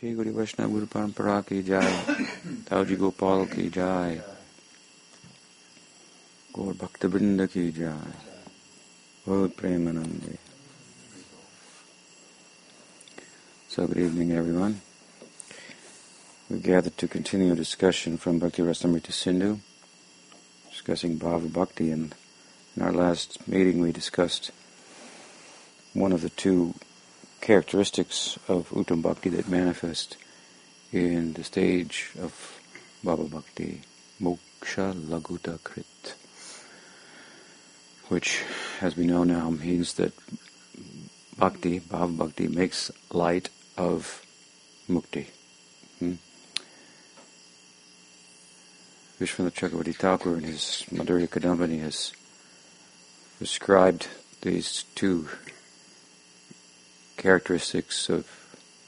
Shri 0.00 0.14
Guru 0.14 0.32
Vaishnava 0.32 0.72
Guru 0.72 0.86
Parampara 0.86 1.46
ki 1.46 1.62
jai, 1.62 1.82
Tauji 2.64 2.98
Gopal 2.98 3.44
ki 3.46 3.68
jai, 3.68 4.18
Gaur 6.54 6.72
ki 6.72 7.70
jai, 7.70 8.12
Gaur 9.26 9.48
Premanandi. 9.48 10.38
So 13.68 13.86
good 13.86 13.98
evening 13.98 14.32
everyone. 14.32 14.80
We 16.48 16.60
gathered 16.60 16.96
to 16.96 17.06
continue 17.06 17.52
a 17.52 17.56
discussion 17.56 18.16
from 18.16 18.38
Bhakti 18.38 18.62
Rasamrita 18.62 19.12
Sindhu, 19.12 19.58
discussing 20.70 21.18
Bhava 21.18 21.52
Bhakti 21.52 21.90
and 21.90 22.14
in 22.74 22.82
our 22.82 22.92
last 22.92 23.46
meeting 23.46 23.82
we 23.82 23.92
discussed 23.92 24.50
one 25.92 26.12
of 26.12 26.22
the 26.22 26.30
two 26.30 26.72
characteristics 27.40 28.38
of 28.48 28.68
Uttam 28.70 29.02
Bhakti 29.02 29.30
that 29.30 29.48
manifest 29.48 30.16
in 30.92 31.32
the 31.32 31.44
stage 31.44 32.10
of 32.20 32.60
Bhava 33.04 33.30
Bhakti, 33.30 33.82
Moksha 34.20 34.92
Laghuta 34.92 35.58
Krit, 35.60 36.14
which, 38.08 38.42
as 38.80 38.96
we 38.96 39.06
know 39.06 39.24
now, 39.24 39.50
means 39.50 39.94
that 39.94 40.12
Bhakti, 41.38 41.80
Bhava 41.80 42.16
Bhakti, 42.16 42.48
makes 42.48 42.90
light 43.10 43.48
of 43.78 44.24
Mukti. 44.88 45.26
Hmm? 45.98 46.14
Vishwanath 49.18 49.54
Chakravarti 49.54 49.94
Thakur 49.94 50.36
in 50.36 50.44
his 50.44 50.84
Madhurya 50.90 51.28
Kadambini 51.28 51.80
has 51.80 52.12
described 53.38 54.08
these 54.42 54.84
two 54.94 55.28
characteristics 57.20 58.08
of 58.08 58.26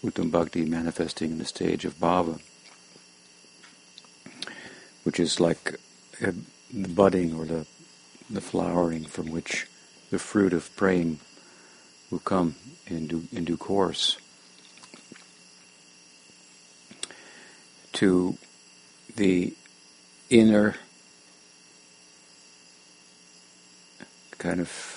Uttam 0.02 0.30
Bhakti 0.30 0.64
manifesting 0.64 1.32
in 1.32 1.38
the 1.38 1.44
stage 1.44 1.84
of 1.84 2.00
bhava, 2.00 2.40
which 5.04 5.20
is 5.20 5.38
like 5.38 5.78
a, 6.22 6.32
the 6.72 6.88
budding 6.88 7.34
or 7.34 7.44
the, 7.44 7.66
the 8.30 8.40
flowering 8.40 9.04
from 9.04 9.30
which 9.30 9.66
the 10.10 10.18
fruit 10.18 10.54
of 10.54 10.74
praying 10.76 11.20
will 12.10 12.20
come 12.20 12.54
in 12.86 13.06
due, 13.06 13.24
in 13.32 13.44
due 13.44 13.58
course. 13.58 14.16
To 17.92 18.38
the 19.14 19.52
inner 20.30 20.76
kind 24.38 24.58
of 24.58 24.91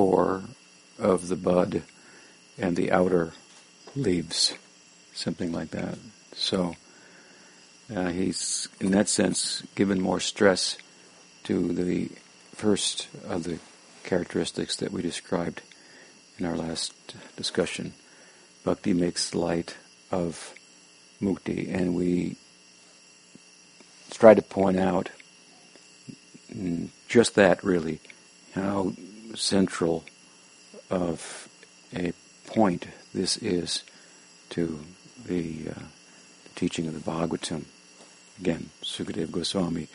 core 0.00 0.44
of 0.98 1.28
the 1.28 1.36
bud 1.36 1.82
and 2.56 2.74
the 2.74 2.90
outer 2.90 3.34
leaves, 3.94 4.54
something 5.12 5.52
like 5.52 5.72
that. 5.72 5.98
So 6.34 6.74
uh, 7.94 8.08
he's, 8.08 8.66
in 8.80 8.92
that 8.92 9.10
sense, 9.10 9.62
given 9.74 10.00
more 10.00 10.18
stress 10.18 10.78
to 11.44 11.74
the 11.74 12.08
first 12.54 13.08
of 13.28 13.44
the 13.44 13.58
characteristics 14.02 14.74
that 14.76 14.90
we 14.90 15.02
described 15.02 15.60
in 16.38 16.46
our 16.46 16.56
last 16.56 16.94
discussion. 17.36 17.92
Bhakti 18.64 18.94
makes 18.94 19.34
light 19.34 19.76
of 20.10 20.54
mukti, 21.20 21.70
and 21.70 21.94
we 21.94 22.36
try 24.10 24.32
to 24.32 24.40
point 24.40 24.78
out 24.78 25.10
just 27.06 27.34
that 27.34 27.62
really, 27.62 28.00
how 28.54 28.94
central 29.34 30.04
of 30.90 31.48
a 31.94 32.12
point 32.46 32.86
this 33.14 33.36
is 33.38 33.84
to 34.50 34.80
the, 35.26 35.68
uh, 35.70 35.74
the 36.44 36.50
teaching 36.54 36.86
of 36.86 36.94
the 36.94 37.10
Bhagavatam. 37.10 37.64
Again, 38.38 38.70
Sukadeva 38.82 39.30
Goswami 39.30 39.88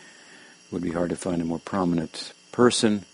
would 0.71 0.81
be 0.81 0.91
hard 0.91 1.09
to 1.09 1.15
find 1.15 1.41
a 1.41 1.45
more 1.45 1.59
prominent 1.59 2.33
person 2.51 3.05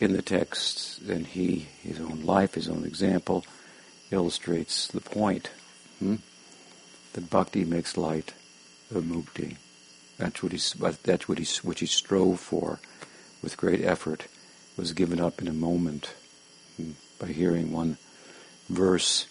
in 0.00 0.12
the 0.12 0.22
text 0.22 1.06
than 1.06 1.24
he. 1.24 1.68
His 1.82 2.00
own 2.00 2.22
life, 2.22 2.54
his 2.54 2.68
own 2.68 2.84
example, 2.84 3.44
illustrates 4.10 4.88
the 4.88 5.00
point 5.00 5.50
hmm? 5.98 6.16
that 7.12 7.30
bhakti 7.30 7.64
makes 7.64 7.96
light 7.96 8.34
of 8.94 9.04
mukti. 9.04 9.56
That's 10.18 10.42
what 10.42 10.52
he. 10.52 10.60
That's 11.02 11.28
what 11.28 11.38
he. 11.38 11.46
Which 11.62 11.80
he 11.80 11.86
strove 11.86 12.40
for, 12.40 12.78
with 13.42 13.56
great 13.56 13.82
effort 13.82 14.26
was 14.76 14.92
given 14.92 15.20
up 15.20 15.40
in 15.40 15.48
a 15.48 15.52
moment 15.52 16.14
by 17.18 17.28
hearing 17.28 17.72
one 17.72 17.96
verse 18.68 19.26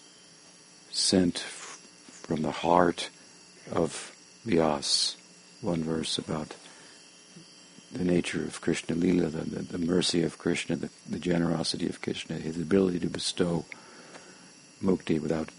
sent 0.90 1.38
from 1.38 2.42
the 2.42 2.50
heart 2.50 3.10
of 3.70 4.12
Vyas, 4.46 5.16
one 5.60 5.82
verse 5.82 6.18
about 6.18 6.54
the 7.92 8.04
nature 8.04 8.42
of 8.42 8.60
Krishna 8.60 8.96
Lila, 8.96 9.28
the, 9.28 9.44
the, 9.44 9.78
the 9.78 9.78
mercy 9.78 10.22
of 10.22 10.38
Krishna, 10.38 10.76
the, 10.76 10.90
the, 11.08 11.18
generosity 11.18 11.88
of 11.88 12.00
Krishna, 12.00 12.36
his 12.36 12.58
ability 12.58 12.98
to 13.00 13.08
bestow 13.08 13.64
mukti 14.82 15.20
without 15.20 15.50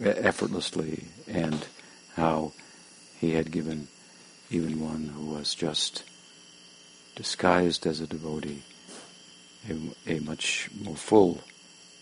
effortlessly, 0.00 1.04
and 1.28 1.66
how 2.16 2.52
he 3.18 3.32
had 3.32 3.52
given 3.52 3.88
even 4.50 4.80
one 4.80 5.08
who 5.08 5.26
was 5.26 5.54
just 5.54 6.02
disguised 7.14 7.86
as 7.86 8.00
a 8.00 8.06
devotee, 8.06 8.62
a, 9.68 10.16
a 10.16 10.20
much 10.20 10.68
more 10.82 10.96
full 10.96 11.40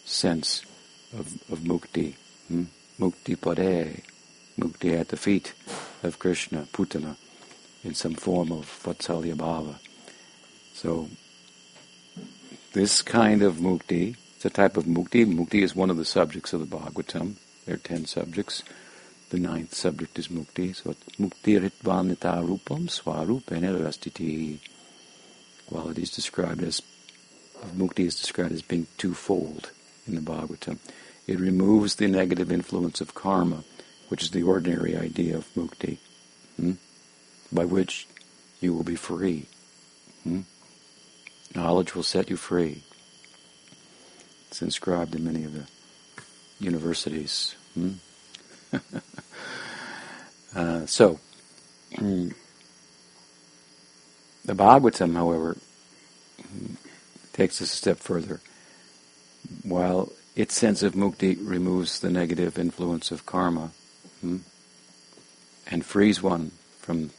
sense 0.05 0.63
of, 1.13 1.27
of 1.51 1.61
mukti, 1.61 2.15
hmm? 2.49 2.65
mukti 2.99 3.37
pade, 3.37 4.03
mukti 4.59 4.99
at 4.99 5.09
the 5.09 5.17
feet 5.17 5.55
of 6.03 6.19
Krishna, 6.19 6.67
Putana, 6.73 7.17
in 7.85 7.95
some 7.95 8.15
form 8.15 8.53
of 8.53 8.67
Vatsalya 8.85 9.35
Bhava. 9.35 9.77
So, 10.75 11.09
this 12.73 13.03
kind 13.03 13.43
of 13.43 13.57
mukti, 13.57 14.17
it's 14.37 14.45
a 14.45 14.51
type 14.51 14.77
of 14.77 14.85
mukti. 14.85 15.27
Mukti 15.27 15.63
is 15.63 15.77
one 15.77 15.91
of 15.91 15.97
the 15.97 16.05
subjects 16.05 16.53
of 16.53 16.61
the 16.61 16.77
Bhagavatam. 16.77 17.35
There 17.67 17.75
are 17.75 17.79
ten 17.79 18.07
subjects. 18.07 18.63
The 19.31 19.39
ninth 19.39 19.75
subject 19.75 20.19
is 20.19 20.29
mukti. 20.29 20.75
So, 20.75 20.95
mukti 21.19 21.61
ritvanita 21.61 22.43
rupam 22.45 22.89
swarupene 22.89 23.79
rastiti 23.79 24.59
described 25.73 26.63
as 26.63 26.83
mukti 27.77 28.07
is 28.07 28.19
described 28.19 28.53
as 28.53 28.63
being 28.63 28.87
twofold 28.99 29.71
in 30.07 30.15
the 30.15 30.21
Bhagavatam. 30.21 30.79
It 31.27 31.39
removes 31.39 31.97
the 31.97 32.09
negative 32.09 32.51
influence 32.51 33.01
of 33.01 33.15
karma, 33.15 33.65
which 34.09 34.23
is 34.23 34.31
the 34.31 34.43
ordinary 34.43 34.97
idea 34.97 35.37
of 35.37 35.47
mukti, 35.55 35.99
hmm? 36.57 36.73
by 37.53 37.65
which 37.65 38.09
you 38.61 38.75
will 38.75 38.83
be 38.83 38.97
free. 38.97 39.47
Hmm? 40.25 40.41
Knowledge 41.55 41.95
will 41.95 42.03
set 42.03 42.31
you 42.31 42.37
free. 42.37 42.83
It's 44.49 44.63
inscribed 44.63 45.15
in 45.15 45.25
many 45.25 45.45
of 45.45 45.55
the 45.55 45.67
universities. 46.59 47.55
Hmm? 47.75 47.93
uh, 50.55 50.87
so, 50.87 51.21
hmm, 51.97 52.31
the 54.45 54.55
Bhagavatam, 54.55 55.15
however, 55.15 55.57
takes 57.33 57.63
us 57.63 57.73
a 57.73 57.77
step 57.77 57.99
further. 57.99 58.41
While 59.63 60.13
its 60.35 60.55
sense 60.55 60.83
of 60.83 60.95
mukti 60.95 61.37
removes 61.41 62.01
the 62.01 62.11
negative 62.11 62.59
influence 62.59 63.11
of 63.11 63.27
karma 63.27 63.71
hmm, 64.21 64.39
and 65.67 65.85
frees 65.85 66.23
one 66.23 66.53
from 66.81 67.11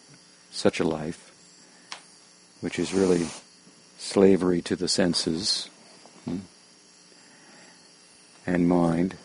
such 0.51 0.79
a 0.79 0.83
life, 0.83 1.31
which 2.61 2.79
is 2.79 2.93
really 2.93 3.27
slavery 3.97 4.61
to 4.61 4.75
the 4.75 4.87
senses 4.87 5.69
hmm, 6.25 6.39
and 8.45 8.67
mind, 8.67 9.15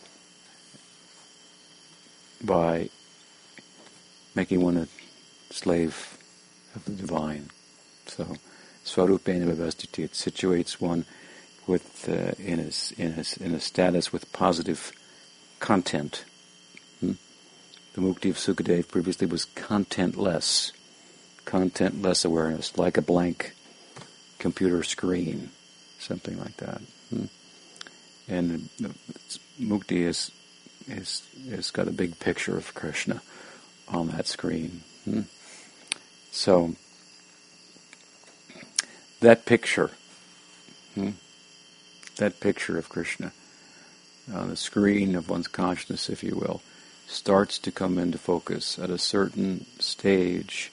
by 2.41 2.89
making 4.35 4.61
one 4.61 4.77
a 4.77 4.87
slave 5.51 6.17
of 6.75 6.85
the 6.85 6.91
divine. 6.91 7.49
So, 8.09 8.35
Swarupena 8.83 9.45
Vivastiti, 9.53 10.03
it 10.03 10.13
situates 10.13 10.81
one 10.81 11.05
with 11.67 12.09
uh, 12.09 12.33
in, 12.41 12.59
a, 12.59 13.01
in, 13.01 13.13
a, 13.19 13.43
in 13.43 13.53
a 13.53 13.59
status 13.59 14.11
with 14.11 14.31
positive 14.33 14.91
content. 15.59 16.25
Hmm? 16.99 17.13
The 17.93 18.01
mukti 18.01 18.31
of 18.31 18.37
Sukadev 18.37 18.87
previously 18.87 19.27
was 19.27 19.45
contentless, 19.45 20.71
contentless 21.45 22.25
awareness, 22.25 22.77
like 22.77 22.97
a 22.97 23.01
blank 23.01 23.53
computer 24.39 24.81
screen, 24.83 25.51
something 25.99 26.39
like 26.39 26.57
that. 26.57 26.81
Hmm? 27.09 27.25
And 28.27 28.69
mukti 29.61 30.01
is 30.01 30.31
is 30.87 31.21
has 31.51 31.69
got 31.69 31.87
a 31.87 31.91
big 31.91 32.19
picture 32.19 32.57
of 32.57 32.73
Krishna 32.73 33.21
on 33.87 34.07
that 34.09 34.25
screen. 34.25 34.81
Hmm? 35.05 35.21
So 36.31 36.75
that 39.21 39.45
picture, 39.45 39.91
hmm, 40.95 41.11
that 42.17 42.39
picture 42.39 42.77
of 42.77 42.89
Krishna, 42.89 43.31
on 44.33 44.49
the 44.49 44.55
screen 44.55 45.15
of 45.15 45.29
one's 45.29 45.47
consciousness, 45.47 46.09
if 46.09 46.23
you 46.23 46.35
will, 46.35 46.61
starts 47.07 47.57
to 47.59 47.71
come 47.71 47.97
into 47.97 48.17
focus 48.17 48.77
at 48.77 48.89
a 48.89 48.97
certain 48.97 49.65
stage 49.79 50.71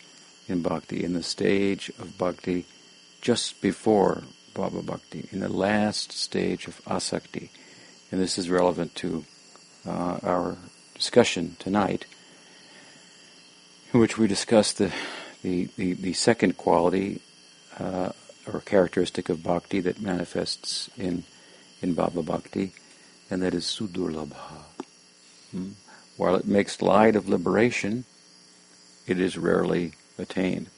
in 0.49 0.63
bhakti, 0.63 1.03
in 1.03 1.15
the 1.15 1.23
stage 1.23 1.91
of 1.99 2.19
bhakti 2.19 2.67
just 3.21 3.61
before 3.61 4.23
Bhava 4.55 4.85
Bhakti, 4.85 5.29
in 5.33 5.41
the 5.41 5.49
last 5.49 6.13
stage 6.13 6.67
of 6.67 6.83
asakti. 6.85 7.51
And 8.11 8.21
this 8.21 8.39
is 8.39 8.49
relevant 8.49 8.95
to 8.97 9.25
uh, 9.87 10.19
our 10.23 10.57
discussion 10.95 11.57
tonight, 11.59 12.07
in 13.93 14.01
which 14.01 14.17
we 14.17 14.27
discuss 14.27 14.73
the, 14.73 14.93
the, 15.43 15.69
the, 15.77 15.93
the 15.95 16.13
second 16.13 16.57
quality 16.57 17.21
uh, 17.79 18.13
or 18.53 18.61
characteristic 18.61 19.29
of 19.29 19.43
bhakti 19.43 19.81
that 19.81 20.01
manifests 20.01 20.89
in, 20.97 21.25
in 21.83 21.95
Bhava 21.95 22.25
Bhakti, 22.25 22.73
and 23.31 23.43
that 23.43 23.55
is 23.55 23.65
sudurlabha. 23.65 24.63
Hmm? 25.51 25.71
While 26.17 26.37
it 26.37 26.47
makes 26.47 26.81
light 26.81 27.17
of 27.17 27.29
liberation, 27.29 28.05
it 29.07 29.21
is 29.21 29.37
rarely 29.37 29.93
attained, 30.19 30.71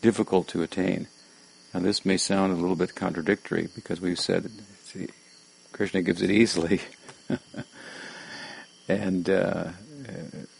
difficult 0.00 0.48
to 0.48 0.62
attain. 0.62 1.08
Now 1.74 1.80
this 1.80 2.04
may 2.04 2.16
sound 2.16 2.52
a 2.52 2.56
little 2.56 2.76
bit 2.76 2.94
contradictory 2.94 3.68
because 3.74 4.00
we've 4.00 4.20
said 4.20 4.50
see, 4.84 5.08
Krishna 5.72 6.02
gives 6.02 6.22
it 6.22 6.30
easily, 6.30 6.80
and 8.88 9.28
uh, 9.28 9.70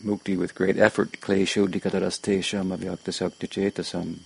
mukti 0.04 0.36
with 0.36 0.54
great 0.54 0.78
effort, 0.78 1.20
klesho 1.20 1.68
dikatarastesham 1.68 2.76
avyaktasakti 2.76 3.48
chetasam. 3.48 4.20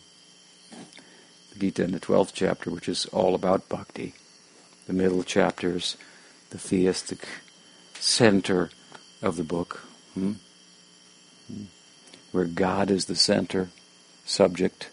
Gita 1.56 1.84
in 1.84 1.92
the 1.92 2.00
12th 2.00 2.32
chapter, 2.32 2.70
which 2.70 2.88
is 2.88 3.06
all 3.06 3.34
about 3.34 3.68
bhakti. 3.68 4.14
The 4.86 4.92
middle 4.92 5.22
chapters, 5.22 5.96
the 6.50 6.58
theistic 6.58 7.26
center 7.94 8.70
of 9.22 9.36
the 9.36 9.44
book, 9.44 9.80
hmm? 10.14 10.34
Where 12.32 12.44
God 12.44 12.90
is 12.90 13.06
the 13.06 13.16
center, 13.16 13.70
subject. 14.24 14.90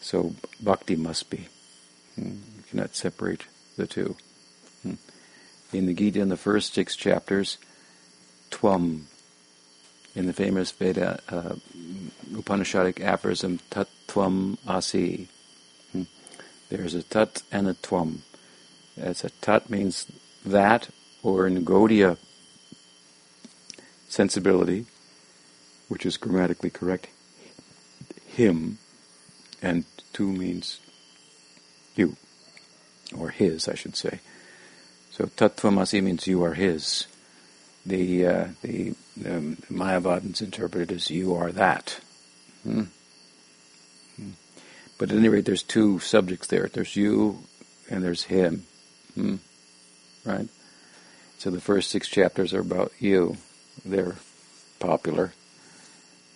So 0.00 0.34
bhakti 0.60 0.96
must 0.96 1.30
be. 1.30 1.48
Hmm. 2.16 2.38
You 2.56 2.62
cannot 2.70 2.96
separate 2.96 3.44
the 3.76 3.86
two. 3.86 4.16
Hmm. 4.82 4.94
In 5.72 5.86
the 5.86 5.94
Gita, 5.94 6.20
in 6.20 6.28
the 6.28 6.36
first 6.36 6.74
six 6.74 6.96
chapters, 6.96 7.58
Twam, 8.50 9.02
in 10.14 10.26
the 10.26 10.32
famous 10.32 10.70
Veda 10.70 11.20
uh, 11.28 11.54
Upanishadic 12.32 13.00
aphorism, 13.00 13.60
tat 13.70 13.88
Twam 14.08 14.56
asi. 14.66 15.28
There's 16.68 16.94
a 16.94 17.02
tat 17.02 17.42
and 17.52 17.68
a 17.68 17.74
tvam. 17.74 18.18
As 18.96 19.24
a 19.24 19.30
tat 19.30 19.70
means 19.70 20.06
that, 20.44 20.88
or 21.22 21.46
in 21.46 21.64
Gaudiya 21.64 22.16
sensibility, 24.08 24.86
which 25.88 26.06
is 26.06 26.16
grammatically 26.16 26.70
correct, 26.70 27.08
him, 28.26 28.78
and 29.62 29.84
tu 30.12 30.32
means 30.32 30.80
you, 31.94 32.16
or 33.16 33.30
his, 33.30 33.68
I 33.68 33.74
should 33.74 33.96
say. 33.96 34.20
So 35.10 35.26
tattvamasi 35.26 36.02
means 36.02 36.26
you 36.26 36.42
are 36.44 36.54
his. 36.54 37.06
The, 37.84 38.26
uh, 38.26 38.48
the, 38.62 38.94
the 39.16 39.56
Mayavadins 39.70 40.42
interpret 40.42 40.90
it 40.90 40.94
as 40.94 41.10
you 41.10 41.34
are 41.34 41.52
that. 41.52 42.00
Hmm. 42.64 42.84
But 44.98 45.10
at 45.10 45.18
any 45.18 45.28
rate, 45.28 45.44
there's 45.44 45.62
two 45.62 45.98
subjects 45.98 46.46
there. 46.46 46.68
There's 46.72 46.96
you 46.96 47.40
and 47.90 48.02
there's 48.02 48.24
him. 48.24 48.66
Hmm. 49.14 49.36
Right? 50.24 50.48
So 51.38 51.50
the 51.50 51.60
first 51.60 51.90
six 51.90 52.08
chapters 52.08 52.54
are 52.54 52.60
about 52.60 52.92
you. 52.98 53.36
They're 53.84 54.16
popular. 54.78 55.32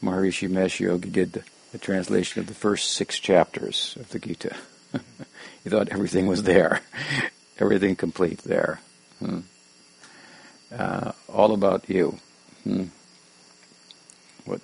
Maharishi 0.03 0.49
Mahesh 0.49 0.81
Yogi 0.81 1.11
did 1.11 1.33
the, 1.33 1.43
the 1.73 1.79
translation 1.79 2.41
of 2.41 2.47
the 2.47 2.55
first 2.55 2.91
six 2.93 3.19
chapters 3.19 3.97
of 3.99 4.09
the 4.11 4.19
Gita. 4.19 4.57
he 5.65 5.71
thought 5.71 5.89
everything 5.89 6.27
was 6.27 6.43
there, 6.43 6.81
everything 7.59 7.97
complete 7.97 8.39
there. 8.39 8.81
Hmm. 9.19 9.41
Uh, 10.73 11.13
all 11.29 11.53
about 11.53 11.89
you. 11.89 12.19
Hmm. 12.65 12.85
What 14.45 14.61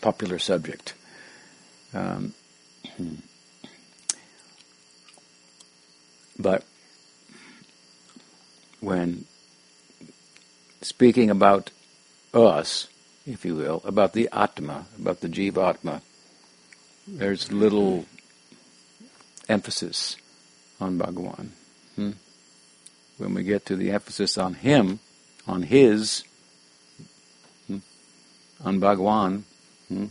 popular 0.00 0.38
subject. 0.38 0.94
Um. 1.92 2.34
But 6.38 6.64
when 8.80 9.24
speaking 10.82 11.30
about 11.30 11.70
us, 12.32 12.88
if 13.26 13.44
you 13.44 13.54
will, 13.54 13.80
about 13.84 14.12
the 14.12 14.28
Atma, 14.32 14.86
about 14.98 15.20
the 15.20 15.28
Jivatma, 15.28 16.02
there's 17.06 17.52
little 17.52 18.06
emphasis 19.48 20.16
on 20.80 20.98
Bhagawan. 20.98 21.48
Hmm? 21.96 22.10
When 23.18 23.34
we 23.34 23.44
get 23.44 23.64
to 23.66 23.76
the 23.76 23.90
emphasis 23.92 24.36
on 24.36 24.54
him, 24.54 24.98
on 25.46 25.62
his, 25.62 26.24
hmm? 27.66 27.78
on 28.64 28.80
Bhagawan, 28.80 29.42
hmm? 29.88 30.06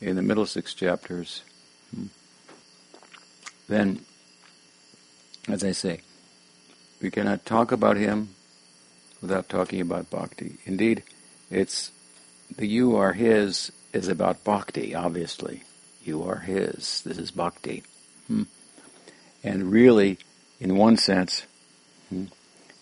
in 0.00 0.16
the 0.16 0.22
middle 0.22 0.46
six 0.46 0.72
chapters, 0.72 1.42
hmm? 1.42 1.49
Then, 3.70 4.04
as 5.48 5.62
I 5.62 5.70
say, 5.70 6.00
we 7.00 7.08
cannot 7.08 7.46
talk 7.46 7.70
about 7.70 7.96
him 7.96 8.30
without 9.22 9.48
talking 9.48 9.80
about 9.80 10.10
bhakti. 10.10 10.56
Indeed, 10.66 11.04
it's 11.50 11.92
the 12.56 12.66
you 12.66 12.96
are 12.96 13.12
his 13.12 13.70
is 13.92 14.08
about 14.08 14.42
bhakti, 14.42 14.94
obviously. 14.94 15.62
You 16.02 16.24
are 16.24 16.38
his. 16.40 17.02
This 17.02 17.16
is 17.16 17.30
bhakti. 17.30 17.84
Hmm. 18.26 18.42
And 19.44 19.70
really, 19.70 20.18
in 20.58 20.76
one 20.76 20.96
sense, 20.96 21.46
hmm, 22.08 22.24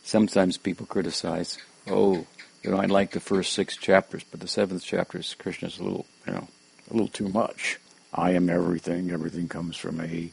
sometimes 0.03 0.57
people 0.57 0.87
criticize, 0.87 1.59
oh, 1.91 2.27
you 2.63 2.71
know, 2.71 2.79
I 2.79 2.87
like 2.87 3.11
the 3.11 3.21
first 3.21 3.53
six 3.53 3.77
chapters, 3.77 4.25
but 4.25 4.41
the 4.41 4.49
seventh 4.49 4.85
chapter 4.85 5.19
is 5.19 5.35
Krishna's 5.35 5.79
a 5.79 5.85
little, 5.85 6.07
you 6.27 6.33
know, 6.33 6.49
a 6.91 6.93
little 6.95 7.09
too 7.09 7.29
much. 7.29 7.79
I 8.15 8.31
am 8.31 8.49
everything. 8.49 9.11
Everything 9.11 9.49
comes 9.49 9.77
from 9.77 9.99
me. 9.99 10.33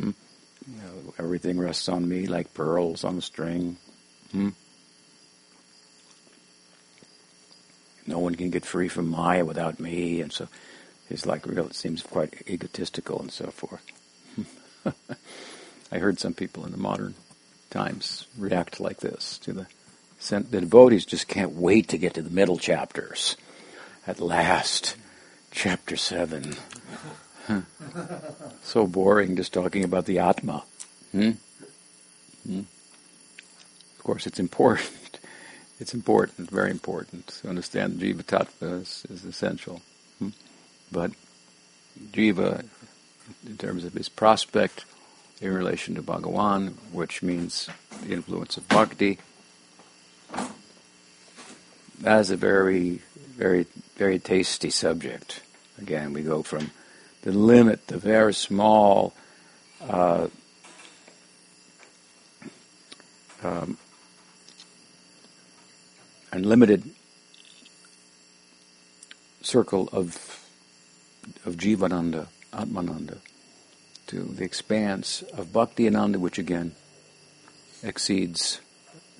Hmm. 0.00 0.10
You 0.66 0.76
know, 0.76 1.14
everything 1.18 1.58
rests 1.58 1.88
on 1.88 2.08
me 2.08 2.26
like 2.26 2.54
pearls 2.54 3.04
on 3.04 3.18
a 3.18 3.22
string. 3.22 3.76
Hmm. 4.32 4.50
no 8.10 8.18
one 8.18 8.34
can 8.34 8.50
get 8.50 8.66
free 8.66 8.88
from 8.88 9.08
Maya 9.08 9.44
without 9.44 9.78
me, 9.80 10.20
and 10.20 10.32
so 10.32 10.48
it's 11.08 11.24
like 11.24 11.46
real. 11.46 11.66
It 11.66 11.74
seems 11.74 12.02
quite 12.02 12.42
egotistical 12.48 13.20
and 13.20 13.30
so 13.30 13.46
forth. 13.46 13.86
I 15.92 15.98
heard 15.98 16.18
some 16.18 16.34
people 16.34 16.66
in 16.66 16.72
the 16.72 16.78
modern 16.78 17.14
times 17.70 18.26
react 18.36 18.80
like 18.80 18.98
this 18.98 19.38
to 19.38 19.52
the 19.52 19.66
the 20.28 20.60
devotees 20.60 21.06
just 21.06 21.28
can't 21.28 21.52
wait 21.52 21.88
to 21.88 21.98
get 21.98 22.14
to 22.14 22.22
the 22.22 22.30
middle 22.30 22.58
chapters. 22.58 23.36
At 24.06 24.20
last, 24.20 24.96
chapter 25.50 25.96
seven. 25.96 26.56
So 28.62 28.86
boring 28.86 29.36
just 29.36 29.52
talking 29.52 29.84
about 29.84 30.06
the 30.06 30.18
Atma. 30.18 30.62
Hmm? 31.12 31.30
Hmm? 32.46 32.60
Of 32.60 34.04
course, 34.04 34.26
it's 34.26 34.38
important 34.38 34.90
it's 35.80 35.94
important, 35.94 36.50
very 36.50 36.70
important. 36.70 37.26
To 37.28 37.48
understand 37.48 38.00
Jiva 38.00 38.22
Tattva 38.22 38.82
is, 38.82 39.06
is 39.10 39.24
essential. 39.24 39.80
Hmm? 40.18 40.28
But 40.92 41.12
Jiva, 42.12 42.66
in 43.46 43.56
terms 43.56 43.84
of 43.84 43.94
his 43.94 44.08
prospect 44.08 44.84
in 45.40 45.52
relation 45.52 45.94
to 45.94 46.02
Bhagawan, 46.02 46.74
which 46.92 47.22
means 47.22 47.70
the 48.02 48.12
influence 48.12 48.58
of 48.58 48.68
bhakti, 48.68 49.18
that 52.00 52.20
is 52.20 52.30
a 52.30 52.36
very, 52.36 53.00
very, 53.16 53.66
very 53.96 54.18
tasty 54.18 54.70
subject. 54.70 55.42
Again, 55.80 56.12
we 56.12 56.22
go 56.22 56.42
from 56.42 56.70
the 57.22 57.32
limit, 57.32 57.86
the 57.86 57.98
very 57.98 58.32
small 58.32 59.12
uh, 59.88 60.28
um, 63.42 63.76
unlimited 66.32 66.90
circle 69.42 69.88
of 69.92 70.36
of 71.44 71.56
Jivananda, 71.56 72.26
Atmananda, 72.52 73.18
to 74.06 74.20
the 74.22 74.44
expanse 74.44 75.22
of 75.34 75.52
Bhakti 75.52 75.86
Ananda, 75.86 76.18
which 76.18 76.38
again 76.38 76.72
exceeds 77.82 78.60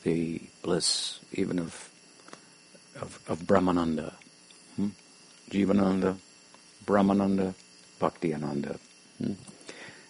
the 0.03 0.41
bliss 0.63 1.21
even 1.33 1.59
of 1.59 1.91
of, 3.01 3.19
of 3.29 3.41
Brahmananda. 3.41 4.15
Hmm? 4.77 4.89
Jivananda, 5.51 6.17
Brahmananda, 6.85 7.55
Bhakti 8.01 8.35
Ananda. 8.35 8.81
Hmm? 9.19 9.35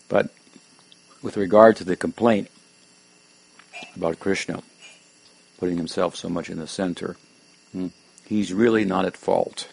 But 0.09 0.31
with 1.23 1.37
regard 1.37 1.77
to 1.77 1.85
the 1.85 1.97
complaint 1.97 2.49
about 3.95 4.19
Krishna, 4.19 4.63
putting 5.59 5.77
himself 5.77 6.17
so 6.17 6.31
much 6.31 6.49
in 6.49 6.59
the 6.59 6.67
center. 6.67 7.17
He's 8.25 8.53
really 8.53 8.85
not 8.85 9.05
at 9.05 9.17
fault 9.17 9.69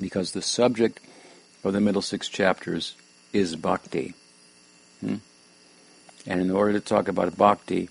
because 0.00 0.32
the 0.32 0.42
subject 0.42 1.00
of 1.64 1.72
the 1.72 1.80
middle 1.80 2.02
six 2.02 2.28
chapters 2.28 2.94
is 3.32 3.56
bhakti. 3.56 4.14
And 5.02 5.20
in 6.26 6.50
order 6.50 6.72
to 6.74 6.80
talk 6.80 7.08
about 7.08 7.36
bhakti, 7.36 7.88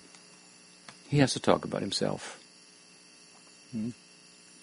he 1.10 1.18
has 1.18 1.34
to 1.34 1.40
talk 1.40 1.66
about 1.66 1.82
himself. 1.82 2.40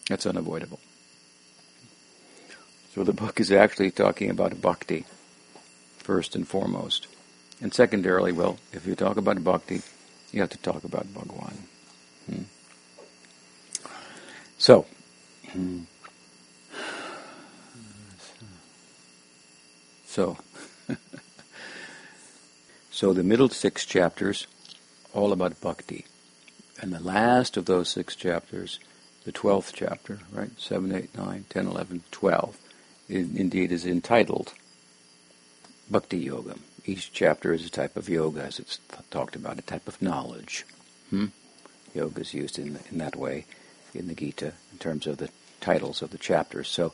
That's 0.09 0.27
unavoidable. 0.27 0.81
So 2.97 3.05
the 3.05 3.13
book 3.13 3.41
is 3.41 3.53
actually 3.53 3.91
talking 3.91 4.31
about 4.31 4.63
bhakti, 4.63 5.05
first 5.99 6.35
and 6.35 6.49
foremost. 6.49 7.07
And 7.61 7.75
secondarily, 7.75 8.33
well, 8.33 8.57
if 8.73 8.87
you 8.87 8.95
talk 8.95 9.19
about 9.19 9.45
bhakti, 9.45 9.83
you 10.33 10.41
have 10.41 10.49
to 10.49 10.57
talk 10.57 10.83
about 10.83 11.13
Bhagwan. 11.13 11.59
Hmm. 12.25 12.43
So, 14.57 14.87
so, 20.07 20.39
so 22.91 23.13
the 23.13 23.23
middle 23.23 23.51
six 23.51 23.85
chapters, 23.85 24.47
all 25.13 25.35
about 25.35 25.61
bhakti. 25.61 26.07
And 26.81 26.95
the 26.95 27.01
last 27.01 27.59
of 27.59 27.67
those 27.67 27.91
six 27.91 28.17
chapters, 28.17 28.81
the 29.25 29.33
twelfth 29.33 29.75
chapter, 29.75 30.21
right? 30.33 30.59
7, 30.59 30.95
8, 30.95 31.15
9, 31.15 31.45
10, 31.51 31.67
11, 31.67 32.03
12, 32.11 32.57
indeed 33.09 33.73
is 33.73 33.87
entitled 33.87 34.53
Bhakti 35.91 36.19
Yoga. 36.19 36.57
Each 36.85 37.13
chapter 37.13 37.53
is 37.53 37.67
a 37.67 37.71
type 37.71 37.97
of 37.97 38.09
yoga, 38.09 38.43
as 38.43 38.61
it's 38.61 38.79
talked 39.11 39.35
about, 39.35 39.59
a 39.59 39.63
type 39.63 39.89
of 39.89 40.01
knowledge. 40.01 40.65
Hmm? 41.11 41.27
Yoga 41.95 42.21
is 42.21 42.35
used 42.35 42.59
in, 42.59 42.79
in 42.91 42.99
that 42.99 43.17
way 43.17 43.45
in 43.95 44.07
the 44.07 44.15
Gita 44.15 44.53
in 44.73 44.79
terms 44.79 45.07
of 45.07 45.17
the 45.17 45.31
titles 45.61 46.03
of 46.03 46.11
the 46.11 46.19
chapters. 46.19 46.69
So 46.69 46.93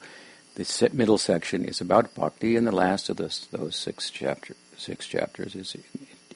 the 0.54 0.90
middle 0.92 1.18
section 1.18 1.64
is 1.64 1.80
about 1.80 2.14
bhakti, 2.14 2.56
and 2.56 2.66
the 2.66 2.72
last 2.72 3.08
of 3.08 3.16
those, 3.16 3.48
those 3.50 3.76
six, 3.76 4.10
chapter, 4.10 4.54
six 4.76 5.06
chapters 5.06 5.54
is 5.54 5.76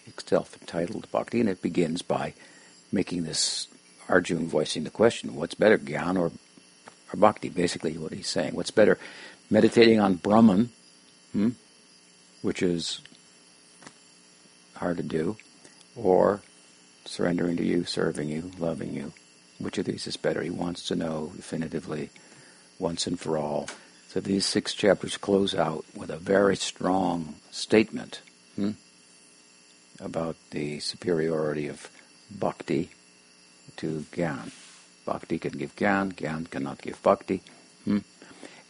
itself 0.06 0.56
entitled 0.60 1.10
bhakti, 1.10 1.40
and 1.40 1.48
it 1.48 1.62
begins 1.62 2.02
by 2.02 2.34
making 2.92 3.24
this 3.24 3.68
Arjun 4.08 4.48
voicing 4.48 4.84
the 4.84 4.90
question, 4.90 5.34
what's 5.34 5.54
better, 5.54 5.78
Gyan 5.78 6.18
or, 6.18 6.32
or 7.12 7.16
bhakti? 7.16 7.48
Basically 7.48 7.96
what 7.98 8.12
he's 8.12 8.28
saying. 8.28 8.54
What's 8.54 8.70
better, 8.70 8.98
meditating 9.50 10.00
on 10.00 10.14
Brahman, 10.14 10.70
hmm, 11.32 11.50
which 12.42 12.62
is 12.62 13.00
hard 14.74 14.96
to 14.98 15.02
do, 15.02 15.36
or 15.94 16.40
surrendering 17.04 17.56
to 17.56 17.64
you, 17.64 17.84
serving 17.84 18.28
you, 18.28 18.50
loving 18.58 18.94
you. 18.94 19.12
Which 19.58 19.78
of 19.78 19.86
these 19.86 20.06
is 20.06 20.16
better? 20.16 20.42
He 20.42 20.50
wants 20.50 20.86
to 20.88 20.96
know 20.96 21.32
definitively, 21.34 22.10
once 22.78 23.06
and 23.06 23.18
for 23.18 23.38
all. 23.38 23.68
So 24.08 24.20
these 24.20 24.46
six 24.46 24.74
chapters 24.74 25.16
close 25.16 25.54
out 25.54 25.84
with 25.94 26.10
a 26.10 26.18
very 26.18 26.56
strong 26.56 27.36
statement 27.50 28.20
hmm, 28.54 28.72
about 30.00 30.36
the 30.50 30.80
superiority 30.80 31.68
of 31.68 31.90
bhakti 32.30 32.90
to 33.76 34.04
gyan. 34.12 34.50
Bhakti 35.04 35.38
can 35.38 35.52
give 35.52 35.76
gyan, 35.76 36.14
gyan 36.14 36.50
cannot 36.50 36.82
give 36.82 37.02
bhakti. 37.02 37.42
Hmm? 37.84 37.98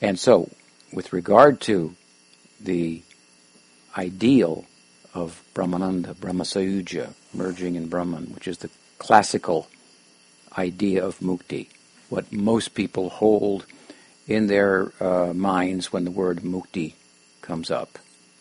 And 0.01 0.19
so, 0.19 0.51
with 0.93 1.13
regard 1.13 1.61
to 1.63 1.95
the 2.61 3.03
ideal 3.97 4.65
of 5.15 5.43
Brahmananda, 5.55 6.15
Brahmasayuja, 6.15 7.15
merging 7.35 7.75
in 7.75 7.89
Brahman, 7.89 8.35
which 8.35 8.47
is 8.47 8.59
the 8.59 8.71
classical 8.99 9.69
idea 10.57 11.05
of 11.05 11.19
mukti, 11.21 11.69
what 12.09 12.33
most 12.33 12.75
people 12.75 13.09
hold 13.09 13.67
in 14.27 14.47
their 14.47 14.93
uh, 15.01 15.33
minds 15.33 15.93
when 15.93 16.05
the 16.05 16.11
word 16.11 16.41
mukti 16.41 16.95
comes 17.41 17.71
up. 17.71 17.99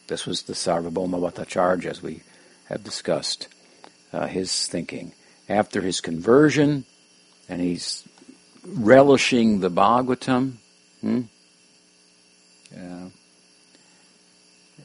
This 0.08 0.26
was 0.26 0.44
the 0.44 0.54
Sarvabhauma 0.54 1.20
Bhattacharya, 1.20 1.86
as 1.86 2.02
we 2.02 2.22
have 2.66 2.84
discussed, 2.84 3.48
uh, 4.14 4.28
his 4.28 4.68
thinking. 4.68 5.14
After 5.48 5.82
his 5.82 6.02
conversion, 6.02 6.86
and 7.48 7.62
he's 7.62 8.08
relishing 8.66 9.60
the 9.60 9.70
Bhagavatam, 9.70 10.54
hmm? 11.02 11.22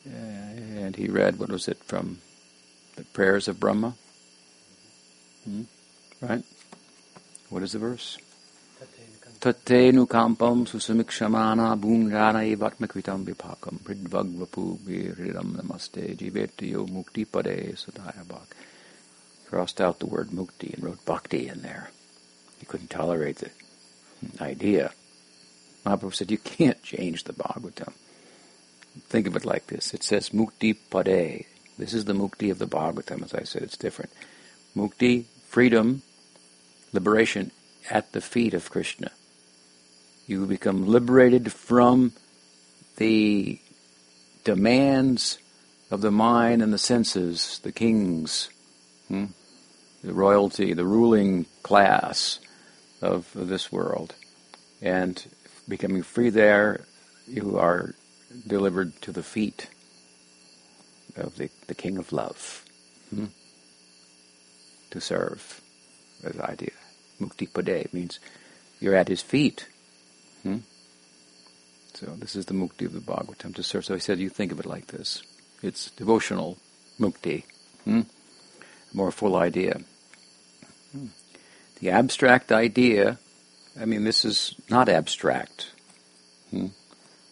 And 0.05 0.97
he 0.97 1.09
read, 1.09 1.39
what 1.39 1.51
was 1.51 1.69
it, 1.69 1.79
from 1.85 2.21
the 2.97 3.05
prayers 3.05 3.49
of 3.49 3.59
Brahma? 3.61 3.95
Hmm? 5.45 5.63
Right? 6.21 6.45
What 7.49 7.63
is 7.63 7.73
the 7.73 7.79
verse? 7.79 8.19
Tate 9.41 9.93
nukampam 9.93 10.67
susamikshamana 10.69 11.79
bhunjana 11.81 12.45
evatmakvitam 12.55 13.25
vipakam 13.25 13.79
pridvagvapu 13.81 14.79
viridam 14.79 15.57
namaste 15.57 16.15
jivetiyo 16.17 16.87
mukti 16.87 17.25
pade 17.25 17.75
sadayabhak. 17.75 18.55
Crossed 19.49 19.81
out 19.81 19.99
the 19.99 20.07
word 20.07 20.29
mukti 20.29 20.75
and 20.75 20.85
wrote 20.85 21.05
bhakti 21.07 21.49
in 21.49 21.63
there. 21.63 21.91
He 22.59 22.67
couldn't 22.67 22.91
tolerate 22.91 23.39
the 23.39 23.51
idea. 24.41 24.93
Mahaprabhu 25.85 26.15
said, 26.15 26.31
you 26.31 26.39
can't 26.39 26.83
change 26.83 27.25
the 27.25 27.33
Bhagavatam. 27.33 27.93
Think 29.09 29.27
of 29.27 29.37
it 29.37 29.45
like 29.45 29.67
this. 29.69 29.95
It 29.95 30.03
says 30.03 30.31
mukti 30.31 30.77
pade. 30.91 31.47
This 31.79 31.95
is 31.95 32.05
the 32.05 32.13
mukti 32.13 32.51
of 32.51 32.59
the 32.59 32.67
Bhagavatam, 32.67 33.25
as 33.25 33.35
I 33.35 33.45
said, 33.45 33.63
it's 33.63 33.77
different. 33.77 34.11
Mukti, 34.77 35.25
freedom, 35.47 36.03
liberation 36.93 37.51
at 37.91 38.13
the 38.13 38.21
feet 38.21 38.55
of 38.55 38.71
Krishna. 38.71 39.11
You 40.27 40.47
become 40.47 40.87
liberated 40.87 41.53
from 41.53 42.13
the 42.97 43.59
demands 44.45 45.39
of 45.91 46.03
the 46.03 46.11
mind 46.11 46.63
and 46.63 46.73
the 46.73 46.79
senses, 46.79 47.61
the 47.63 47.73
kings, 47.73 48.51
hmm? 49.09 49.27
the 50.05 50.13
royalty, 50.13 50.73
the 50.73 50.85
ruling 50.85 51.47
class 51.63 52.39
of 53.03 53.31
this 53.35 53.73
world. 53.73 54.15
And 54.81 55.23
becoming 55.71 56.03
free 56.03 56.29
there, 56.29 56.85
you 57.27 57.59
are 57.59 57.95
delivered 58.47 59.01
to 59.03 59.13
the 59.13 59.23
feet 59.23 59.69
of 61.17 61.37
the, 61.37 61.49
the 61.67 61.75
King 61.75 61.97
of 61.97 62.13
Love 62.13 62.65
hmm? 63.09 63.27
to 64.91 65.01
serve. 65.01 65.63
The 66.23 66.45
idea. 66.45 66.73
Mukti 67.19 67.49
Pade 67.49 67.91
means 67.95 68.19
you're 68.79 68.95
at 68.95 69.09
his 69.09 69.23
feet. 69.23 69.67
Hmm? 70.43 70.59
So 71.95 72.07
this 72.19 72.37
is 72.37 72.45
the 72.45 72.55
mukti 72.55 72.85
of 72.85 72.93
the 72.93 73.01
Bhagavatam 73.01 73.55
to 73.55 73.63
serve. 73.63 73.87
So 73.87 73.95
he 73.95 74.01
said, 74.01 74.19
you 74.19 74.29
think 74.29 74.53
of 74.53 74.61
it 74.61 74.67
like 74.67 74.89
this. 74.89 75.23
It's 75.63 75.91
devotional 75.93 76.59
mukti. 76.99 77.45
Hmm? 77.85 78.03
More 78.93 79.11
full 79.11 79.37
idea. 79.37 79.81
Hmm. 80.93 81.07
The 81.79 81.91
abstract 81.91 82.53
idea 82.53 83.19
I 83.79 83.85
mean, 83.85 84.05
this 84.05 84.25
is 84.25 84.55
not 84.69 84.89
abstract. 84.89 85.71
Hmm? 86.51 86.69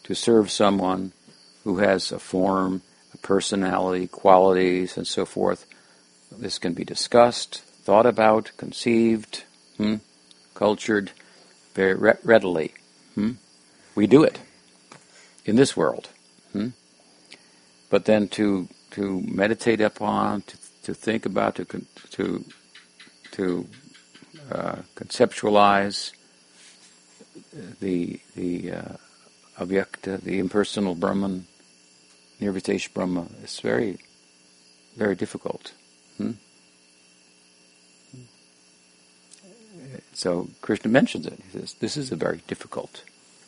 To 0.04 0.14
serve 0.14 0.50
someone 0.50 1.12
who 1.64 1.78
has 1.78 2.12
a 2.12 2.18
form, 2.18 2.82
a 3.12 3.18
personality, 3.18 4.06
qualities, 4.06 4.96
and 4.96 5.06
so 5.06 5.24
forth, 5.24 5.66
this 6.30 6.58
can 6.58 6.74
be 6.74 6.84
discussed, 6.84 7.62
thought 7.82 8.06
about, 8.06 8.52
conceived, 8.56 9.44
hmm? 9.76 9.96
cultured 10.54 11.12
very 11.74 11.94
re- 11.94 12.18
readily. 12.22 12.74
Hmm? 13.14 13.32
We 13.94 14.06
do 14.06 14.22
it 14.22 14.38
in 15.44 15.56
this 15.56 15.76
world. 15.76 16.08
Hmm? 16.52 16.68
But 17.90 18.04
then 18.04 18.28
to 18.28 18.68
to 18.90 19.22
meditate 19.22 19.80
upon, 19.80 20.42
to, 20.42 20.56
to 20.84 20.94
think 20.94 21.26
about, 21.26 21.56
to 21.56 21.64
to 22.10 22.44
to 23.32 23.68
uh, 24.50 24.76
conceptualize, 24.94 26.12
the 27.80 28.20
the 28.34 28.72
uh, 28.72 28.96
avyakta, 29.58 30.20
the 30.20 30.38
impersonal 30.38 30.94
Brahman, 30.94 31.46
Nirvishesh 32.40 32.92
Brahma, 32.92 33.26
is 33.42 33.60
very, 33.60 33.98
very 34.96 35.14
difficult. 35.14 35.72
Hmm? 36.16 36.32
So 40.12 40.48
Krishna 40.62 40.90
mentions 40.90 41.26
it. 41.26 41.38
He 41.44 41.58
says, 41.58 41.74
this 41.74 41.96
is 41.96 42.10
a 42.10 42.16
very 42.16 42.42
difficult 42.46 43.04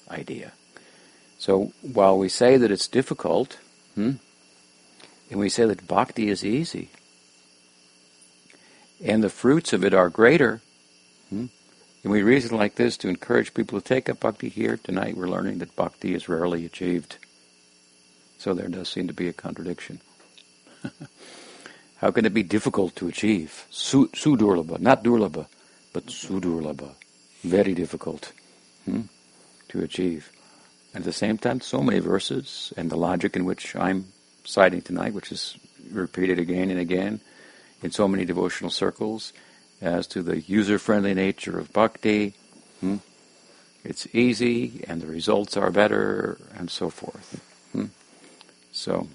idea. 0.08 0.52
So 1.38 1.72
while 1.82 2.16
we 2.16 2.28
say 2.28 2.56
that 2.56 2.70
it's 2.70 2.86
difficult, 2.86 3.58
hmm, 3.94 4.12
and 5.30 5.40
we 5.40 5.48
say 5.48 5.64
that 5.64 5.88
bhakti 5.88 6.28
is 6.28 6.44
easy, 6.44 6.90
and 9.02 9.24
the 9.24 9.30
fruits 9.30 9.72
of 9.72 9.84
it 9.84 9.94
are 9.94 10.10
greater, 10.10 10.60
hmm, 11.28 11.46
and 12.02 12.12
we 12.12 12.22
reason 12.22 12.56
like 12.56 12.76
this 12.76 12.96
to 12.98 13.08
encourage 13.08 13.54
people 13.54 13.80
to 13.80 13.86
take 13.86 14.08
up 14.08 14.20
bhakti 14.20 14.48
here. 14.48 14.76
Tonight 14.76 15.16
we're 15.16 15.28
learning 15.28 15.58
that 15.58 15.76
bhakti 15.76 16.14
is 16.14 16.28
rarely 16.28 16.64
achieved. 16.64 17.18
So 18.38 18.54
there 18.54 18.68
does 18.68 18.88
seem 18.88 19.06
to 19.08 19.12
be 19.12 19.28
a 19.28 19.34
contradiction. 19.34 20.00
How 21.98 22.10
can 22.10 22.24
it 22.24 22.32
be 22.32 22.42
difficult 22.42 22.96
to 22.96 23.08
achieve? 23.08 23.66
Su- 23.70 24.08
sudurlabha, 24.08 24.80
not 24.80 25.04
durlabha. 25.04 25.46
but 25.92 26.06
sudurlabha, 26.06 26.94
very 27.42 27.74
difficult 27.74 28.32
hmm, 28.86 29.02
to 29.68 29.82
achieve. 29.82 30.30
And 30.94 31.02
at 31.02 31.04
the 31.04 31.12
same 31.12 31.36
time, 31.36 31.60
so 31.60 31.82
many 31.82 31.98
verses 31.98 32.72
and 32.76 32.90
the 32.90 32.96
logic 32.96 33.36
in 33.36 33.44
which 33.44 33.76
I'm 33.76 34.06
citing 34.44 34.82
tonight, 34.82 35.12
which 35.12 35.30
is 35.30 35.56
repeated 35.90 36.38
again 36.38 36.70
and 36.70 36.80
again 36.80 37.20
in 37.82 37.90
so 37.90 38.08
many 38.08 38.24
devotional 38.24 38.70
circles, 38.70 39.32
as 39.80 40.06
to 40.08 40.22
the 40.22 40.40
user-friendly 40.40 41.14
nature 41.14 41.58
of 41.58 41.72
bhakti. 41.72 42.34
Hmm? 42.80 42.96
It's 43.84 44.06
easy, 44.14 44.84
and 44.86 45.00
the 45.00 45.06
results 45.06 45.56
are 45.56 45.70
better, 45.70 46.38
and 46.54 46.70
so 46.70 46.90
forth. 46.90 47.40
Hmm? 47.72 47.86
So, 48.72 49.08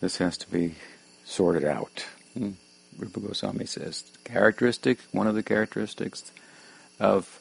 this 0.00 0.18
has 0.18 0.38
to 0.38 0.50
be 0.50 0.76
sorted 1.24 1.64
out. 1.64 2.06
Hmm? 2.34 2.52
Rupa 2.96 3.20
Goswami 3.20 3.66
says, 3.66 4.04
characteristic, 4.24 4.98
one 5.12 5.26
of 5.26 5.34
the 5.34 5.42
characteristics 5.42 6.32
of 6.98 7.40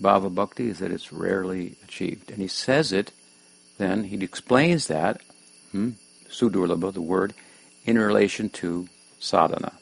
Bhava 0.00 0.34
Bhakti 0.34 0.68
is 0.68 0.78
that 0.80 0.90
it's 0.90 1.12
rarely 1.12 1.76
achieved. 1.84 2.30
And 2.30 2.40
he 2.40 2.48
says 2.48 2.92
it, 2.92 3.12
then 3.78 4.04
he 4.04 4.16
explains 4.22 4.86
that, 4.88 5.20
hmm, 5.72 5.90
Sudurlabha, 6.28 6.92
the 6.92 7.02
word, 7.02 7.34
in 7.84 7.98
relation 7.98 8.48
to 8.50 8.88
sadhana. 9.24 9.72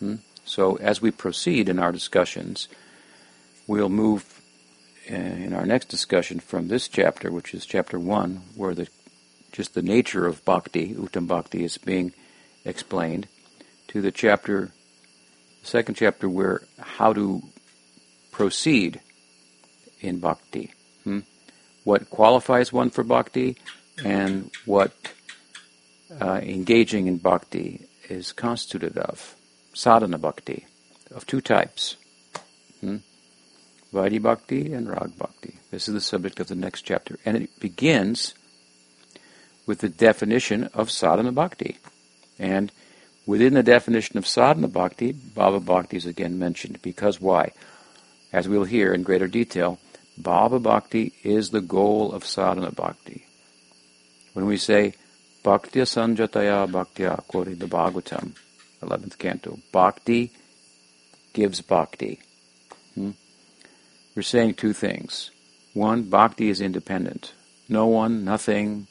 Hmm? 0.00 0.16
So 0.44 0.76
as 0.76 1.00
we 1.00 1.10
proceed 1.10 1.68
in 1.68 1.78
our 1.78 1.92
discussions, 1.92 2.68
we'll 3.66 3.88
move 3.88 4.40
uh, 5.10 5.14
in 5.14 5.52
our 5.52 5.66
next 5.66 5.88
discussion 5.88 6.40
from 6.40 6.68
this 6.68 6.88
chapter, 6.88 7.30
which 7.30 7.54
is 7.54 7.64
chapter 7.64 7.98
one, 7.98 8.42
where 8.56 8.74
the 8.74 8.88
just 9.52 9.74
the 9.74 9.82
nature 9.82 10.26
of 10.26 10.44
bhakti, 10.44 10.94
uttam 10.94 11.26
bhakti, 11.26 11.64
is 11.64 11.78
being 11.78 12.12
explained, 12.64 13.26
to 13.88 14.02
the 14.02 14.12
chapter, 14.12 14.70
second 15.62 15.94
chapter, 15.94 16.28
where 16.28 16.62
how 16.78 17.12
to 17.14 17.42
proceed 18.30 19.00
in 20.00 20.18
bhakti. 20.18 20.74
Hmm? 21.04 21.20
What 21.84 22.10
qualifies 22.10 22.72
one 22.72 22.90
for 22.90 23.02
bhakti, 23.02 23.56
and 24.04 24.50
what 24.66 24.92
uh, 26.20 26.40
engaging 26.42 27.06
in 27.06 27.16
bhakti 27.16 27.87
is 28.08 28.32
constituted 28.32 28.96
of. 28.98 29.36
Sadhana 29.74 30.18
bhakti, 30.18 30.66
of 31.10 31.26
two 31.26 31.40
types. 31.40 31.96
Hmm? 32.80 32.96
Vaidhi 33.92 34.20
bhakti 34.20 34.72
and 34.72 34.88
rag 34.88 35.16
bhakti. 35.18 35.58
This 35.70 35.88
is 35.88 35.94
the 35.94 36.00
subject 36.00 36.40
of 36.40 36.48
the 36.48 36.54
next 36.54 36.82
chapter. 36.82 37.18
And 37.24 37.36
it 37.36 37.60
begins 37.60 38.34
with 39.66 39.80
the 39.80 39.88
definition 39.88 40.64
of 40.74 40.90
sadhana 40.90 41.32
bhakti. 41.32 41.78
And 42.38 42.72
within 43.26 43.54
the 43.54 43.62
definition 43.62 44.18
of 44.18 44.26
sadhana 44.26 44.68
bhakti, 44.68 45.12
bhava 45.12 45.64
bhakti 45.64 45.96
is 45.96 46.06
again 46.06 46.38
mentioned. 46.38 46.80
Because 46.82 47.20
why? 47.20 47.52
As 48.32 48.48
we'll 48.48 48.64
hear 48.64 48.92
in 48.92 49.02
greater 49.02 49.26
detail, 49.26 49.78
bhava 50.20 50.62
bhakti 50.62 51.12
is 51.22 51.50
the 51.50 51.60
goal 51.60 52.12
of 52.12 52.26
sadhana 52.26 52.72
bhakti. 52.72 53.26
When 54.34 54.46
we 54.46 54.56
say 54.56 54.94
Bhaktya 55.44 55.84
Sanjataya 55.84 56.68
Bhaktya, 56.68 57.26
quoting 57.28 57.56
the 57.56 57.66
Bhagavatam, 57.66 58.34
11th 58.82 59.18
canto. 59.18 59.58
Bhakti 59.72 60.30
gives 61.32 61.60
bhakti. 61.60 62.20
Hmm? 62.94 63.12
We're 64.14 64.22
saying 64.22 64.54
two 64.54 64.72
things. 64.72 65.30
One, 65.74 66.02
bhakti 66.02 66.48
is 66.48 66.60
independent. 66.60 67.32
No 67.68 67.86
one, 67.86 68.24
nothing 68.24 68.88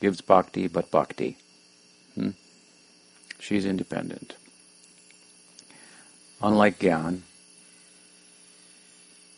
gives 0.00 0.22
bhakti 0.22 0.68
but 0.68 0.90
bhakti. 0.90 1.36
Hmm? 2.14 2.30
She's 3.38 3.66
independent. 3.66 4.36
Unlike 6.40 6.78
Gyan, 6.78 7.20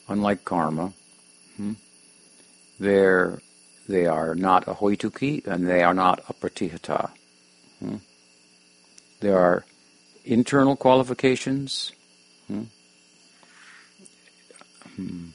unlike 0.08 0.44
karma, 0.44 0.92
hmm? 1.56 1.72
they're 2.78 3.40
they 3.88 4.06
are 4.06 4.34
not 4.34 4.66
a 4.66 4.74
hoituki 4.74 5.46
and 5.46 5.66
they 5.66 5.82
are 5.82 5.94
not 5.94 6.20
a 6.28 6.34
pratihata. 6.34 7.10
Hmm? 7.80 7.96
There 9.20 9.38
are 9.38 9.64
internal 10.24 10.76
qualifications 10.76 11.92
hmm? 12.46 12.64
Hmm. 14.96 15.28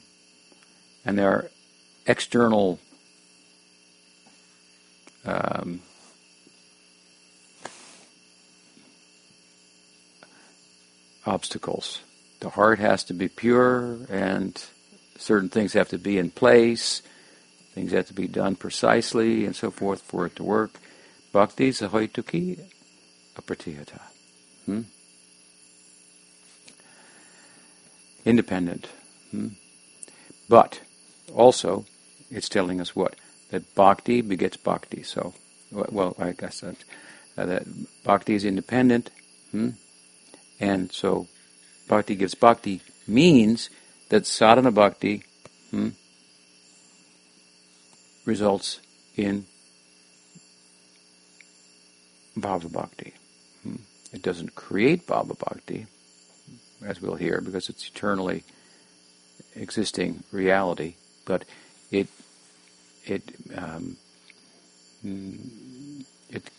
and 1.04 1.18
there 1.18 1.30
are 1.30 1.50
external 2.06 2.80
um, 5.24 5.80
obstacles. 11.26 12.00
The 12.40 12.50
heart 12.50 12.78
has 12.78 13.04
to 13.04 13.14
be 13.14 13.28
pure 13.28 13.98
and 14.08 14.62
certain 15.18 15.50
things 15.50 15.74
have 15.74 15.90
to 15.90 15.98
be 15.98 16.18
in 16.18 16.30
place 16.30 17.02
Things 17.74 17.92
have 17.92 18.06
to 18.08 18.14
be 18.14 18.26
done 18.26 18.56
precisely 18.56 19.44
and 19.44 19.54
so 19.54 19.70
forth 19.70 20.02
for 20.02 20.26
it 20.26 20.36
to 20.36 20.42
work. 20.42 20.72
Bhakti 21.32 21.70
sahoituki 21.70 22.60
apratihata. 23.36 24.00
Hmm? 24.66 24.82
Independent. 28.24 28.88
Hmm? 29.30 29.48
But 30.48 30.80
also, 31.34 31.86
it's 32.30 32.48
telling 32.48 32.80
us 32.80 32.96
what? 32.96 33.14
That 33.50 33.74
bhakti 33.74 34.20
begets 34.20 34.56
bhakti. 34.56 35.04
So, 35.04 35.34
well, 35.70 36.16
I 36.18 36.32
guess 36.32 36.60
that, 36.60 36.76
uh, 37.38 37.46
that 37.46 37.64
bhakti 38.04 38.34
is 38.34 38.44
independent. 38.44 39.10
Hmm? 39.52 39.70
And 40.58 40.92
so, 40.92 41.28
bhakti 41.88 42.16
gives 42.16 42.34
bhakti 42.34 42.82
means 43.06 43.70
that 44.10 44.26
sadhana 44.26 44.70
bhakti 44.70 45.24
hmm, 45.70 45.90
results 48.24 48.80
in 49.16 49.46
Bhava 52.38 52.70
Bhakti. 52.72 53.14
Hmm. 53.62 53.76
It 54.12 54.22
doesn't 54.22 54.54
create 54.54 55.06
Bhava 55.06 55.38
Bhakti, 55.38 55.86
as 56.84 57.00
we'll 57.00 57.16
hear, 57.16 57.40
because 57.40 57.68
it's 57.68 57.88
eternally 57.88 58.44
existing 59.54 60.22
reality, 60.32 60.94
but 61.24 61.44
it 61.90 62.08
it 63.04 63.22
um, 63.56 63.96
it 65.02 66.50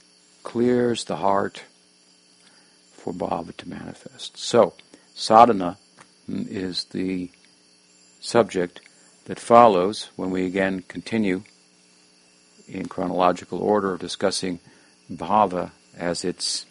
clears 0.44 1.06
the 1.06 1.18
heart 1.18 1.64
for 2.94 3.14
Bhava 3.14 3.56
to 3.58 3.70
manifest. 3.70 4.38
So, 4.38 4.74
sadhana 5.16 5.78
hmm, 6.26 6.44
is 6.50 6.86
the 6.86 7.30
subject 8.20 8.82
that 9.26 9.40
follows 9.40 10.10
when 10.16 10.30
we 10.30 10.46
again 10.46 10.84
continue 10.88 11.44
in 12.72 12.88
chronological 12.88 13.60
order 13.60 13.94
of 13.94 14.00
discussing 14.00 14.60
bhava 15.12 15.72
as 15.98 16.24
it's 16.24 16.66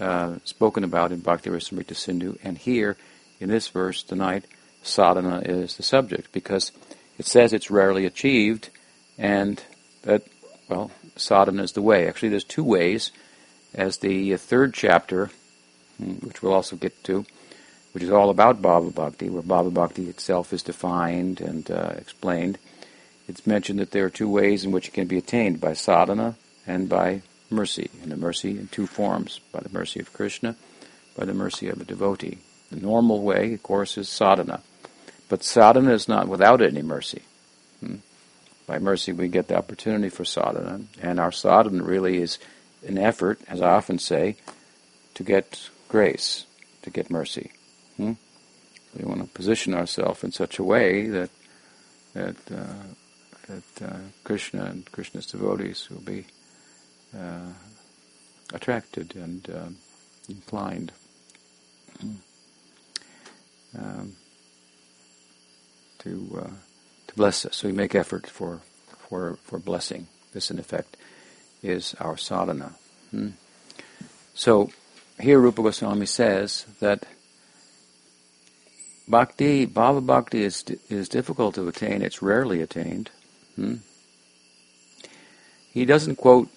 uh, 0.00 0.36
spoken 0.44 0.84
about 0.84 1.12
in 1.12 1.20
Bhakti 1.20 1.50
Rasamrita 1.50 1.94
Sindhu. 1.94 2.38
And 2.42 2.58
here, 2.58 2.96
in 3.40 3.48
this 3.48 3.68
verse 3.68 4.02
tonight, 4.02 4.44
sadhana 4.82 5.40
is 5.44 5.76
the 5.76 5.82
subject 5.82 6.32
because 6.32 6.72
it 7.18 7.26
says 7.26 7.52
it's 7.52 7.70
rarely 7.70 8.06
achieved 8.06 8.70
and 9.18 9.62
that, 10.02 10.22
well, 10.68 10.90
sadhana 11.16 11.62
is 11.62 11.72
the 11.72 11.82
way. 11.82 12.08
Actually, 12.08 12.30
there's 12.30 12.44
two 12.44 12.64
ways, 12.64 13.12
as 13.74 13.98
the 13.98 14.36
third 14.36 14.74
chapter, 14.74 15.30
hmm, 15.98 16.14
which 16.14 16.42
we'll 16.42 16.52
also 16.52 16.76
get 16.76 17.04
to, 17.04 17.24
which 17.92 18.02
is 18.02 18.10
all 18.10 18.30
about 18.30 18.60
Bhava 18.60 18.92
Bhakti, 18.92 19.30
where 19.30 19.42
Bhava 19.42 19.72
Bhakti 19.72 20.08
itself 20.08 20.52
is 20.52 20.62
defined 20.62 21.40
and 21.40 21.70
uh, 21.70 21.94
explained 21.96 22.58
it's 23.28 23.46
mentioned 23.46 23.78
that 23.78 23.90
there 23.90 24.04
are 24.04 24.10
two 24.10 24.28
ways 24.28 24.64
in 24.64 24.72
which 24.72 24.88
it 24.88 24.94
can 24.94 25.06
be 25.06 25.18
attained 25.18 25.60
by 25.60 25.72
sadhana 25.72 26.36
and 26.66 26.88
by 26.88 27.22
mercy. 27.50 27.90
And 28.02 28.12
the 28.12 28.16
mercy 28.16 28.50
in 28.58 28.68
two 28.68 28.86
forms 28.86 29.40
by 29.52 29.60
the 29.60 29.70
mercy 29.70 30.00
of 30.00 30.12
Krishna, 30.12 30.56
by 31.16 31.24
the 31.24 31.34
mercy 31.34 31.68
of 31.68 31.80
a 31.80 31.84
devotee. 31.84 32.38
The 32.70 32.80
normal 32.80 33.22
way, 33.22 33.54
of 33.54 33.62
course, 33.62 33.96
is 33.96 34.08
sadhana. 34.08 34.60
But 35.28 35.42
sadhana 35.42 35.92
is 35.92 36.08
not 36.08 36.28
without 36.28 36.60
any 36.60 36.82
mercy. 36.82 37.22
Hmm? 37.80 37.96
By 38.66 38.78
mercy, 38.78 39.12
we 39.12 39.28
get 39.28 39.48
the 39.48 39.56
opportunity 39.56 40.08
for 40.08 40.24
sadhana. 40.24 40.80
And 41.00 41.20
our 41.20 41.32
sadhana 41.32 41.82
really 41.82 42.18
is 42.18 42.38
an 42.86 42.98
effort, 42.98 43.40
as 43.48 43.60
I 43.60 43.70
often 43.70 43.98
say, 43.98 44.36
to 45.14 45.22
get 45.22 45.70
grace, 45.88 46.46
to 46.82 46.90
get 46.90 47.10
mercy. 47.10 47.52
Hmm? 47.96 48.12
We 48.98 49.04
want 49.04 49.22
to 49.22 49.28
position 49.28 49.74
ourselves 49.74 50.22
in 50.22 50.32
such 50.32 50.58
a 50.58 50.62
way 50.62 51.08
that 51.08 51.30
that 52.14 52.36
uh, 52.50 52.94
that 53.46 53.82
uh, 53.82 53.98
Krishna 54.24 54.64
and 54.64 54.90
Krishna's 54.90 55.26
devotees 55.26 55.88
will 55.90 56.00
be 56.00 56.26
uh, 57.16 57.52
attracted 58.52 59.14
and 59.16 59.48
um, 59.50 59.76
inclined 60.28 60.92
um, 63.78 64.16
to 65.98 66.42
uh, 66.42 66.50
to 67.06 67.14
bless 67.14 67.46
us. 67.46 67.56
So 67.56 67.68
we 67.68 67.74
make 67.74 67.94
effort 67.94 68.26
for 68.26 68.60
for 69.08 69.36
for 69.44 69.58
blessing. 69.58 70.08
This, 70.32 70.50
in 70.50 70.58
effect, 70.58 70.96
is 71.62 71.94
our 72.00 72.16
sadhana. 72.16 72.74
Hmm? 73.10 73.30
So 74.34 74.70
here, 75.20 75.38
Rupa 75.38 75.62
Goswami 75.62 76.06
says 76.06 76.66
that 76.80 77.06
bhakti, 79.06 79.66
bhava 79.66 80.04
bhakti 80.04 80.42
is 80.42 80.64
is 80.88 81.08
difficult 81.08 81.54
to 81.54 81.68
attain. 81.68 82.02
It's 82.02 82.22
rarely 82.22 82.60
attained. 82.60 83.10
Hmm? 83.56 83.76
He 85.72 85.84
doesn't 85.84 86.16
quote 86.16 86.48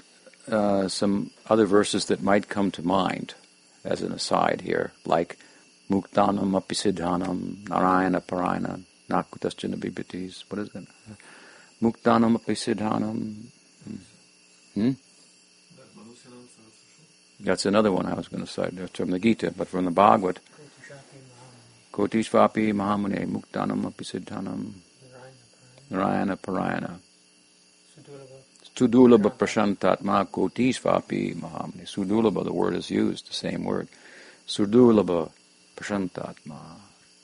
uh, 0.52 0.88
some 0.88 1.32
other 1.48 1.66
verses 1.66 2.06
that 2.06 2.22
might 2.22 2.50
come 2.50 2.72
to 2.72 2.86
mind 2.86 3.34
as 3.84 4.02
an 4.02 4.12
aside 4.12 4.62
here, 4.62 4.92
like 5.06 5.38
Muktanam 5.90 6.52
apisiddhanam 6.60 7.68
narayana 7.70 8.22
parayana 8.22 8.84
nakutasjana 9.10 9.76
bibitis. 9.76 10.44
What 10.50 10.60
is 10.60 10.70
it? 10.76 10.88
Muktanam 11.82 12.38
apisiddhanam. 12.38 13.36
Hmm? 13.84 13.96
hmm? 14.74 14.92
That's 17.40 17.66
another 17.66 17.92
one 17.92 18.08
I 18.08 18.16
was 18.16 18.28
going 18.28 18.44
to 18.44 18.52
cite. 18.52 18.76
That's 18.76 18.98
from 18.98 19.12
the 19.12 19.20
Gita, 19.20 19.54
but 19.56 19.68
from 19.68 19.86
the 19.86 19.92
Bhagavad. 19.92 20.40
Kotishvapi 21.94 22.74
Mahamune 22.74 23.28
Muktanam 23.28 23.92
Apisiddhanam 23.92 24.74
Narayana 25.90 26.38
Parayana 26.38 27.00
Sudulabha 28.78 29.32
Prashantatma 29.32 30.28
Kotishvapi 30.28 31.36
Mahamune. 31.36 31.88
Sudulabha, 31.88 32.44
the 32.44 32.54
word 32.54 32.76
is 32.76 32.92
used, 32.92 33.28
the 33.28 33.34
same 33.34 33.64
word. 33.64 33.88
Sudulabha 34.48 35.32
Prashantatma 35.76 36.60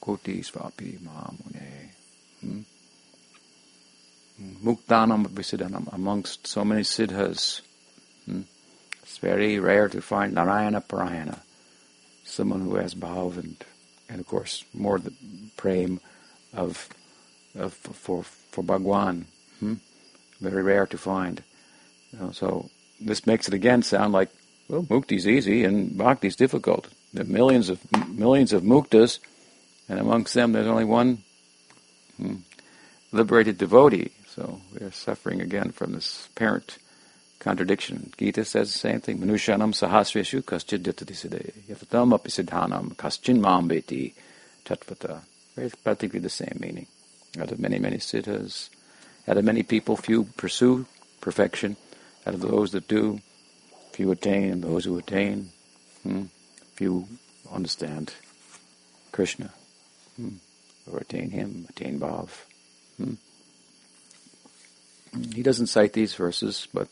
Kotishvapi 0.01 0.97
Mahamune. 0.97 1.89
Hmm? 2.41 2.61
Muktanam 4.63 5.27
Apisiddhanam, 5.27 5.93
amongst 5.93 6.47
so 6.47 6.65
many 6.65 6.81
siddhas. 6.81 7.61
Hmm? 8.25 8.41
It's 9.03 9.19
very 9.19 9.59
rare 9.59 9.89
to 9.89 10.01
find 10.01 10.33
Narayana 10.33 10.81
Parayana, 10.81 11.37
someone 12.25 12.61
who 12.61 12.75
has 12.75 12.95
bhav 12.95 13.37
and, 13.37 13.63
and 14.09 14.21
of 14.21 14.25
course 14.25 14.65
more 14.73 14.97
the 14.97 15.13
prem 15.55 15.99
of, 16.51 16.89
of 17.53 17.73
for 17.73 18.23
for 18.53 18.63
Bhagwan. 18.63 19.25
Hmm? 19.59 19.75
Very 20.39 20.61
rare 20.61 20.85
to 20.85 20.97
find. 20.97 21.43
You 22.11 22.19
know, 22.19 22.31
so 22.31 22.69
this 23.01 23.25
makes 23.25 23.47
it 23.47 23.53
again 23.53 23.81
sound 23.81 24.13
like 24.13 24.29
well, 24.69 24.83
mukti's 24.83 25.27
easy 25.27 25.63
and 25.63 25.91
bhakti's 25.91 26.35
difficult. 26.35 26.87
There 27.13 27.23
are 27.23 27.27
millions 27.27 27.69
of 27.69 27.79
millions 28.09 28.53
of 28.53 28.63
muktas, 28.63 29.19
and 29.89 29.99
amongst 29.99 30.33
them 30.33 30.51
there's 30.53 30.67
only 30.67 30.85
one 30.85 31.23
hmm, 32.17 32.37
liberated 33.11 33.57
devotee. 33.57 34.11
So 34.27 34.61
we 34.73 34.85
are 34.85 34.91
suffering 34.91 35.41
again 35.41 35.71
from 35.71 35.93
this 35.93 36.27
apparent 36.31 36.77
contradiction. 37.39 38.13
Gita 38.17 38.45
says 38.45 38.71
the 38.71 38.79
same 38.79 39.01
thing. 39.01 39.19
Manushanam 39.19 39.73
sahasreshu 39.73 40.43
kaschid 40.43 40.83
yatadiside. 40.83 41.51
Yatatam 41.69 42.17
apisidhanam 42.17 42.95
kaschin 42.95 43.39
mambeti 43.39 44.13
tatvata. 44.65 45.21
Very 45.55 45.69
practically 45.83 46.19
the 46.19 46.29
same 46.29 46.57
meaning. 46.59 46.87
Out 47.39 47.51
of 47.51 47.59
many, 47.59 47.79
many 47.79 47.97
siddhas, 47.97 48.69
out 49.27 49.37
of 49.37 49.45
many 49.45 49.63
people, 49.63 49.97
few 49.97 50.25
pursue 50.37 50.85
perfection. 51.21 51.77
Out 52.27 52.33
of 52.33 52.41
those 52.41 52.71
that 52.71 52.87
do, 52.87 53.21
few 53.91 54.11
attain, 54.11 54.51
and 54.51 54.63
those 54.63 54.85
who 54.85 54.97
attain, 54.97 55.49
hmm, 56.03 56.23
few 56.75 57.07
understand 57.51 58.13
Krishna, 59.11 59.51
hmm, 60.17 60.35
or 60.91 60.99
attain 60.99 61.31
Him, 61.31 61.65
attain 61.69 61.99
Bhav. 61.99 62.29
Hmm. 62.97 63.13
He 65.33 65.43
doesn't 65.43 65.67
cite 65.67 65.93
these 65.93 66.15
verses, 66.15 66.67
but 66.73 66.89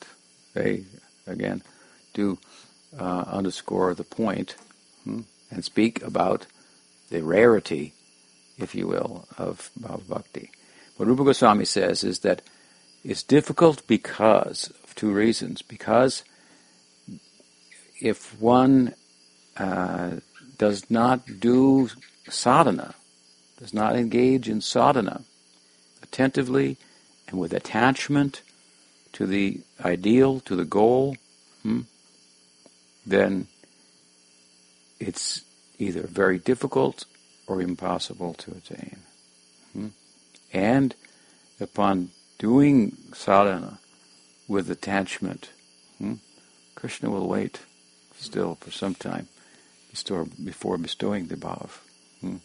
they, 0.54 0.84
again, 1.26 1.64
do 2.14 2.38
uh, 2.98 3.24
underscore 3.28 3.94
the 3.94 4.04
point 4.04 4.56
hmm, 5.04 5.22
and 5.50 5.64
speak 5.66 6.02
about 6.04 6.46
the 7.10 7.24
rarity, 7.24 7.94
if 8.62 8.76
you 8.76 8.88
will, 8.88 9.28
of 9.38 9.70
Bhava 9.80 10.08
Bhakti. 10.08 10.52
What 10.98 11.08
Rupa 11.08 11.24
Goswami 11.24 11.66
says 11.66 12.04
is 12.04 12.20
that 12.20 12.42
it's 13.04 13.24
difficult 13.24 13.86
because 13.88 14.72
of 14.84 14.94
two 14.96 15.12
reasons. 15.12 15.62
Because 15.62 16.24
if 18.00 18.40
one 18.40 18.94
uh, 19.58 20.18
does 20.58 20.90
not 20.92 21.40
do 21.40 21.90
sadhana, 22.30 22.96
does 23.60 23.74
not 23.74 23.96
engage 23.96 24.48
in 24.48 24.62
sadhana 24.62 25.22
attentively 26.04 26.78
and 27.28 27.40
with 27.40 27.54
attachment 27.54 28.42
to 29.14 29.26
the 29.26 29.62
ideal, 29.84 30.40
to 30.42 30.56
the 30.56 30.66
goal, 30.66 31.16
hmm, 31.64 31.82
then 33.06 33.48
it's 35.00 35.42
either 35.80 36.02
very 36.02 36.38
difficult 36.38 37.06
or 37.52 37.62
impossible 37.62 38.34
to 38.36 38.52
attain. 38.52 38.98
Hmm? 39.74 39.88
And 40.54 40.96
upon 41.60 42.10
doing 42.40 42.98
sadhana 43.14 43.80
with 44.48 44.70
attachment, 44.70 45.50
hmm, 45.98 46.16
Krishna 46.76 47.10
will 47.10 47.28
wait 47.28 47.60
still 48.18 48.56
for 48.56 48.72
some 48.72 48.96
time 48.96 49.28
before 50.44 50.78
bestowing 50.78 51.28
the 51.28 51.36
bhav. 51.36 51.70
Hmm? 52.22 52.38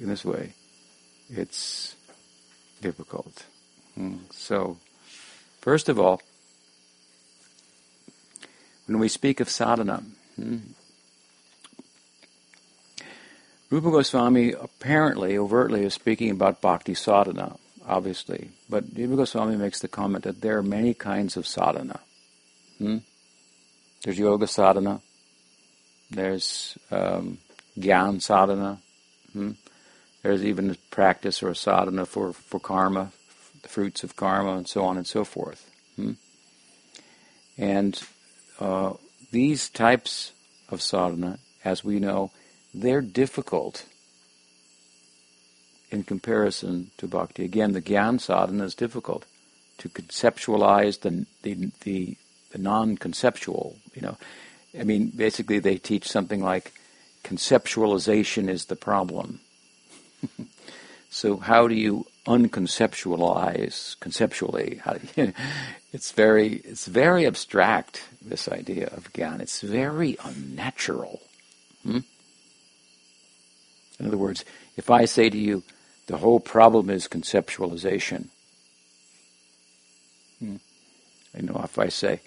In 0.00 0.08
this 0.08 0.24
way, 0.24 0.52
it's 1.30 1.94
difficult. 2.80 3.44
Hmm? 3.94 4.16
So, 4.30 4.78
First 5.64 5.88
of 5.88 5.98
all, 5.98 6.20
when 8.86 8.98
we 8.98 9.08
speak 9.08 9.40
of 9.40 9.48
sadhana, 9.48 10.02
hmm, 10.36 10.58
Rupa 13.74 13.90
Goswami 13.90 14.52
apparently, 14.52 15.36
overtly, 15.36 15.82
is 15.84 15.94
speaking 15.94 16.30
about 16.30 16.60
bhakti 16.60 16.94
sadhana, 16.94 17.56
obviously. 17.84 18.50
But 18.70 18.84
Rupa 18.96 19.16
Goswami 19.16 19.56
makes 19.56 19.80
the 19.80 19.88
comment 19.88 20.22
that 20.22 20.40
there 20.40 20.56
are 20.58 20.62
many 20.62 20.94
kinds 20.94 21.36
of 21.36 21.44
sadhana. 21.44 21.98
Hmm? 22.78 22.98
There's 24.04 24.16
yoga 24.16 24.46
sadhana. 24.46 25.00
There's 26.08 26.78
um, 26.92 27.38
gyan 27.76 28.22
sadhana. 28.22 28.78
Hmm? 29.32 29.50
There's 30.22 30.44
even 30.44 30.70
a 30.70 30.76
practice 30.92 31.42
or 31.42 31.52
sadhana 31.54 32.06
for, 32.06 32.32
for 32.32 32.60
karma, 32.60 33.10
the 33.62 33.68
fruits 33.68 34.04
of 34.04 34.14
karma, 34.14 34.56
and 34.56 34.68
so 34.68 34.84
on 34.84 34.98
and 34.98 35.06
so 35.06 35.24
forth. 35.24 35.68
Hmm? 35.96 36.12
And 37.58 38.00
uh, 38.60 38.92
these 39.32 39.68
types 39.68 40.30
of 40.68 40.80
sadhana, 40.80 41.40
as 41.64 41.82
we 41.82 41.98
know, 41.98 42.30
they're 42.74 43.00
difficult 43.00 43.86
in 45.90 46.02
comparison 46.02 46.90
to 46.98 47.06
bhakti. 47.06 47.44
Again, 47.44 47.72
the 47.72 47.82
gyan 47.82 48.20
sadhana 48.20 48.64
is 48.64 48.74
difficult 48.74 49.24
to 49.78 49.88
conceptualize 49.88 51.00
the 51.00 51.26
the 51.42 51.70
the, 51.82 52.16
the 52.50 52.58
non-conceptual. 52.58 53.76
You 53.94 54.02
know, 54.02 54.16
I 54.78 54.84
mean, 54.84 55.12
basically, 55.14 55.60
they 55.60 55.76
teach 55.76 56.08
something 56.08 56.42
like 56.42 56.72
conceptualization 57.22 58.48
is 58.48 58.66
the 58.66 58.76
problem. 58.76 59.40
so, 61.10 61.36
how 61.36 61.68
do 61.68 61.74
you 61.74 62.06
unconceptualize 62.26 63.98
conceptually. 64.00 64.80
it's 65.92 66.12
very 66.12 66.54
it's 66.64 66.86
very 66.86 67.26
abstract. 67.26 68.04
This 68.22 68.48
idea 68.48 68.86
of 68.86 69.12
gyan. 69.12 69.40
It's 69.40 69.60
very 69.60 70.16
unnatural. 70.24 71.20
Hmm? 71.82 71.98
In 73.98 74.06
other 74.06 74.16
words, 74.16 74.44
if 74.76 74.90
I 74.90 75.04
say 75.04 75.30
to 75.30 75.38
you, 75.38 75.62
the 76.06 76.18
whole 76.18 76.40
problem 76.40 76.90
is 76.90 77.08
conceptualization. 77.08 78.28
Hmm? 80.38 80.56
You 81.36 81.42
know, 81.42 81.60
if 81.64 81.78
I 81.78 81.88
say, 81.88 82.20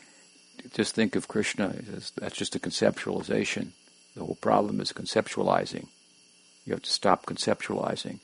just 0.74 0.96
think 0.96 1.16
of 1.16 1.28
Krishna, 1.28 1.76
that's 2.18 2.36
just 2.36 2.56
a 2.56 2.60
conceptualization. 2.60 3.70
The 4.16 4.26
whole 4.26 4.38
problem 4.42 4.82
is 4.82 4.92
conceptualizing. 4.92 5.88
You 6.66 6.74
have 6.74 6.82
to 6.82 6.90
stop 6.90 7.26
conceptualizing. 7.26 8.20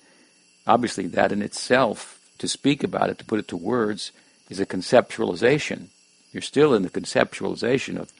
Obviously, 0.65 1.07
that 1.07 1.31
in 1.31 1.41
itself, 1.41 2.19
to 2.39 2.47
speak 2.47 2.83
about 2.83 3.09
it, 3.09 3.17
to 3.19 3.25
put 3.25 3.39
it 3.39 3.47
to 3.49 3.57
words, 3.57 4.11
is 4.49 4.59
a 4.59 4.65
conceptualization. 4.65 5.87
You're 6.31 6.41
still 6.41 6.73
in 6.73 6.83
the 6.83 6.89
conceptualization 6.89 7.97
of 7.97 8.11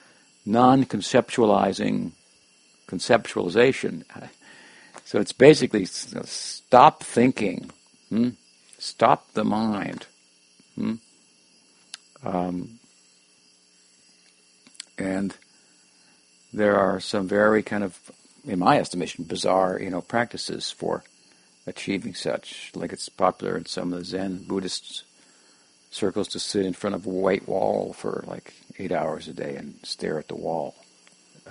non 0.46 0.86
conceptualizing 0.86 2.12
conceptualization. 2.88 4.04
So 5.06 5.20
it's 5.20 5.34
basically 5.34 5.86
stop 5.86 7.04
thinking, 7.04 7.70
hmm? 8.10 8.30
stop 8.78 9.32
the 9.34 9.44
mind. 9.44 10.08
Hmm? 10.76 10.96
Um, 12.24 12.80
and 14.98 15.36
there 16.54 16.78
are 16.78 17.00
some 17.00 17.28
very 17.28 17.64
kind 17.64 17.84
of, 17.84 18.00
in 18.46 18.60
my 18.60 18.80
estimation, 18.80 19.26
bizarre, 19.26 19.80
you 19.80 19.90
know, 19.90 20.02
practices 20.02 20.72
for 20.72 21.04
achieving 21.68 22.14
such. 22.14 22.72
Like 22.76 22.94
it's 22.94 23.10
popular 23.10 23.58
in 23.58 23.66
some 23.66 23.92
of 23.94 24.00
the 24.00 24.06
Zen 24.06 24.44
Buddhist 24.48 25.04
circles 25.92 26.28
to 26.30 26.40
sit 26.40 26.66
in 26.66 26.74
front 26.74 26.96
of 26.96 27.06
a 27.06 27.10
white 27.10 27.48
wall 27.48 27.94
for 27.94 28.24
like 28.28 28.54
eight 28.80 28.92
hours 28.92 29.28
a 29.28 29.34
day 29.34 29.56
and 29.56 29.76
stare 29.84 30.18
at 30.18 30.28
the 30.28 30.36
wall. 30.36 30.76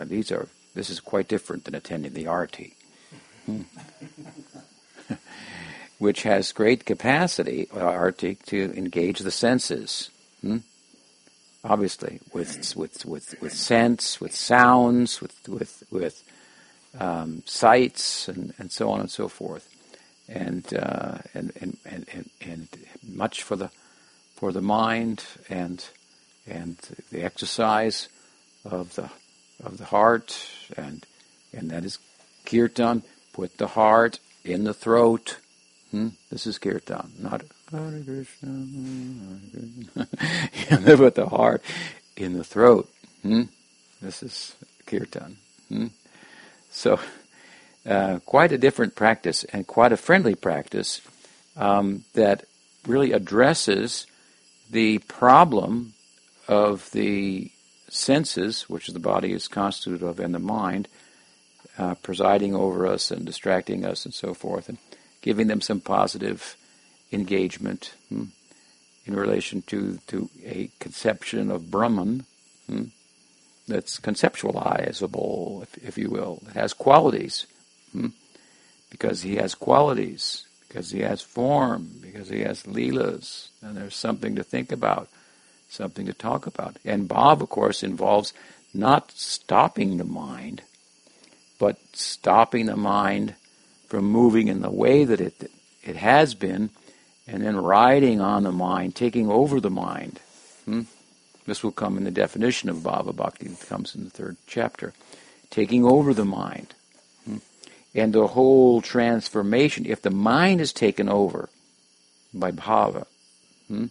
These 0.01 0.33
are 0.33 0.49
this 0.75 0.89
is 0.91 1.01
quite 1.01 1.29
different 1.29 1.65
than 1.65 1.75
attending 1.75 2.15
the 2.15 2.27
arti. 2.27 2.75
Hmm. 3.47 3.63
which 5.99 6.25
has 6.25 6.51
great 6.51 6.85
capacity, 6.85 7.69
arti, 7.71 8.35
to 8.47 8.73
engage 8.77 9.21
the 9.21 9.31
senses. 9.31 10.11
Hmm? 10.41 10.59
Obviously, 11.63 12.19
with 12.33 12.75
with 12.75 13.07
with 13.07 13.41
with 13.41 13.53
sense, 13.53 14.21
with 14.21 14.35
sounds, 14.35 15.21
with 15.21 15.49
with 15.49 15.85
with 15.93 16.25
um, 16.99 17.45
sights, 17.47 18.27
and, 18.27 18.53
and 18.59 18.73
so 18.73 18.91
on 18.91 18.99
and 18.99 19.11
so 19.11 19.29
forth, 19.29 19.73
and, 20.29 20.75
uh, 20.75 21.19
and, 21.35 21.53
and 21.61 21.77
and 21.85 22.09
and 22.13 22.31
and 22.41 22.69
much 23.07 23.45
for 23.45 23.55
the 23.55 23.71
for 24.35 24.51
the 24.51 24.61
mind 24.61 25.23
and 25.49 25.85
and 26.49 26.79
the 27.13 27.23
exercise 27.23 28.09
of 28.65 28.97
the 28.97 29.09
of 29.63 29.79
the 29.79 29.85
heart 29.85 30.49
and 30.77 31.07
and 31.53 31.71
that 31.71 31.85
is 31.85 31.99
kirtan. 32.45 33.05
Put 33.33 33.59
the 33.59 33.69
heart 33.69 34.19
in 34.45 34.65
the 34.65 34.75
throat. 34.75 35.39
Hmm? 35.91 36.09
This 36.31 36.47
is 36.47 36.59
kirtan, 36.59 37.13
not 37.19 37.43
Hare 37.71 38.03
Krishna. 38.05 38.67
Hare 39.95 40.79
Krishna. 40.79 40.97
put 40.97 41.15
the 41.15 41.29
heart 41.29 41.63
in 42.17 42.35
the 42.35 42.45
throat. 42.45 42.91
Hmm? 43.23 43.43
This 44.01 44.23
is 44.23 44.55
kirtan. 44.87 45.39
Hmm? 45.69 45.87
So, 46.71 46.99
uh, 47.87 48.21
quite 48.25 48.53
a 48.53 48.59
different 48.59 48.95
practice 48.95 49.45
and 49.45 49.67
quite 49.67 49.93
a 49.93 49.97
friendly 49.97 50.35
practice 50.35 51.01
um, 51.57 52.05
that 52.15 52.45
really 52.87 53.13
addresses 53.13 54.07
the 54.71 54.99
problem 54.99 55.95
of 56.49 56.91
the 56.93 57.51
senses, 57.89 58.69
which 58.69 58.89
the 58.89 58.99
body 58.99 59.33
is 59.33 59.49
constituted 59.49 60.03
of, 60.03 60.19
and 60.19 60.35
the 60.35 60.39
mind, 60.39 60.89
uh, 61.79 61.95
presiding 61.97 62.55
over 62.55 62.87
us 62.87 63.11
and 63.11 63.25
distracting 63.25 63.85
us 63.85 64.05
and 64.05 64.15
so 64.15 64.35
forth, 64.35 64.69
and 64.69 64.79
giving 65.21 65.47
them 65.47 65.61
some 65.61 65.81
positive 65.81 66.57
engagement 67.13 67.95
hmm, 68.09 68.25
in 69.07 69.15
relation 69.15 69.63
to, 69.63 69.99
to 70.07 70.29
a 70.45 70.71
conception 70.81 71.51
of 71.51 71.71
Brahman 71.71 72.25
hmm, 72.67 72.85
that's 73.69 74.01
conceptualizable, 74.01 75.63
if, 75.63 75.79
if, 75.85 75.99
you 75.99 76.11
will. 76.11 76.43
It 76.49 76.55
has 76.55 76.73
qualities, 76.73 77.47
hmm, 77.93 78.09
because 78.91 79.23
he 79.23 79.37
has 79.37 79.55
qualities, 79.55 80.47
because 80.69 80.91
he 80.91 81.01
has 81.01 81.23
form, 81.23 81.91
because 82.01 82.29
he 82.29 82.41
has 82.41 82.65
leelas, 82.65 83.49
and 83.63 83.77
there's 83.77 83.97
something 83.97 84.37
to 84.37 84.43
think 84.43 84.73
about, 84.73 85.09
something 85.69 86.07
to 86.07 86.13
talk 86.13 86.47
about. 86.47 86.77
And 86.85 87.09
Bhav, 87.09 87.41
of 87.41 87.49
course, 87.49 87.83
involves 87.83 88.33
not 88.75 89.13
stopping 89.13 89.99
the 89.99 90.05
mind, 90.05 90.63
but 91.63 91.79
stopping 91.93 92.67
the 92.67 92.77
mind 92.77 93.37
from 93.87 94.05
moving 94.05 94.49
in 94.49 94.63
the 94.63 94.71
way 94.73 95.05
that 95.05 95.21
it 95.21 95.49
it 95.85 95.95
has 95.95 96.35
been, 96.35 96.71
and 97.29 97.41
then 97.45 97.57
riding 97.57 98.21
on 98.21 98.43
the 98.43 98.51
mind, 98.51 98.97
taking 98.97 99.31
over 99.31 99.61
the 99.61 99.71
mind. 99.71 100.19
Hmm? 100.65 100.83
This 101.47 101.63
will 101.63 101.71
come 101.71 101.97
in 101.97 102.03
the 102.03 102.11
definition 102.11 102.69
of 102.69 102.79
Bhava 102.79 103.15
Bhakti 103.15 103.47
that 103.47 103.69
comes 103.69 103.95
in 103.95 104.03
the 104.03 104.11
third 104.11 104.39
chapter. 104.49 104.93
Taking 105.51 105.85
over 105.85 106.13
the 106.13 106.25
mind. 106.25 106.75
Hmm? 107.27 107.37
And 107.95 108.13
the 108.13 108.27
whole 108.27 108.83
transformation, 108.83 109.87
if 109.87 110.03
the 110.03 110.11
mind 110.11 110.61
is 110.61 110.73
taken 110.73 111.09
over 111.09 111.49
by 112.35 112.51
Bhava, 112.51 113.07
hmm? 113.69 113.87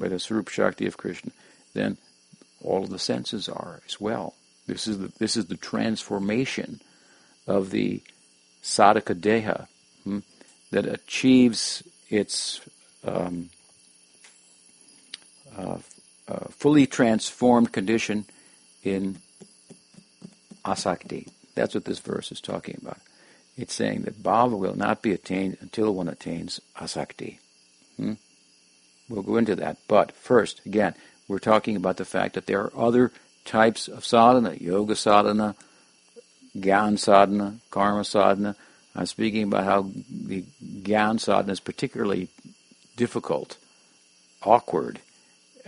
by 0.00 0.08
the 0.08 0.18
Swarup 0.18 0.48
Shakti 0.48 0.86
of 0.86 0.96
Krishna, 0.96 1.30
then 1.74 1.96
all 2.60 2.82
of 2.82 2.90
the 2.90 2.98
senses 2.98 3.48
are 3.48 3.82
as 3.86 4.00
well. 4.00 4.34
This 4.66 4.88
is 4.88 4.98
the, 4.98 5.12
this 5.20 5.36
is 5.36 5.46
the 5.46 5.56
transformation 5.56 6.80
of 7.46 7.70
the 7.70 8.00
sadhaka 8.62 9.14
deha 9.14 9.66
hmm, 10.04 10.20
that 10.70 10.86
achieves 10.86 11.82
its 12.08 12.60
um, 13.04 13.50
uh, 15.56 15.78
uh, 16.26 16.46
fully 16.50 16.86
transformed 16.86 17.72
condition 17.72 18.24
in 18.82 19.16
asakti. 20.64 21.28
That's 21.54 21.74
what 21.74 21.84
this 21.84 21.98
verse 21.98 22.32
is 22.32 22.40
talking 22.40 22.78
about. 22.80 22.98
It's 23.56 23.74
saying 23.74 24.02
that 24.02 24.22
bhava 24.22 24.58
will 24.58 24.76
not 24.76 25.02
be 25.02 25.12
attained 25.12 25.58
until 25.60 25.94
one 25.94 26.08
attains 26.08 26.60
asakti. 26.76 27.38
Hmm? 27.96 28.14
We'll 29.08 29.22
go 29.22 29.36
into 29.36 29.54
that. 29.56 29.76
But 29.86 30.12
first, 30.12 30.60
again, 30.66 30.94
we're 31.28 31.38
talking 31.38 31.76
about 31.76 31.98
the 31.98 32.04
fact 32.04 32.34
that 32.34 32.46
there 32.46 32.62
are 32.62 32.72
other 32.76 33.12
types 33.44 33.86
of 33.86 34.04
sadhana, 34.04 34.54
yoga 34.54 34.96
sadhana, 34.96 35.54
Gyan 36.56 36.98
sadhana, 36.98 37.58
karma 37.70 38.04
sadhana. 38.04 38.56
I'm 38.94 39.06
speaking 39.06 39.44
about 39.44 39.64
how 39.64 39.90
the 40.08 40.44
Gyan 40.82 41.18
sadhana 41.18 41.52
is 41.52 41.60
particularly 41.60 42.28
difficult, 42.96 43.56
awkward, 44.42 45.00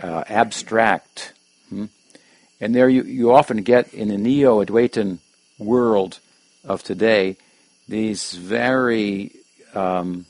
uh, 0.01 0.23
abstract. 0.29 1.33
Hmm? 1.69 1.85
And 2.59 2.73
there 2.73 2.89
you, 2.89 3.03
you 3.03 3.33
often 3.33 3.63
get 3.63 3.93
in 3.93 4.07
the 4.07 4.17
neo 4.17 4.63
Advaitin 4.63 5.19
world 5.59 6.19
of 6.63 6.83
today 6.83 7.37
these 7.87 8.33
very 8.33 9.31
um, 9.73 10.25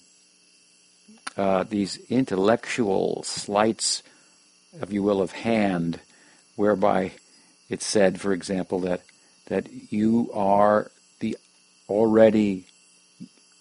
uh, 1.38 1.63
these 1.63 2.00
intellectual 2.10 3.22
sleights, 3.24 4.02
if 4.82 4.91
you 4.91 5.04
will, 5.04 5.22
of 5.22 5.32
hand, 5.32 6.00
whereby 6.56 7.12
it's 7.70 7.86
said, 7.86 8.20
for 8.20 8.34
example, 8.34 8.80
that 8.80 9.02
that 9.48 9.68
you 9.92 10.30
are 10.34 10.92
the 11.20 11.38
already 11.90 12.66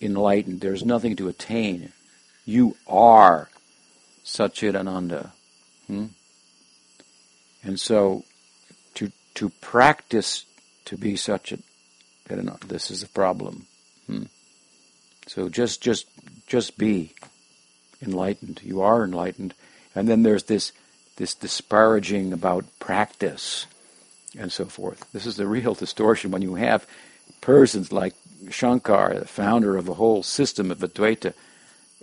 enlightened. 0.01 0.61
There's 0.61 0.85
nothing 0.85 1.16
to 1.16 1.29
attain. 1.29 1.92
You 2.44 2.77
are 2.87 3.49
Satchidananda. 4.25 5.31
Hmm? 5.87 6.07
And 7.62 7.81
so 7.81 8.25
to 8.94 9.11
to 9.35 9.49
practice 9.49 10.44
to 10.85 10.96
be 10.96 11.16
such 11.16 11.53
a 11.53 11.59
this 12.66 12.90
is 12.90 13.03
a 13.03 13.09
problem. 13.09 13.66
Hmm? 14.07 14.25
So 15.27 15.49
just 15.49 15.81
just 15.81 16.07
just 16.46 16.77
be 16.77 17.14
enlightened. 18.03 18.61
You 18.62 18.83
are 18.83 19.05
enlightened. 19.05 19.55
And 19.94 20.09
then 20.09 20.22
there's 20.22 20.44
this 20.44 20.72
this 21.16 21.35
disparaging 21.35 22.33
about 22.33 22.64
practice 22.79 23.66
and 24.38 24.53
so 24.53 24.66
forth. 24.66 25.11
This 25.12 25.27
is 25.27 25.37
the 25.37 25.46
real 25.46 25.75
distortion 25.75 26.31
when 26.31 26.42
you 26.42 26.55
have 26.55 26.87
persons 27.40 27.92
like 27.92 28.14
Shankar, 28.51 29.14
the 29.14 29.27
founder 29.27 29.77
of 29.77 29.88
a 29.88 29.94
whole 29.94 30.22
system 30.22 30.70
of 30.70 30.79
Advaita, 30.79 31.35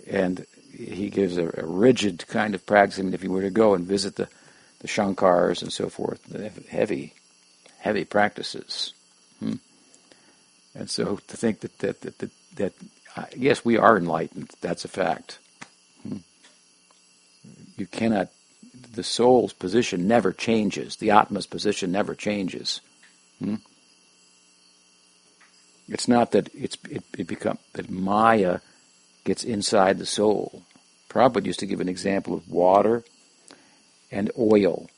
and 0.06 0.46
he 0.76 1.08
gives 1.08 1.36
a, 1.38 1.46
a, 1.56 1.64
rigid 1.64 2.26
kind 2.26 2.54
of 2.54 2.66
practice. 2.66 2.98
I 2.98 3.02
mean, 3.02 3.14
if 3.14 3.22
you 3.22 3.30
were 3.30 3.42
to 3.42 3.50
go 3.50 3.74
and 3.74 3.86
visit 3.86 4.16
the, 4.16 4.28
the 4.80 4.88
Shankars 4.88 5.62
and 5.62 5.72
so 5.72 5.88
forth, 5.88 6.22
they 6.24 6.44
have 6.44 6.68
heavy, 6.68 7.14
heavy 7.78 8.04
practices. 8.04 8.92
Hmm? 9.38 9.54
And 10.74 10.90
so 10.90 11.20
to 11.28 11.36
think 11.36 11.60
that 11.60 11.78
that 11.78 12.00
that, 12.00 12.18
that, 12.18 12.30
that 12.56 12.72
uh, 13.16 13.26
yes, 13.36 13.64
we 13.64 13.76
are 13.76 13.96
enlightened. 13.96 14.50
That's 14.60 14.84
a 14.84 14.88
fact. 14.88 15.38
Hmm? 16.02 16.18
You 17.76 17.86
cannot 17.86 18.30
the 18.94 19.02
soul's 19.02 19.52
position 19.52 20.06
never 20.06 20.32
changes. 20.32 20.96
The 20.96 21.08
Atma's 21.08 21.46
position 21.46 21.92
never 21.92 22.14
changes. 22.14 22.80
Hmm? 23.38 23.56
It's 25.88 26.08
not 26.08 26.32
that 26.32 26.48
it's 26.54 26.78
it, 26.90 27.04
it 27.18 27.26
become 27.26 27.58
that 27.74 27.90
Maya 27.90 28.60
gets 29.24 29.44
inside 29.44 29.98
the 29.98 30.06
soul. 30.06 30.62
Prabhupada 31.08 31.46
used 31.46 31.60
to 31.60 31.66
give 31.66 31.80
an 31.80 31.88
example 31.88 32.34
of 32.34 32.48
water 32.48 33.04
and 34.10 34.30
oil. 34.38 34.88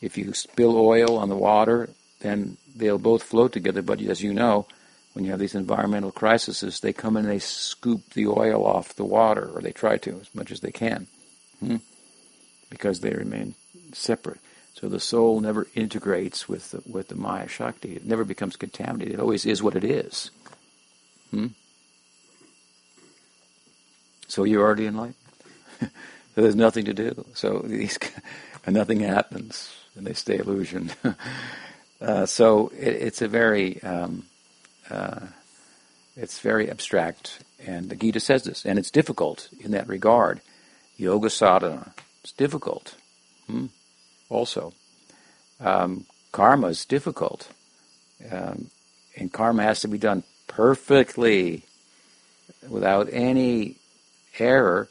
If 0.00 0.16
you 0.16 0.32
spill 0.34 0.76
oil 0.76 1.16
on 1.18 1.28
the 1.28 1.36
water, 1.36 1.90
then 2.20 2.56
they'll 2.74 2.98
both 2.98 3.22
float 3.22 3.52
together. 3.52 3.82
But 3.82 4.00
as 4.02 4.22
you 4.22 4.32
know, 4.32 4.66
when 5.12 5.24
you 5.24 5.30
have 5.30 5.40
these 5.40 5.54
environmental 5.54 6.12
crises, 6.12 6.80
they 6.80 6.92
come 6.92 7.16
and 7.16 7.26
they 7.26 7.38
scoop 7.38 8.10
the 8.10 8.26
oil 8.26 8.64
off 8.66 8.94
the 8.94 9.04
water, 9.04 9.50
or 9.54 9.62
they 9.62 9.72
try 9.72 9.96
to 9.98 10.20
as 10.20 10.34
much 10.34 10.52
as 10.52 10.60
they 10.60 10.72
can. 10.72 11.06
Hmm? 11.60 11.76
Because 12.70 13.00
they 13.00 13.10
remain 13.10 13.54
separate. 13.92 14.40
So 14.74 14.88
the 14.88 15.00
soul 15.00 15.40
never 15.40 15.66
integrates 15.74 16.48
with 16.48 16.72
the, 16.72 16.82
with 16.86 17.08
the 17.08 17.14
Maya 17.14 17.48
Shakti. 17.48 17.96
It 17.96 18.04
never 18.04 18.24
becomes 18.24 18.56
contaminated. 18.56 19.14
It 19.14 19.20
always 19.20 19.46
is 19.46 19.62
what 19.62 19.74
it 19.74 19.84
is. 19.84 20.30
Hmm? 21.30 21.48
So 24.28 24.44
you're 24.44 24.62
already 24.62 24.86
enlightened. 24.86 25.16
so 25.80 25.88
there's 26.34 26.56
nothing 26.56 26.84
to 26.86 26.94
do. 26.94 27.24
So 27.34 27.60
these, 27.64 27.98
nothing 28.66 29.00
happens, 29.00 29.74
and 29.96 30.06
they 30.06 30.12
stay 30.12 30.38
illusion. 30.38 30.90
uh, 32.00 32.26
so 32.26 32.68
it, 32.78 32.96
it's 32.96 33.22
a 33.22 33.28
very, 33.28 33.82
um, 33.82 34.24
uh, 34.90 35.20
it's 36.16 36.40
very 36.40 36.70
abstract, 36.70 37.38
and 37.64 37.88
the 37.88 37.96
Gita 37.96 38.20
says 38.20 38.44
this, 38.44 38.66
and 38.66 38.78
it's 38.78 38.90
difficult 38.90 39.48
in 39.60 39.70
that 39.70 39.88
regard. 39.88 40.42
Yoga 40.98 41.30
sadhana 41.30 41.94
it's 42.26 42.32
difficult. 42.32 42.96
Hmm? 43.46 43.66
Also, 44.28 44.72
um, 45.60 46.06
karma 46.32 46.66
is 46.66 46.84
difficult, 46.84 47.48
um, 48.32 48.68
and 49.16 49.32
karma 49.32 49.62
has 49.62 49.80
to 49.82 49.88
be 49.88 49.96
done 49.96 50.24
perfectly, 50.48 51.62
without 52.68 53.08
any 53.12 53.76
error 54.40 54.88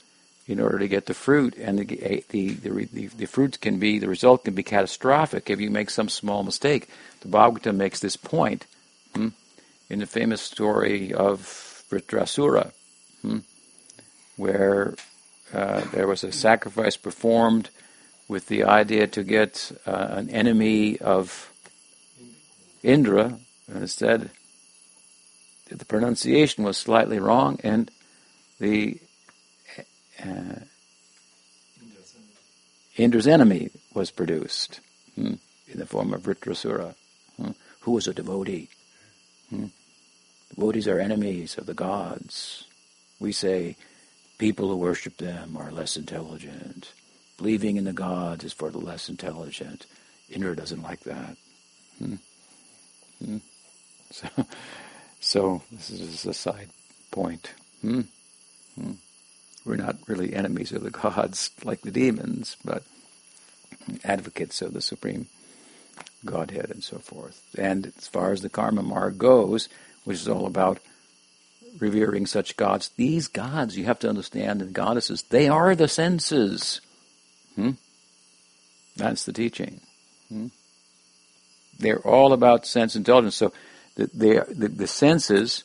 in 0.47 0.61
order 0.61 0.79
to 0.79 0.87
get 0.87 1.07
the 1.07 1.13
fruit, 1.13 1.57
and 1.57 1.77
the 1.77 2.23
the, 2.29 2.53
the 2.53 2.85
the 2.85 3.07
the 3.07 3.25
fruit 3.25 3.59
can 3.59 3.79
be 3.79 3.99
the 3.99 4.07
result 4.07 4.45
can 4.45 4.53
be 4.53 4.63
catastrophic 4.63 5.49
if 5.49 5.59
you 5.59 5.69
make 5.69 5.89
some 5.89 6.07
small 6.07 6.41
mistake. 6.41 6.87
The 7.19 7.27
Bhagavatam 7.27 7.75
makes 7.75 7.99
this 7.99 8.15
point 8.15 8.65
hmm, 9.13 9.29
in 9.89 9.99
the 9.99 10.05
famous 10.05 10.41
story 10.41 11.13
of 11.13 11.41
Vritrasura, 11.89 12.71
hmm, 13.21 13.39
where 14.37 14.95
uh, 15.55 15.81
there 15.93 16.07
was 16.07 16.23
a 16.23 16.31
sacrifice 16.31 16.97
performed 16.97 17.69
with 18.27 18.47
the 18.47 18.63
idea 18.65 19.07
to 19.07 19.23
get 19.23 19.71
uh, 19.85 20.07
an 20.09 20.29
enemy 20.29 20.97
of 20.99 21.51
Indra, 22.83 23.39
and 23.67 23.81
instead 23.81 24.29
the 25.69 25.85
pronunciation 25.85 26.63
was 26.63 26.77
slightly 26.77 27.19
wrong, 27.19 27.59
and 27.63 27.89
the 28.59 28.99
uh, 30.21 30.59
Indra's 32.97 33.27
enemy 33.27 33.69
was 33.93 34.11
produced 34.11 34.81
hmm, 35.15 35.35
in 35.67 35.79
the 35.79 35.85
form 35.85 36.13
of 36.13 36.23
Vritrasura, 36.23 36.95
hmm, 37.37 37.51
who 37.81 37.91
was 37.91 38.07
a 38.07 38.13
devotee. 38.13 38.69
Hmm. 39.49 39.67
Devotees 40.53 40.87
are 40.87 40.99
enemies 40.99 41.57
of 41.57 41.65
the 41.65 41.73
gods. 41.73 42.65
We 43.19 43.31
say 43.31 43.75
people 44.37 44.69
who 44.69 44.77
worship 44.77 45.17
them 45.17 45.57
are 45.57 45.71
less 45.71 45.97
intelligent. 45.97 46.91
Believing 47.37 47.77
in 47.77 47.83
the 47.83 47.93
gods 47.93 48.43
is 48.43 48.53
for 48.53 48.69
the 48.69 48.77
less 48.77 49.09
intelligent. 49.09 49.85
Indra 50.29 50.55
doesn't 50.55 50.83
like 50.83 51.01
that. 51.01 51.37
Hmm. 51.99 52.15
Hmm. 53.23 53.37
So, 54.11 54.27
so 55.19 55.61
this 55.71 55.89
is 55.89 56.25
a 56.25 56.33
side 56.33 56.69
point. 57.11 57.53
Hmm. 57.81 58.01
Hmm. 58.79 58.93
We're 59.65 59.77
not 59.77 59.97
really 60.07 60.33
enemies 60.33 60.71
of 60.71 60.83
the 60.83 60.91
gods 60.91 61.51
like 61.63 61.81
the 61.81 61.91
demons, 61.91 62.55
but 62.63 62.83
advocates 64.03 64.61
of 64.61 64.73
the 64.73 64.81
supreme 64.81 65.27
Godhead 66.23 66.71
and 66.71 66.83
so 66.83 66.99
forth. 66.99 67.41
And 67.57 67.91
as 67.97 68.07
far 68.07 68.31
as 68.31 68.41
the 68.41 68.49
karma 68.49 68.83
marg 68.83 69.17
goes, 69.17 69.69
which 70.03 70.17
is 70.17 70.27
all 70.27 70.45
about 70.45 70.79
revering 71.79 72.25
such 72.25 72.57
gods, 72.57 72.89
these 72.97 73.27
gods, 73.27 73.77
you 73.77 73.85
have 73.85 73.99
to 73.99 74.09
understand, 74.09 74.61
and 74.61 74.73
goddesses, 74.73 75.23
they 75.23 75.47
are 75.47 75.75
the 75.75 75.87
senses. 75.87 76.81
Hmm? 77.55 77.71
That's 78.95 79.25
the 79.25 79.33
teaching. 79.33 79.81
Hmm? 80.29 80.47
They're 81.79 81.99
all 81.99 82.33
about 82.33 82.65
sense 82.65 82.95
intelligence. 82.95 83.35
So 83.35 83.51
the, 83.95 84.09
the, 84.13 84.67
the 84.69 84.87
senses 84.87 85.63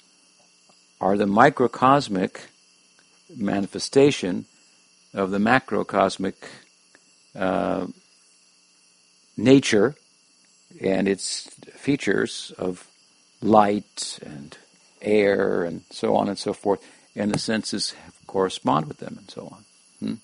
are 1.00 1.16
the 1.16 1.26
microcosmic 1.26 2.40
manifestation 3.36 4.46
of 5.14 5.30
the 5.30 5.38
macrocosmic 5.38 6.34
uh, 7.34 7.86
nature 9.36 9.94
and 10.80 11.08
its 11.08 11.48
features 11.74 12.52
of 12.58 12.86
light 13.40 14.18
and 14.22 14.56
air 15.02 15.64
and 15.64 15.82
so 15.90 16.16
on 16.16 16.28
and 16.28 16.38
so 16.38 16.52
forth, 16.52 16.84
and 17.16 17.32
the 17.32 17.38
senses 17.38 17.94
correspond 18.26 18.86
with 18.86 18.98
them 18.98 19.16
and 19.18 19.30
so 19.30 19.48
on. 19.52 19.64
Hmm? 19.98 20.14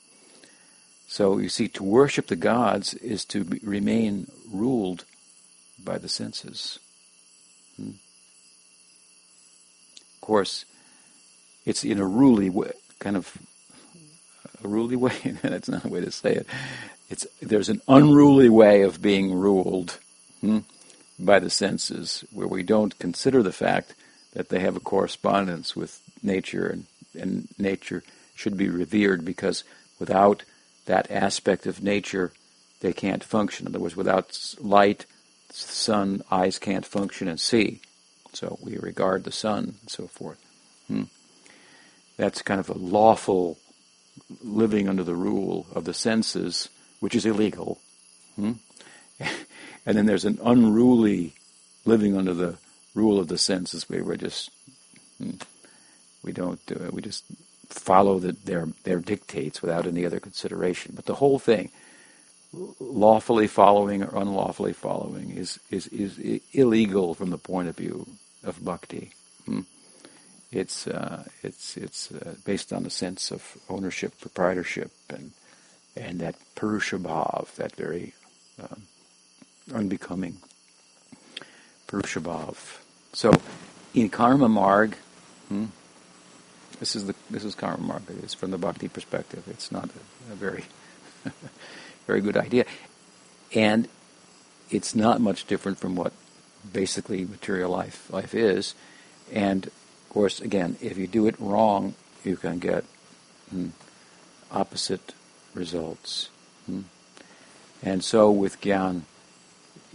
So 1.08 1.38
you 1.38 1.48
see, 1.48 1.68
to 1.68 1.82
worship 1.82 2.26
the 2.26 2.36
gods 2.36 2.94
is 2.94 3.24
to 3.26 3.44
be, 3.44 3.60
remain 3.62 4.28
ruled 4.52 5.04
by 5.82 5.98
the 5.98 6.08
senses. 6.08 6.78
Hmm? 7.76 7.90
Of 10.14 10.20
course, 10.20 10.64
it's 11.64 11.84
in 11.84 11.98
a 11.98 12.06
ruly 12.06 12.50
way, 12.50 12.72
kind 12.98 13.16
of 13.16 13.36
a 14.64 14.68
ruly 14.68 14.96
way. 15.06 15.36
That's 15.42 15.68
not 15.68 15.84
a 15.84 15.88
way 15.88 16.00
to 16.00 16.10
say 16.10 16.32
it. 16.32 16.46
It's 17.08 17.26
there's 17.40 17.68
an 17.68 17.82
unruly 17.86 18.48
way 18.48 18.82
of 18.82 19.00
being 19.00 19.32
ruled 19.34 19.98
hmm, 20.40 20.60
by 21.18 21.38
the 21.38 21.50
senses, 21.50 22.24
where 22.32 22.48
we 22.48 22.62
don't 22.62 22.98
consider 22.98 23.42
the 23.42 23.52
fact 23.52 23.94
that 24.36 24.48
they 24.50 24.60
have 24.60 24.76
a 24.76 24.80
correspondence 24.80 25.74
with 25.74 26.00
nature, 26.22 26.68
and, 26.68 26.86
and 27.18 27.48
nature 27.58 28.02
should 28.34 28.56
be 28.56 28.68
revered 28.68 29.24
because 29.24 29.64
without 29.98 30.44
that 30.84 31.10
aspect 31.10 31.66
of 31.66 31.82
nature, 31.82 32.32
they 32.80 32.92
can't 32.92 33.24
function. 33.24 33.66
In 33.66 33.72
other 33.72 33.80
words, 33.80 33.96
without 33.96 34.38
light, 34.60 35.06
sun, 35.50 36.22
eyes 36.30 36.58
can't 36.58 36.86
function 36.86 37.28
and 37.28 37.40
see. 37.40 37.80
So 38.32 38.58
we 38.62 38.76
regard 38.76 39.24
the 39.24 39.32
sun 39.32 39.76
and 39.80 39.90
so 39.90 40.06
forth. 40.06 40.38
Hmm 40.86 41.04
that's 42.16 42.42
kind 42.42 42.60
of 42.60 42.68
a 42.68 42.78
lawful 42.78 43.58
living 44.42 44.88
under 44.88 45.04
the 45.04 45.14
rule 45.14 45.66
of 45.74 45.84
the 45.84 45.94
senses, 45.94 46.68
which 47.00 47.14
is 47.14 47.26
illegal. 47.26 47.78
Hmm? 48.36 48.52
and 49.86 49.96
then 49.96 50.06
there's 50.06 50.24
an 50.24 50.38
unruly 50.42 51.34
living 51.84 52.16
under 52.16 52.34
the 52.34 52.56
rule 52.96 53.20
of 53.20 53.28
the 53.28 53.38
senses, 53.38 53.88
where 53.88 54.02
we're 54.02 54.16
just 54.16 54.50
hmm, 55.18 55.32
we 56.24 56.32
don't 56.32 56.60
uh, 56.72 56.90
we 56.90 57.02
just 57.02 57.24
follow 57.68 58.18
the, 58.18 58.32
their 58.32 58.66
their 58.84 58.98
dictates 58.98 59.62
without 59.62 59.86
any 59.86 60.04
other 60.04 60.20
consideration. 60.20 60.92
But 60.96 61.06
the 61.06 61.14
whole 61.14 61.38
thing, 61.38 61.70
lawfully 62.80 63.46
following 63.46 64.02
or 64.02 64.20
unlawfully 64.20 64.72
following, 64.72 65.30
is 65.30 65.60
is 65.70 65.86
is 65.88 66.40
illegal 66.52 67.14
from 67.14 67.30
the 67.30 67.38
point 67.38 67.68
of 67.68 67.76
view 67.76 68.06
of 68.42 68.64
bhakti. 68.64 69.12
Hmm? 69.44 69.60
It's 70.50 70.86
uh, 70.86 71.24
it's 71.42 71.76
it's 71.76 72.12
uh, 72.12 72.34
based 72.44 72.72
on 72.72 72.86
a 72.86 72.90
sense 72.90 73.30
of 73.30 73.42
ownership, 73.68 74.18
proprietorship, 74.20 74.90
and 75.10 75.32
and 75.96 76.20
that 76.20 76.36
Purusha 76.54 76.98
Bhav, 76.98 77.54
that 77.56 77.74
very 77.76 78.14
um, 78.62 78.82
unbecoming 79.74 80.38
Purusha 81.86 82.20
Bhav. 82.20 82.78
So, 83.16 83.32
in 83.94 84.10
Karma 84.10 84.46
Marg, 84.46 84.94
hmm, 85.48 85.64
this 86.80 86.94
is 86.94 87.06
the 87.06 87.14
this 87.30 87.44
is 87.44 87.54
Karma 87.54 87.82
Marg. 87.82 88.02
It's 88.22 88.34
from 88.34 88.50
the 88.50 88.58
Bhakti 88.58 88.88
perspective. 88.88 89.42
It's 89.48 89.72
not 89.72 89.88
a, 89.88 90.32
a 90.32 90.36
very 90.36 90.64
very 92.06 92.20
good 92.20 92.36
idea, 92.36 92.66
and 93.54 93.88
it's 94.68 94.94
not 94.94 95.22
much 95.22 95.46
different 95.46 95.78
from 95.78 95.96
what 95.96 96.12
basically 96.70 97.24
material 97.24 97.70
life 97.70 98.12
life 98.12 98.34
is, 98.34 98.74
and 99.32 99.64
of 99.64 100.08
course, 100.10 100.38
again, 100.42 100.76
if 100.82 100.98
you 100.98 101.06
do 101.06 101.26
it 101.26 101.40
wrong, 101.40 101.94
you 102.22 102.36
can 102.36 102.58
get 102.58 102.84
hmm, 103.48 103.68
opposite 104.50 105.14
results. 105.54 106.28
Hmm. 106.66 106.82
And 107.82 108.04
so 108.04 108.30
with 108.30 108.60
Gyan, 108.60 109.04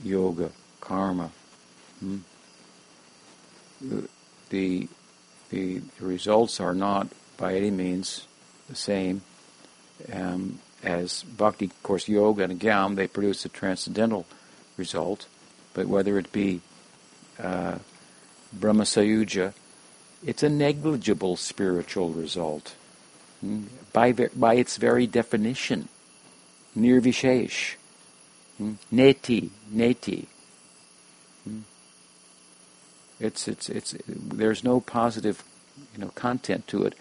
Yoga, 0.03 0.49
Karma, 0.79 1.29
hmm, 1.99 2.21
the, 3.81 4.07
the, 4.49 4.87
the 5.49 5.81
results 5.99 6.59
are 6.59 6.73
not 6.73 7.07
by 7.37 7.55
any 7.55 7.71
means 7.71 8.27
the 8.69 8.75
same 8.75 9.21
um, 10.13 10.59
as 10.83 11.23
Bhakti. 11.23 11.65
Of 11.65 11.83
course, 11.83 12.07
Yoga 12.07 12.43
and 12.43 12.59
Gyan, 12.59 12.95
they 12.95 13.07
produce 13.07 13.45
a 13.45 13.49
transcendental 13.49 14.25
result, 14.77 15.27
but 15.73 15.87
whether 15.87 16.17
it 16.17 16.31
be 16.31 16.61
uh, 17.39 17.79
Brahma 18.53 18.83
Sayuja 18.83 19.53
it's 20.25 20.43
a 20.43 20.49
negligible 20.49 21.35
spiritual 21.35 22.11
result 22.11 22.75
hmm? 23.39 23.63
by, 23.93 24.11
by 24.11 24.55
its 24.55 24.77
very 24.77 25.07
definition. 25.07 25.87
Nirvishesh. 26.77 27.75
Hmm? 28.57 28.73
Neti, 28.93 29.49
neti. 29.73 30.27
It's, 33.21 33.47
it's, 33.47 33.69
it's, 33.69 33.95
there's 34.07 34.63
no 34.63 34.81
positive 34.81 35.43
you 35.93 36.01
know, 36.01 36.09
content 36.09 36.67
to 36.67 36.83
it 36.83 36.95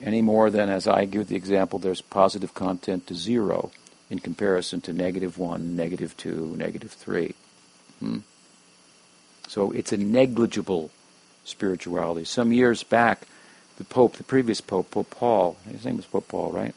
any 0.00 0.22
more 0.22 0.50
than, 0.50 0.68
as 0.68 0.86
I 0.86 1.06
give 1.06 1.28
the 1.28 1.36
example, 1.36 1.78
there's 1.78 2.02
positive 2.02 2.54
content 2.54 3.06
to 3.08 3.14
zero 3.14 3.72
in 4.10 4.18
comparison 4.18 4.80
to 4.82 4.92
negative 4.92 5.38
one, 5.38 5.74
negative 5.74 6.16
two, 6.16 6.54
negative 6.56 6.92
three. 6.92 7.34
Hmm? 7.98 8.18
So 9.48 9.70
it's 9.72 9.92
a 9.92 9.96
negligible 9.96 10.90
spirituality. 11.44 12.24
Some 12.24 12.52
years 12.52 12.82
back, 12.82 13.22
the 13.78 13.84
Pope, 13.84 14.16
the 14.16 14.24
previous 14.24 14.60
Pope, 14.60 14.90
Pope 14.90 15.10
Paul, 15.10 15.56
his 15.68 15.84
name 15.84 15.96
was 15.96 16.06
Pope 16.06 16.28
Paul, 16.28 16.52
right? 16.52 16.74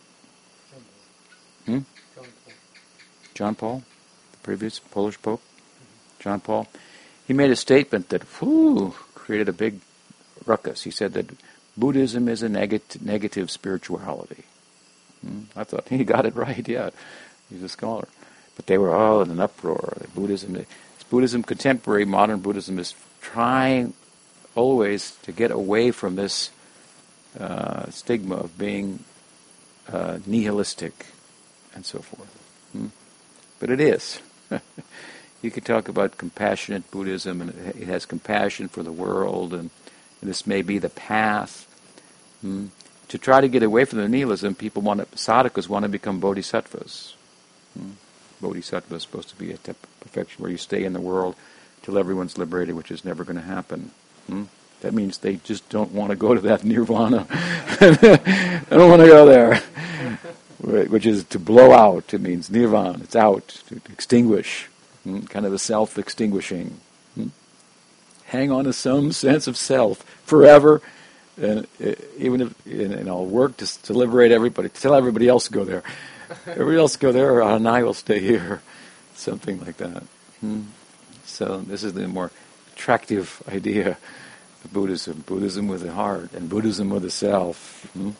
Hmm? 1.65 1.79
John 3.33 3.55
Paul, 3.55 3.83
the 4.31 4.37
previous 4.39 4.79
Polish 4.79 5.21
Pope, 5.21 5.41
John 6.19 6.39
Paul. 6.39 6.67
He 7.31 7.37
made 7.37 7.49
a 7.49 7.55
statement 7.55 8.09
that 8.09 8.23
whew, 8.23 8.93
created 9.15 9.47
a 9.47 9.53
big 9.53 9.79
ruckus. 10.45 10.83
He 10.83 10.91
said 10.91 11.13
that 11.13 11.29
Buddhism 11.77 12.27
is 12.27 12.43
a 12.43 12.49
negative, 12.49 13.01
negative 13.01 13.49
spirituality. 13.49 14.43
Hmm? 15.25 15.43
I 15.55 15.63
thought 15.63 15.87
he 15.87 16.03
got 16.13 16.25
it 16.25 16.35
right. 16.35 16.67
Yeah, 16.67 16.89
he's 17.49 17.63
a 17.63 17.69
scholar. 17.69 18.09
But 18.57 18.65
they 18.65 18.77
were 18.77 18.93
all 18.93 19.21
in 19.21 19.31
an 19.31 19.39
uproar. 19.39 19.99
Buddhism, 20.13 20.57
it's 20.57 21.03
Buddhism, 21.09 21.41
contemporary 21.41 22.03
modern 22.03 22.41
Buddhism 22.41 22.77
is 22.77 22.95
trying 23.21 23.93
always 24.53 25.11
to 25.23 25.31
get 25.31 25.51
away 25.51 25.91
from 25.91 26.17
this 26.17 26.49
uh, 27.39 27.89
stigma 27.91 28.35
of 28.35 28.57
being 28.57 29.05
uh, 29.89 30.19
nihilistic 30.25 31.05
and 31.73 31.85
so 31.85 31.99
forth. 31.99 32.27
Hmm? 32.73 32.87
But 33.59 33.69
it 33.69 33.79
is. 33.79 34.19
you 35.41 35.51
could 35.51 35.65
talk 35.65 35.87
about 35.87 36.17
compassionate 36.17 36.89
Buddhism, 36.91 37.41
and 37.41 37.49
it 37.75 37.87
has 37.87 38.05
compassion 38.05 38.67
for 38.67 38.83
the 38.83 38.91
world, 38.91 39.53
and, 39.53 39.69
and 40.21 40.29
this 40.29 40.45
may 40.45 40.61
be 40.61 40.77
the 40.77 40.89
path. 40.89 41.67
Hmm? 42.41 42.67
To 43.09 43.17
try 43.17 43.41
to 43.41 43.47
get 43.47 43.63
away 43.63 43.85
from 43.85 43.99
the 43.99 44.07
nihilism, 44.07 44.55
people 44.55 44.81
want 44.81 44.99
to, 44.99 45.05
sadhakas 45.17 45.67
want 45.67 45.83
to 45.83 45.89
become 45.89 46.19
bodhisattvas. 46.19 47.15
Hmm? 47.77 47.91
Bodhisattva 48.41 48.95
is 48.95 49.03
supposed 49.03 49.29
to 49.29 49.35
be 49.35 49.51
a 49.51 49.57
type 49.57 49.81
of 49.83 49.99
perfection 49.99 50.41
where 50.41 50.51
you 50.51 50.57
stay 50.57 50.83
in 50.83 50.93
the 50.93 51.01
world 51.01 51.35
till 51.83 51.97
everyone's 51.97 52.37
liberated, 52.37 52.75
which 52.75 52.91
is 52.91 53.05
never 53.05 53.23
going 53.23 53.35
to 53.35 53.41
happen. 53.41 53.91
Hmm? 54.27 54.43
That 54.81 54.93
means 54.93 55.19
they 55.19 55.35
just 55.37 55.69
don't 55.69 55.91
want 55.91 56.09
to 56.09 56.15
go 56.15 56.33
to 56.33 56.41
that 56.41 56.63
nirvana. 56.63 57.27
I 57.29 58.65
don't 58.69 58.89
want 58.89 59.01
to 59.01 59.07
go 59.07 59.25
there. 59.25 59.57
Which 60.89 61.07
is 61.07 61.23
to 61.25 61.39
blow 61.39 61.71
out. 61.71 62.13
It 62.13 62.21
means 62.21 62.49
nirvana. 62.49 62.99
It's 63.03 63.15
out, 63.15 63.47
to, 63.67 63.81
extinguish. 63.91 64.69
Hmm? 65.03 65.21
Kind 65.21 65.45
of 65.45 65.53
a 65.53 65.59
self-extinguishing. 65.59 66.79
Hmm? 67.15 67.27
Hang 68.25 68.51
on 68.51 68.65
to 68.65 68.73
some 68.73 69.11
sense 69.11 69.47
of 69.47 69.57
self 69.57 70.03
forever. 70.25 70.81
And 71.41 71.67
uh, 71.83 71.93
even 72.17 72.41
if, 72.41 72.65
and, 72.65 72.93
and 72.93 73.09
I'll 73.09 73.25
work 73.25 73.57
to, 73.57 73.83
to 73.83 73.93
liberate 73.93 74.31
everybody, 74.31 74.69
to 74.69 74.81
tell 74.81 74.93
everybody 74.93 75.27
else 75.27 75.45
to 75.47 75.53
go 75.53 75.63
there. 75.63 75.83
Everybody 76.47 76.77
else 76.77 76.95
go 76.95 77.11
there, 77.11 77.41
and 77.41 77.67
I 77.67 77.83
will 77.83 77.93
stay 77.93 78.19
here. 78.19 78.61
Something 79.15 79.59
like 79.59 79.75
that. 79.77 80.03
Hmm? 80.39 80.61
So 81.25 81.59
this 81.59 81.83
is 81.83 81.91
the 81.91 82.07
more 82.07 82.31
attractive 82.73 83.43
idea 83.49 83.97
of 84.63 84.73
Buddhism. 84.73 85.23
Buddhism 85.25 85.67
with 85.67 85.81
the 85.81 85.91
heart, 85.91 86.31
and 86.31 86.49
Buddhism 86.49 86.89
with 86.89 87.03
the 87.03 87.11
self. 87.11 87.85
Hmm? 87.93 88.11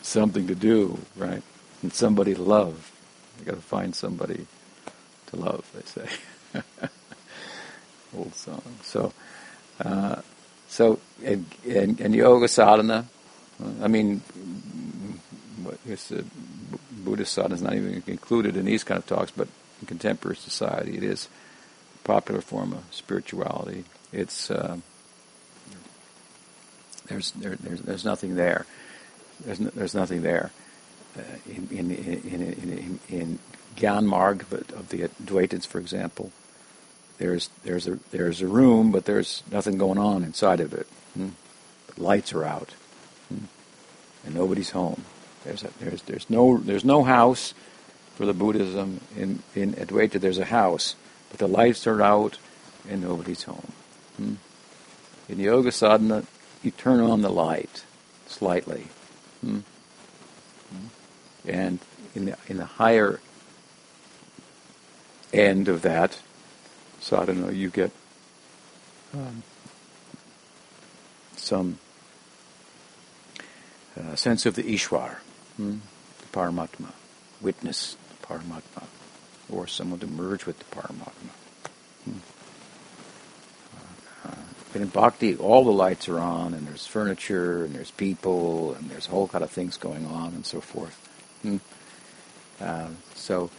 Something 0.00 0.46
to 0.46 0.54
do, 0.54 1.00
right? 1.16 1.42
And 1.82 1.92
somebody 1.92 2.34
to 2.34 2.42
love. 2.42 2.90
You 3.38 3.44
got 3.44 3.56
to 3.56 3.60
find 3.60 3.94
somebody 3.94 4.46
to 5.30 5.36
love. 5.36 5.64
They 5.74 5.82
say. 5.82 6.62
Old 8.16 8.34
song. 8.34 8.62
So, 8.82 9.12
uh, 9.84 10.20
so 10.68 10.98
and, 11.24 11.46
and, 11.68 12.00
and 12.00 12.14
yoga 12.14 12.48
sadhana. 12.48 13.06
I 13.82 13.88
mean, 13.88 14.20
what 15.62 15.78
is 15.86 16.10
it? 16.10 16.24
Buddhist 17.04 17.32
sadhana 17.32 17.54
is 17.54 17.62
not 17.62 17.74
even 17.74 18.02
included 18.06 18.56
in 18.56 18.64
these 18.64 18.84
kind 18.84 18.98
of 18.98 19.06
talks, 19.06 19.30
but 19.30 19.48
in 19.80 19.86
contemporary 19.86 20.36
society, 20.36 20.96
it 20.96 21.02
is 21.02 21.28
a 21.94 22.06
popular 22.06 22.40
form 22.40 22.72
of 22.72 22.84
spirituality. 22.90 23.84
It's 24.12 24.50
uh, 24.50 24.78
there's 27.06 27.32
there, 27.32 27.56
there's 27.56 27.80
there's 27.80 28.04
nothing 28.04 28.34
there. 28.36 28.66
There's 29.44 29.60
no, 29.60 29.70
there's 29.70 29.94
nothing 29.94 30.22
there. 30.22 30.50
Uh, 31.16 31.22
in, 31.48 31.68
in, 31.70 31.90
in, 31.90 32.20
in, 32.22 33.00
in, 33.08 33.18
Gyan 33.18 33.38
Marg 33.82 34.42
of 34.52 34.88
the 34.88 35.08
Advaitins, 35.08 35.66
for 35.66 35.78
example, 35.78 36.32
there's 37.18 37.50
there's 37.64 37.86
a 37.86 37.98
there's 38.10 38.40
a 38.40 38.46
room, 38.46 38.90
but 38.90 39.04
there's 39.04 39.42
nothing 39.50 39.78
going 39.78 39.98
on 39.98 40.22
inside 40.24 40.60
of 40.60 40.72
it. 40.72 40.86
Hmm? 41.14 41.30
Lights 41.96 42.32
are 42.32 42.44
out, 42.44 42.74
hmm? 43.28 43.44
and 44.24 44.34
nobody's 44.34 44.70
home. 44.70 45.04
There's, 45.44 45.64
a, 45.64 45.70
there's, 45.80 46.02
there's, 46.02 46.30
no, 46.30 46.58
there's 46.58 46.84
no 46.84 47.02
house 47.02 47.54
for 48.16 48.26
the 48.26 48.34
Buddhism. 48.34 49.00
In, 49.16 49.42
in 49.54 49.72
Advaita, 49.74 50.20
there's 50.20 50.38
a 50.38 50.44
house, 50.44 50.96
but 51.30 51.38
the 51.38 51.48
lights 51.48 51.86
are 51.86 52.02
out 52.02 52.38
and 52.88 53.00
nobody's 53.00 53.44
home. 53.44 53.72
Hmm? 54.16 54.34
In 55.28 55.38
Yoga 55.38 55.72
Sadhana, 55.72 56.24
you 56.62 56.70
turn 56.70 57.00
on 57.00 57.22
the 57.22 57.30
light 57.30 57.84
slightly. 58.26 58.88
Hmm? 59.40 59.60
And 61.46 61.78
in 62.14 62.26
the, 62.26 62.36
in 62.48 62.58
the 62.58 62.66
higher 62.66 63.20
end 65.32 65.68
of 65.68 65.82
that 65.82 66.18
So 67.00 67.18
I 67.18 67.24
don't 67.24 67.40
know, 67.40 67.48
you 67.48 67.70
get 67.70 67.90
um, 69.14 69.42
some 71.36 71.78
uh, 73.98 74.14
sense 74.14 74.46
of 74.46 74.54
the 74.54 74.62
Ishwar. 74.62 75.16
Hmm? 75.56 75.78
The 76.18 76.38
Paramatma. 76.38 76.92
Witness 77.40 77.96
the 78.10 78.26
Paramatma. 78.26 78.84
Or 79.50 79.66
someone 79.66 79.98
to 80.00 80.06
merge 80.06 80.46
with 80.46 80.58
the 80.58 80.64
Paramatma. 80.76 81.30
Hmm. 82.04 82.18
Uh, 84.24 84.34
but 84.72 84.82
in 84.82 84.88
Bhakti, 84.88 85.36
all 85.36 85.64
the 85.64 85.72
lights 85.72 86.08
are 86.08 86.20
on, 86.20 86.52
and 86.54 86.66
there's 86.68 86.86
furniture, 86.86 87.64
and 87.64 87.74
there's 87.74 87.90
people, 87.90 88.74
and 88.74 88.90
there's 88.90 89.08
a 89.08 89.10
whole 89.10 89.26
kind 89.26 89.42
of 89.42 89.50
things 89.50 89.78
going 89.78 90.06
on, 90.06 90.34
and 90.34 90.44
so 90.44 90.60
forth. 90.60 90.94
Hmm. 91.42 91.56
Uh, 92.60 92.88
so, 93.14 93.50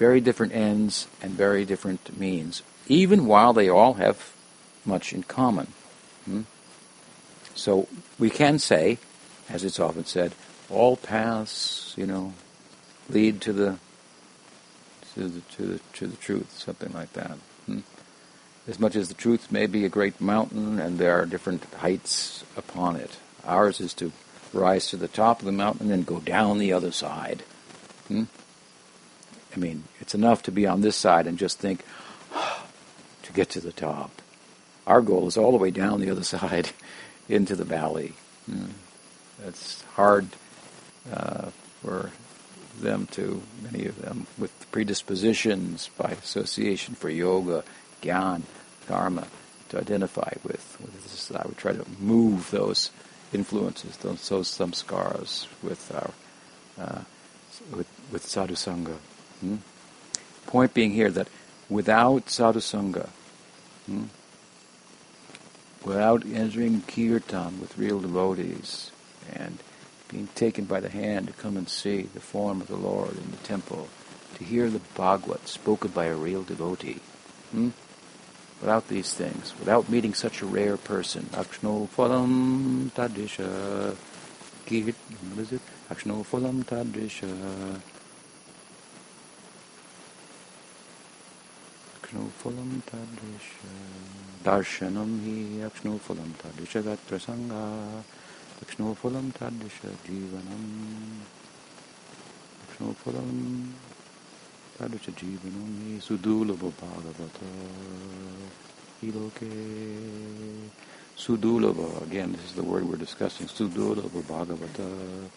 very 0.00 0.18
different 0.22 0.54
ends 0.54 1.06
and 1.20 1.32
very 1.32 1.66
different 1.66 2.18
means, 2.18 2.62
even 2.88 3.26
while 3.26 3.52
they 3.52 3.68
all 3.68 3.94
have 3.94 4.32
much 4.86 5.12
in 5.12 5.22
common. 5.22 5.66
Hmm? 6.24 6.42
So, 7.54 7.86
we 8.18 8.30
can 8.30 8.58
say, 8.58 8.96
as 9.50 9.62
it's 9.62 9.78
often 9.78 10.06
said, 10.06 10.34
all 10.70 10.96
paths, 10.96 11.92
you 11.98 12.06
know, 12.06 12.32
lead 13.10 13.42
to 13.42 13.52
the 13.52 13.78
to 15.12 15.28
the 15.28 15.40
to 15.56 15.62
the, 15.66 15.80
to 15.92 16.06
the 16.06 16.16
truth, 16.16 16.50
something 16.58 16.92
like 16.94 17.12
that. 17.12 17.36
Hmm? 17.66 17.80
As 18.66 18.80
much 18.80 18.96
as 18.96 19.08
the 19.08 19.14
truth 19.14 19.52
may 19.52 19.66
be 19.66 19.84
a 19.84 19.90
great 19.90 20.18
mountain, 20.18 20.80
and 20.80 20.98
there 20.98 21.20
are 21.20 21.26
different 21.26 21.64
heights 21.74 22.42
upon 22.56 22.96
it, 22.96 23.18
ours 23.44 23.80
is 23.80 23.92
to 23.94 24.12
rise 24.54 24.86
to 24.88 24.96
the 24.96 25.08
top 25.08 25.40
of 25.40 25.44
the 25.44 25.52
mountain 25.52 25.90
and 25.92 26.06
go 26.06 26.20
down 26.20 26.56
the 26.56 26.72
other 26.72 26.90
side. 26.90 27.42
Hmm? 28.08 28.24
I 29.54 29.58
mean, 29.58 29.84
it's 30.00 30.14
enough 30.14 30.42
to 30.44 30.52
be 30.52 30.66
on 30.66 30.80
this 30.80 30.96
side 30.96 31.26
and 31.26 31.38
just 31.38 31.58
think 31.58 31.84
to 33.22 33.32
get 33.32 33.50
to 33.50 33.60
the 33.60 33.72
top. 33.72 34.10
Our 34.86 35.00
goal 35.00 35.26
is 35.26 35.36
all 35.36 35.52
the 35.52 35.58
way 35.58 35.70
down 35.70 36.00
the 36.00 36.10
other 36.10 36.24
side 36.38 36.70
into 37.28 37.56
the 37.56 37.64
valley. 37.64 38.14
Hmm. 38.46 38.70
It's 39.46 39.82
hard 39.94 40.28
uh, 41.12 41.50
for 41.82 42.10
them 42.78 43.06
to, 43.12 43.42
many 43.62 43.86
of 43.86 44.00
them, 44.00 44.26
with 44.38 44.52
predispositions 44.70 45.90
by 45.96 46.10
association 46.10 46.94
for 46.94 47.08
yoga, 47.08 47.64
gyan, 48.02 48.42
dharma, 48.86 49.26
to 49.70 49.78
identify 49.78 50.32
with. 50.42 50.76
with 50.80 51.02
this. 51.02 51.30
I 51.32 51.46
would 51.46 51.56
try 51.56 51.72
to 51.72 51.86
move 51.98 52.50
those 52.50 52.90
influences, 53.32 53.96
those, 53.98 54.28
those 54.28 54.48
samskaras, 54.48 55.46
with 55.62 55.94
our 55.94 56.10
uh, 56.82 57.02
with, 57.74 57.88
with 58.10 58.24
sadhu 58.24 58.54
sangha. 58.54 58.96
Hmm? 59.40 59.56
Point 60.46 60.74
being 60.74 60.92
here 60.92 61.10
that 61.10 61.28
without 61.68 62.28
sadhu 62.30 62.60
sangha, 62.60 63.08
hmm, 63.86 64.04
without 65.84 66.24
entering 66.26 66.82
kirtan 66.82 67.60
with 67.60 67.78
real 67.78 68.00
devotees 68.00 68.90
and 69.32 69.58
being 70.08 70.28
taken 70.34 70.64
by 70.64 70.80
the 70.80 70.90
hand 70.90 71.28
to 71.28 71.32
come 71.34 71.56
and 71.56 71.68
see 71.68 72.02
the 72.02 72.20
form 72.20 72.60
of 72.60 72.66
the 72.66 72.76
Lord 72.76 73.16
in 73.16 73.30
the 73.30 73.36
temple, 73.38 73.88
to 74.36 74.44
hear 74.44 74.68
the 74.68 74.80
Bhagavad 74.94 75.46
spoken 75.46 75.90
by 75.92 76.06
a 76.06 76.16
real 76.16 76.42
devotee. 76.42 77.00
Hmm? 77.52 77.70
Without 78.60 78.88
these 78.88 79.14
things, 79.14 79.54
without 79.58 79.88
meeting 79.88 80.12
such 80.12 80.42
a 80.42 80.46
rare 80.46 80.76
person, 80.76 81.22
Akshno 81.32 81.88
Phalam 81.88 82.90
Tadisha, 82.90 83.94
what 84.70 85.38
is 85.38 85.52
it? 85.52 85.62
Akshno 85.90 86.24
Phalam 86.26 86.64
Tadisha. 86.64 87.80
Akshno 92.10 92.26
Phalam 92.42 92.82
Tadisha. 92.82 93.70
Darshanam 94.42 95.10
hi 95.22 95.68
Akshno 95.68 95.98
Phalam 96.00 96.32
Tadisha 96.42 96.82
Gatra 96.82 97.18
Sangha. 97.20 98.02
Akshnopalam 98.64 99.32
tadisha 99.32 99.90
jivanam. 100.04 101.20
Akshnopalam 102.66 103.68
tadisha 104.78 105.12
jivanam 105.12 106.00
sudurlabha 106.00 106.72
bhagavata 106.72 107.46
iloke. 109.04 109.50
Sudurlabha, 111.16 112.02
again, 112.02 112.32
this 112.32 112.44
is 112.46 112.52
the 112.54 112.62
word 112.62 112.88
we're 112.88 112.96
discussing. 112.96 113.46
Sudurlabha 113.46 114.22
bhagavata 114.22 115.28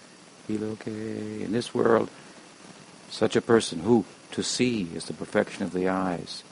iloke. 0.50 0.88
In 1.42 1.52
this 1.52 1.74
world, 1.74 2.10
such 3.10 3.36
a 3.36 3.42
person 3.42 3.80
who 3.82 4.06
to 4.32 4.42
see 4.42 4.90
is 4.96 5.06
the 5.06 5.14
perfection 5.14 5.64
of 5.64 5.72
the 5.72 5.88
eyes, 5.88 6.44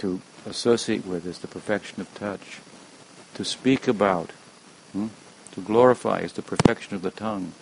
to 0.00 0.20
associate 0.46 1.06
with 1.06 1.26
is 1.26 1.38
the 1.38 1.48
perfection 1.48 2.00
of 2.00 2.14
touch, 2.14 2.58
to 3.34 3.44
speak 3.44 3.88
about 3.88 4.32
hmm, 4.92 5.08
to 5.52 5.60
glorify 5.60 6.18
is 6.18 6.32
the 6.32 6.42
perfection 6.42 6.94
of 6.94 7.02
the 7.02 7.10
tongue. 7.10 7.52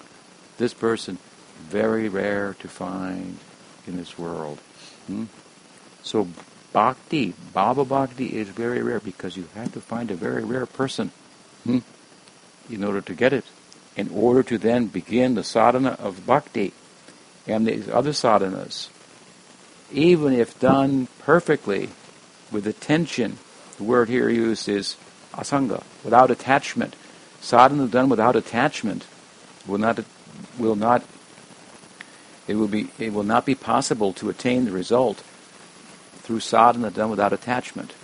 This 0.56 0.74
person, 0.74 1.18
very 1.58 2.08
rare 2.08 2.54
to 2.60 2.68
find 2.68 3.38
in 3.86 3.96
this 3.96 4.18
world. 4.18 4.58
Hmm? 5.06 5.24
So 6.02 6.28
bhakti, 6.72 7.34
Bhava 7.54 7.86
Bhakti 7.86 8.36
is 8.38 8.48
very 8.48 8.82
rare 8.82 9.00
because 9.00 9.36
you 9.36 9.48
have 9.54 9.72
to 9.72 9.80
find 9.80 10.10
a 10.10 10.14
very 10.14 10.44
rare 10.44 10.66
person 10.66 11.12
hmm, 11.64 11.78
in 12.70 12.84
order 12.84 13.00
to 13.00 13.14
get 13.14 13.32
it. 13.32 13.44
in 13.98 14.08
order 14.14 14.44
to 14.44 14.56
then 14.56 14.86
begin 14.86 15.34
the 15.34 15.42
sadhana 15.42 15.96
of 15.98 16.24
bhakti 16.24 16.72
and 17.48 17.66
these 17.66 17.88
other 17.88 18.12
sadhanas, 18.12 18.88
even 19.90 20.32
if 20.32 20.58
done 20.60 21.08
perfectly 21.18 21.88
with 22.50 22.66
attention, 22.66 23.38
the 23.76 23.84
word 23.84 24.08
here 24.08 24.28
used 24.28 24.68
is 24.68 24.96
asanga, 25.32 25.82
without 26.04 26.30
attachment. 26.30 26.96
Sadhana 27.40 27.86
done 27.86 28.08
without 28.08 28.36
attachment 28.36 29.06
will 29.66 29.78
not 29.78 30.04
will 30.58 30.76
not 30.76 31.04
it 32.48 32.56
will 32.56 32.68
be 32.68 32.88
it 32.98 33.12
will 33.12 33.22
not 33.22 33.46
be 33.46 33.54
possible 33.54 34.12
to 34.14 34.30
attain 34.30 34.64
the 34.64 34.72
result 34.72 35.18
through 36.22 36.40
sadhana 36.40 36.90
done 36.90 37.10
without 37.10 37.32
attachment. 37.32 37.94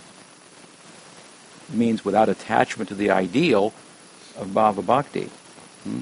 It 1.69 1.75
means 1.75 2.05
without 2.05 2.29
attachment 2.29 2.89
to 2.89 2.95
the 2.95 3.09
ideal 3.09 3.73
of 4.37 4.49
bhava 4.49 4.85
bhakti. 4.85 5.29
Hmm? 5.83 6.01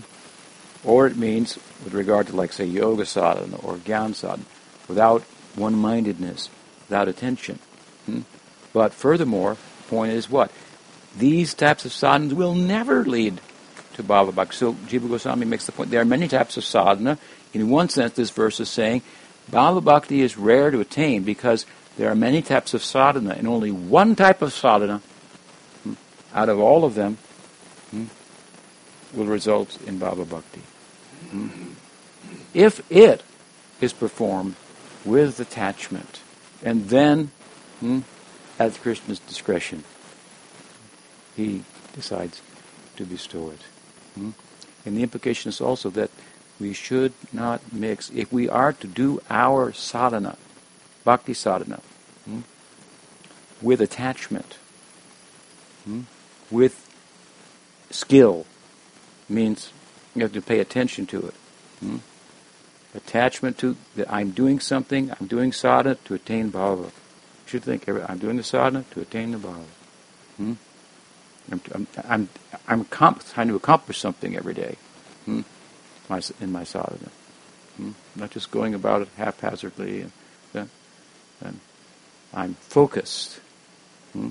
Or 0.83 1.07
it 1.07 1.15
means 1.15 1.55
with 1.83 1.93
regard 1.93 2.27
to 2.27 2.35
like 2.35 2.53
say 2.53 2.65
yoga 2.65 3.05
sadhana 3.05 3.55
or 3.57 3.77
gyan 3.77 4.13
sadhana, 4.13 4.43
without 4.87 5.23
one-mindedness, 5.55 6.49
without 6.87 7.07
attention. 7.07 7.59
Hmm? 8.05 8.21
But 8.73 8.93
furthermore, 8.93 9.57
the 9.83 9.89
point 9.89 10.13
is 10.13 10.29
what? 10.29 10.51
These 11.17 11.53
types 11.53 11.85
of 11.85 11.91
sadhanas 11.91 12.33
will 12.33 12.55
never 12.55 13.03
lead 13.05 13.39
to 13.93 14.03
bhava 14.03 14.33
bhakti. 14.33 14.55
So 14.55 14.73
Jiva 14.73 15.07
Goswami 15.07 15.45
makes 15.45 15.65
the 15.65 15.71
point 15.71 15.91
there 15.91 16.01
are 16.01 16.05
many 16.05 16.27
types 16.27 16.57
of 16.57 16.63
sadhana. 16.63 17.17
In 17.53 17.69
one 17.69 17.89
sense, 17.89 18.13
this 18.13 18.31
verse 18.31 18.59
is 18.59 18.69
saying 18.69 19.03
bhava 19.51 19.83
bhakti 19.83 20.21
is 20.21 20.37
rare 20.37 20.71
to 20.71 20.79
attain 20.79 21.23
because 21.23 21.65
there 21.97 22.09
are 22.09 22.15
many 22.15 22.41
types 22.41 22.73
of 22.73 22.83
sadhana, 22.83 23.35
and 23.37 23.47
only 23.47 23.69
one 23.69 24.15
type 24.15 24.41
of 24.41 24.51
sadhana 24.51 24.99
hmm, 25.83 25.93
out 26.33 26.49
of 26.49 26.59
all 26.59 26.85
of 26.85 26.95
them 26.95 27.17
hmm, 27.91 28.05
will 29.13 29.27
result 29.27 29.79
in 29.83 29.99
bhava 29.99 30.27
bhakti. 30.27 30.61
Hmm. 31.29 31.49
If 32.53 32.81
it 32.91 33.23
is 33.79 33.93
performed 33.93 34.55
with 35.05 35.39
attachment, 35.39 36.21
and 36.63 36.89
then 36.89 37.31
at 38.59 38.73
the 38.73 38.79
Krishna's 38.79 39.19
discretion, 39.19 39.83
he 41.35 41.63
decides 41.93 42.41
to 42.95 43.05
bestow 43.05 43.51
it. 43.51 43.61
Hmm? 44.15 44.31
And 44.85 44.97
the 44.97 45.03
implication 45.03 45.49
is 45.49 45.61
also 45.61 45.89
that 45.91 46.11
we 46.59 46.73
should 46.73 47.13
not 47.31 47.73
mix. 47.73 48.09
If 48.11 48.31
we 48.31 48.47
are 48.47 48.73
to 48.73 48.87
do 48.87 49.21
our 49.29 49.73
sadhana, 49.73 50.37
bhakti 51.03 51.33
sadhana, 51.33 51.81
hmm, 52.25 52.41
with 53.61 53.81
attachment, 53.81 54.57
hmm, 55.85 56.01
with 56.51 56.89
skill, 57.89 58.45
means 59.27 59.71
you 60.15 60.21
have 60.21 60.33
to 60.33 60.41
pay 60.41 60.59
attention 60.59 61.05
to 61.07 61.27
it. 61.27 61.33
Hmm? 61.79 61.97
Attachment 62.93 63.57
to 63.57 63.75
that 63.95 64.11
I'm 64.11 64.31
doing 64.31 64.59
something, 64.59 65.11
I'm 65.11 65.27
doing 65.27 65.51
sadhana 65.51 65.95
to 66.05 66.13
attain 66.13 66.51
bhava 66.51 66.91
should 67.53 67.63
think 67.63 67.87
I'm 67.87 68.17
doing 68.17 68.37
the 68.37 68.43
sadhana 68.43 68.83
to 68.91 69.01
attain 69.01 69.31
the 69.31 69.37
bhava. 69.37 69.63
Hmm? 70.37 70.53
I'm, 71.51 71.61
I'm, 71.75 71.87
I'm, 72.09 72.29
I'm 72.67 72.85
trying 73.19 73.47
to 73.49 73.55
accomplish 73.55 73.99
something 73.99 74.35
every 74.35 74.55
day 74.55 74.77
hmm? 75.25 75.41
my, 76.09 76.19
in 76.41 76.51
my 76.51 76.63
sadhana. 76.63 77.11
Hmm? 77.77 77.91
Not 78.15 78.31
just 78.31 78.49
going 78.49 78.73
about 78.73 79.03
it 79.03 79.09
haphazardly. 79.17 80.01
And, 80.01 80.11
and, 80.55 80.69
and 81.41 81.59
I'm 82.33 82.55
focused. 82.55 83.39
Hmm? 84.13 84.29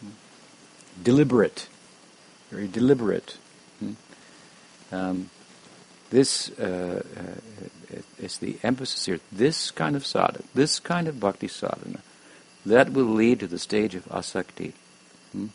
hmm? 0.00 0.10
Deliberate. 1.02 1.66
Very 2.50 2.68
deliberate. 2.68 3.38
Hmm? 3.80 3.92
Um, 4.92 5.30
this 6.12 6.50
uh, 6.60 7.02
uh, 7.16 7.96
is 8.18 8.36
the 8.36 8.58
emphasis 8.62 9.06
here. 9.06 9.20
This 9.32 9.70
kind 9.70 9.96
of 9.96 10.04
sadhana, 10.04 10.44
this 10.54 10.78
kind 10.78 11.08
of 11.08 11.18
bhakti 11.18 11.48
sadhana, 11.48 12.00
that 12.66 12.92
will 12.92 13.06
lead 13.06 13.40
to 13.40 13.46
the 13.46 13.58
stage 13.58 13.94
of 13.94 14.04
asakti. 14.04 14.74
Hmm? 15.32 15.46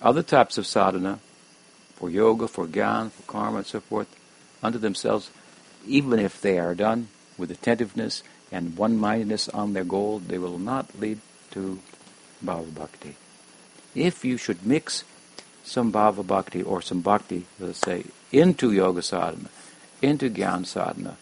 Other 0.00 0.22
types 0.22 0.58
of 0.58 0.66
sadhana, 0.66 1.18
for 1.96 2.08
yoga, 2.08 2.46
for 2.46 2.68
gyan, 2.68 3.10
for 3.10 3.22
karma, 3.24 3.58
and 3.58 3.66
so 3.66 3.80
forth, 3.80 4.06
unto 4.62 4.78
themselves, 4.78 5.30
even 5.84 6.20
if 6.20 6.40
they 6.40 6.60
are 6.60 6.76
done 6.76 7.08
with 7.36 7.50
attentiveness 7.50 8.22
and 8.52 8.76
one-mindedness 8.76 9.48
on 9.48 9.72
their 9.72 9.84
goal, 9.84 10.20
they 10.20 10.38
will 10.38 10.58
not 10.58 11.00
lead 11.00 11.18
to 11.50 11.80
bhava 12.44 12.72
bhakti. 12.72 13.16
If 13.96 14.24
you 14.24 14.36
should 14.36 14.64
mix 14.64 15.02
some 15.64 15.92
bhava 15.92 16.24
bhakti 16.24 16.62
or 16.62 16.80
some 16.80 17.00
bhakti, 17.00 17.46
let's 17.58 17.80
say, 17.80 18.04
into 18.32 18.72
yoga 18.72 19.02
sadhana, 19.02 19.48
into 20.02 20.30
gyan 20.30 20.66
sadhana, 20.66 21.16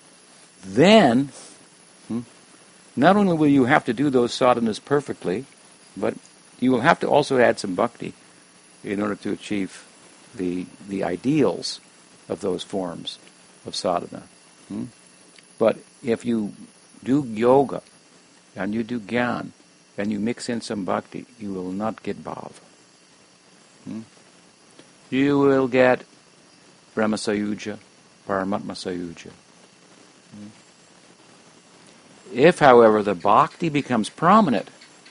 then 0.65 1.31
hmm, 2.09 2.21
not 2.97 3.17
only 3.17 3.37
will 3.37 3.49
you 3.49 3.65
have 3.65 3.85
to 3.85 3.93
do 3.93 4.11
those 4.11 4.33
sadhanas 4.33 4.85
perfectly, 4.85 5.45
but 5.97 6.15
you 6.61 6.71
will 6.71 6.81
have 6.81 7.01
to 7.01 7.09
also 7.09 7.39
add 7.39 7.59
some 7.59 7.75
bhakti 7.75 8.15
in 8.83 9.01
order 9.01 9.15
to 9.15 9.33
achieve 9.33 9.87
the 10.35 10.67
the 10.89 11.05
ideals 11.05 11.81
of 12.29 12.41
those 12.41 12.63
forms 12.63 13.19
of 13.65 13.75
sadhana. 13.75 14.25
Hmm? 14.69 14.85
But 15.59 15.79
if 16.03 16.25
you 16.25 16.55
do 17.05 17.25
yoga 17.25 17.83
and 18.55 18.75
you 18.75 18.83
do 18.83 19.01
gyan 19.01 19.51
and 19.97 20.13
you 20.13 20.19
mix 20.19 20.49
in 20.49 20.61
some 20.61 20.85
bhakti, 20.85 21.27
you 21.39 21.53
will 21.53 21.73
not 21.73 22.03
get 22.03 22.23
bhava. 22.23 22.53
Hmm? 23.85 24.01
You 25.11 25.39
will 25.39 25.69
get 25.69 26.03
Brahma 26.97 27.19
Sayuja, 27.19 27.79
Paramatma 28.27 28.73
Sayuja. 28.73 29.31
Hmm? 30.33 30.47
If, 32.33 32.59
however, 32.61 33.03
the 33.03 33.15
bhakti 33.15 33.69
becomes 33.69 34.09
prominent, 34.09 34.71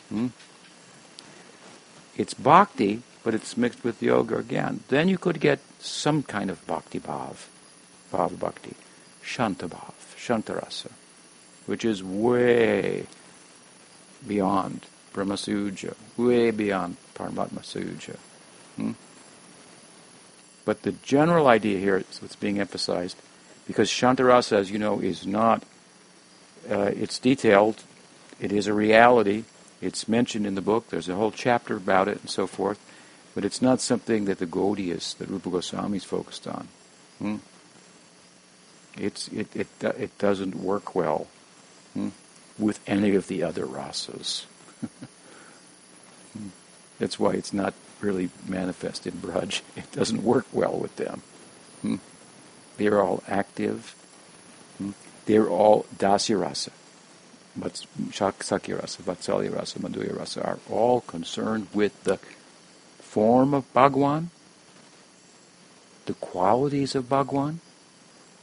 hmm, 0.09 0.29
it's 2.17 2.33
bhakti, 2.33 3.03
but 3.23 3.36
it's 3.36 3.55
mixed 3.55 3.83
with 3.83 4.01
yoga 4.01 4.38
again, 4.38 4.79
then 4.88 5.07
you 5.07 5.19
could 5.19 5.39
get 5.39 5.59
some 5.79 6.23
kind 6.23 6.49
of 6.49 6.65
bhakti 6.65 6.99
bhav, 6.99 7.45
bhav 8.11 8.39
bhakti, 8.39 8.73
shanta 9.21 9.67
bhav, 9.67 9.93
shantarasa, 10.17 10.89
which 11.67 11.86
is 11.86 12.03
way 12.03 13.05
beyond 14.27 14.88
Brahma 15.13 15.36
Sayuja, 15.36 15.93
way 16.17 16.49
beyond 16.49 16.97
Paramatma 17.13 17.61
Sayuja. 17.61 18.17
Hmm? 18.75 18.93
But 20.66 20.82
the 20.82 20.91
general 20.91 21.47
idea 21.47 21.80
here 21.80 21.97
is 21.97 22.22
what's 22.22 22.36
being 22.36 22.59
emphasized, 22.59 23.18
because 23.68 23.89
Shantarasa, 23.89 24.53
as 24.53 24.72
you 24.72 24.80
know, 24.80 24.99
is 24.99 25.26
not, 25.26 25.63
uh, 26.70 26.91
it's 26.95 27.20
detailed, 27.20 27.84
it 28.39 28.51
is 28.51 28.68
a 28.68 28.74
reality, 28.74 29.45
it's 29.80 30.07
mentioned 30.07 30.47
in 30.47 30.55
the 30.55 30.61
book, 30.61 30.89
there's 30.89 31.07
a 31.07 31.16
whole 31.16 31.32
chapter 31.32 31.78
about 31.78 32.07
it 32.07 32.20
and 32.20 32.30
so 32.30 32.47
forth, 32.47 32.80
but 33.36 33.45
it's 33.45 33.61
not 33.61 33.80
something 33.80 34.26
that 34.26 34.39
the 34.39 34.47
Gaudiyas, 34.47 35.16
that 35.18 35.30
Rupa 35.30 35.51
Goswami 35.51 35.97
is 35.97 36.03
focused 36.03 36.47
on. 36.47 36.68
Hmm? 37.20 37.36
It's, 38.97 39.28
it, 39.28 39.55
it, 39.55 39.68
it 39.84 40.18
doesn't 40.18 40.55
work 40.55 40.95
well 40.95 41.28
hmm, 41.93 42.09
with 42.57 42.80
any 42.88 43.13
of 43.16 43.28
the 43.28 43.43
other 43.43 43.66
rasas. 43.66 44.45
Hmm. 46.36 46.49
That's 46.99 47.18
why 47.18 47.32
it's 47.32 47.53
not 47.53 47.74
really 48.01 48.29
manifest 48.47 49.07
in 49.07 49.13
Braj. 49.13 49.61
It 49.75 49.91
doesn't 49.91 50.23
work 50.23 50.45
well 50.51 50.77
with 50.77 50.95
them. 50.95 51.21
Hmm? 51.81 51.95
They're 52.77 53.01
all 53.01 53.23
active. 53.27 53.95
Hmm? 54.77 54.91
They're 55.25 55.49
all 55.49 55.85
dasya 55.97 56.39
rasa. 56.39 56.71
But 57.55 57.85
Sakhya 58.11 58.81
rasa, 58.81 59.01
Vatsalya 59.01 59.55
rasa, 59.55 59.79
Madhurya 59.79 60.17
rasa 60.17 60.43
are 60.43 60.59
all 60.69 61.01
concerned 61.01 61.67
with 61.73 62.03
the 62.03 62.19
form 62.99 63.53
of 63.53 63.71
Bhagwan, 63.73 64.29
the 66.05 66.15
qualities 66.15 66.95
of 66.95 67.07
Bhagwan, 67.07 67.61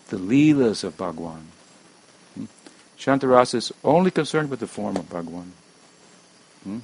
the 0.08 0.16
leelas 0.16 0.82
of 0.82 0.96
Bhagwan. 0.96 1.48
Hmm? 2.34 2.46
Shantarasa 2.98 3.56
is 3.56 3.72
only 3.84 4.10
concerned 4.10 4.48
with 4.48 4.60
the 4.60 4.66
form 4.66 4.96
of 4.96 5.10
Bhagwan. 5.10 5.52
Hmm? 6.64 6.78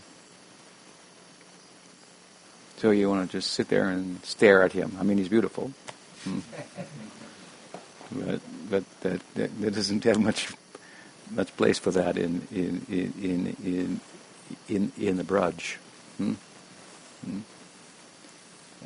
So 2.79 2.93
you 2.93 3.11
want 3.11 3.29
to 3.29 3.37
just 3.37 3.53
sit 3.53 3.69
there 3.69 3.89
and 3.89 4.25
stare 4.25 4.63
at 4.63 4.73
him. 4.73 4.97
I 5.01 5.03
mean, 5.03 5.19
he's 5.19 5.29
beautiful. 5.29 5.73
Hmm. 6.23 6.41
But, 8.13 8.41
but 8.71 9.01
that, 9.01 9.35
that, 9.35 9.61
that, 9.61 9.75
doesn't 9.75 10.05
have 10.05 10.19
much 10.19 10.49
much 11.31 11.55
place 11.57 11.79
for 11.79 11.91
that 11.91 12.17
in 12.17 12.47
in 12.51 12.87
in 12.89 13.57
in 13.63 14.01
in, 14.69 14.93
in 14.97 15.17
the 15.17 15.25
Braj. 15.25 15.77
Hmm? 16.17 16.35
Hmm? 17.25 17.41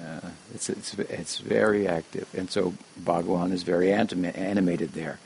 Uh, 0.01 0.31
it's, 0.55 0.71
it's 0.71 0.95
it's 0.95 1.39
very 1.39 1.87
active, 1.87 2.27
and 2.35 2.51
so 2.51 2.75
Bhagwan 2.97 3.53
is 3.53 3.63
very 3.63 3.93
anima- 3.93 4.29
animated 4.29 4.93
there. 4.93 5.19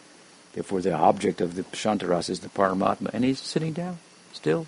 Therefore, 0.53 0.81
the 0.81 0.93
object 0.93 1.41
of 1.41 1.55
the 1.55 1.62
Shantaras 1.62 2.29
is 2.29 2.41
the 2.41 2.49
Paramatma, 2.49 3.11
and 3.14 3.25
he's 3.25 3.41
sitting 3.41 3.73
down 3.73 3.99
still, 4.33 4.67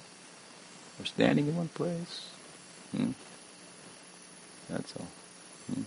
or 1.00 1.04
standing 1.04 1.48
in 1.48 1.56
one 1.56 1.68
place. 1.68 2.30
That's 4.68 4.94
all. 4.96 5.06
Hmm. 5.72 5.82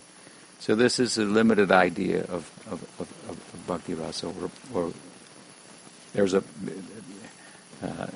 So 0.60 0.76
this 0.76 1.00
is 1.00 1.18
a 1.18 1.26
limited 1.26 1.72
idea 1.72 2.22
of, 2.22 2.52
of, 2.70 2.84
of, 3.00 3.10
of 3.30 3.68
bhakti 3.68 3.94
rasa, 3.94 4.28
or, 4.28 4.52
or 4.74 4.94
there's 6.14 6.34
a 6.34 6.44
uh, 7.82 8.08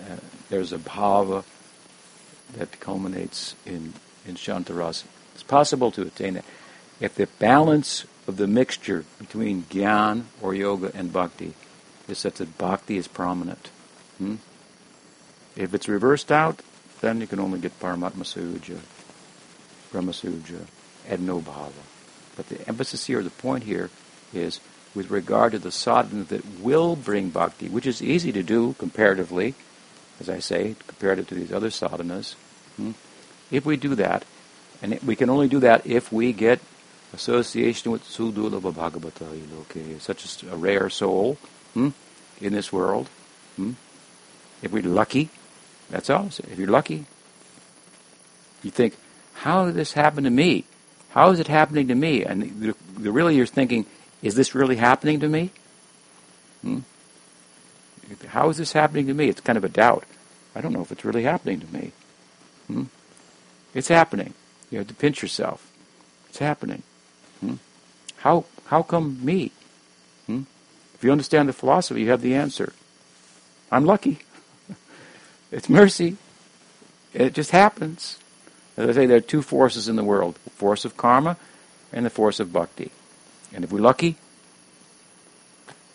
there's 0.50 0.72
a 0.72 0.78
bhava 0.78 1.44
that 2.56 2.80
culminates 2.80 3.56
in 3.66 3.94
in 4.28 4.36
shantarasa. 4.36 5.06
It's 5.34 5.44
possible 5.44 5.92
to 5.92 6.04
attain 6.04 6.36
that 6.36 6.46
if 7.00 7.16
the 7.16 7.28
balance 7.40 8.06
of 8.28 8.38
the 8.38 8.48
mixture 8.48 9.06
between 9.20 9.64
gyan 9.64 10.26
or 10.42 10.54
yoga 10.54 10.92
and 10.94 11.12
bhakti 11.12 11.54
is 12.08 12.20
such 12.20 12.36
that 12.36 12.58
bhakti 12.58 12.98
is 12.98 13.08
prominent. 13.08 13.70
Hmm? 14.18 14.36
If 15.56 15.74
it's 15.74 15.88
reversed 15.88 16.32
out, 16.32 16.62
then 17.02 17.22
you 17.22 17.28
can 17.28 17.40
only 17.40 17.60
get 17.60 17.80
Paramatma 17.80 18.24
Sayuja, 18.24 18.80
Brahma 19.96 20.14
and 21.08 21.26
no 21.26 21.40
bhava. 21.40 21.72
But 22.36 22.50
the 22.50 22.68
emphasis 22.68 23.06
here, 23.06 23.24
the 23.24 23.30
point 23.30 23.64
here, 23.64 23.90
is 24.34 24.60
with 24.94 25.10
regard 25.10 25.54
to 25.54 25.60
the 25.60 25.72
sadhana 25.72 26.24
that 26.26 26.60
will 26.60 26.96
bring 26.96 27.30
bhakti, 27.30 27.70
which 27.70 27.86
is 27.86 28.02
easy 28.02 28.32
to 28.32 28.44
do 28.44 28.74
comparatively, 28.78 29.56
as 30.20 30.30
I 30.30 30.40
say, 30.40 30.76
comparative 30.88 31.28
to 31.30 31.36
these 31.36 31.52
other 31.52 31.70
sadhanas. 31.70 32.34
Hmm? 32.76 32.92
If 33.52 33.66
we 33.66 33.78
do 33.78 33.96
that, 33.96 34.26
and 34.82 35.00
we 35.02 35.16
can 35.16 35.30
only 35.30 35.48
do 35.48 35.60
that 35.60 35.86
if 35.86 36.12
we 36.12 36.34
get 36.34 36.60
association 37.14 37.92
with 37.92 38.04
Sudurlabha 38.04 38.74
Bhagavata 38.74 39.30
Loke, 39.52 40.02
such 40.02 40.44
a 40.44 40.56
rare 40.58 40.90
soul 40.90 41.36
hmm, 41.74 41.90
in 42.42 42.52
this 42.52 42.74
world. 42.74 43.10
Hmm? 43.56 43.72
If 44.62 44.72
we're 44.72 44.84
lucky, 44.84 45.30
that's 45.90 46.10
all. 46.10 46.28
If 46.28 46.58
you're 46.58 46.68
lucky, 46.68 47.06
you 48.64 48.72
think, 48.72 48.96
how 49.46 49.68
did 49.68 49.76
this 49.76 49.94
happen 49.94 50.24
to 50.24 50.32
me? 50.32 50.66
How 51.10 51.30
is 51.30 51.40
it 51.40 51.48
happening 51.48 51.88
to 51.90 51.96
me? 51.96 52.24
And 52.26 52.42
the, 52.60 52.76
the 52.98 53.12
really 53.12 53.36
you're 53.36 53.46
thinking, 53.46 53.86
is 54.24 54.34
this 54.34 54.56
really 54.56 54.76
happening 54.76 55.20
to 55.20 55.30
me? 55.30 55.52
Hmm? 56.64 56.80
How 58.26 58.50
is 58.50 58.58
this 58.58 58.72
happening 58.72 59.06
to 59.06 59.14
me? 59.14 59.30
It's 59.30 59.42
kind 59.42 59.56
of 59.56 59.64
a 59.64 59.70
doubt. 59.70 60.04
I 60.56 60.62
don't 60.62 60.74
know 60.74 60.82
if 60.82 60.92
it's 60.92 61.06
really 61.06 61.22
happening 61.22 61.60
to 61.60 61.68
me. 61.72 61.92
Hmm? 62.66 62.84
It's 63.76 63.88
happening. 63.88 64.34
You 64.72 64.80
have 64.80 64.88
to 64.88 64.96
pinch 64.96 65.22
yourself. 65.22 65.72
It's 66.30 66.40
happening. 66.40 66.82
Hmm? 67.42 67.56
How 68.18 68.46
how 68.66 68.82
come 68.82 69.24
me? 69.24 69.52
Hmm? 70.26 70.42
If 70.96 71.04
you 71.04 71.12
understand 71.12 71.50
the 71.50 71.54
philosophy, 71.54 72.02
you 72.02 72.10
have 72.10 72.24
the 72.24 72.34
answer. 72.34 72.74
I'm 73.72 73.86
lucky. 73.86 74.22
it's 75.52 75.70
mercy. 75.70 76.18
It 77.14 77.36
just 77.36 77.52
happens. 77.52 78.18
As 78.78 78.90
I 78.90 78.94
say, 78.94 79.06
there 79.06 79.18
are 79.18 79.22
two 79.22 79.42
forces 79.42 79.88
in 79.88 79.96
the 79.96 80.04
world 80.04 80.38
the 80.44 80.50
force 80.52 80.86
of 80.86 80.98
karma 80.98 81.38
and 81.94 82.06
the 82.06 82.10
force 82.10 82.40
of 82.40 82.52
bhakti. 82.52 82.92
And 83.54 83.64
if 83.64 83.72
we're 83.72 83.80
lucky, 83.80 84.18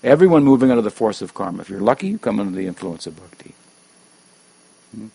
everyone 0.03 0.45
moving 0.45 0.71
under 0.71 0.83
the 0.83 0.91
force 0.91 1.21
of 1.21 1.35
karma. 1.35 1.61
If 1.61 1.69
you're 1.69 1.81
lucky, 1.81 2.09
you 2.09 2.19
come 2.19 2.41
under 2.41 2.57
the 2.57 2.67
influence 2.67 3.07
of 3.07 3.17
bhakti. 3.17 3.55
Hmm? 4.95 5.09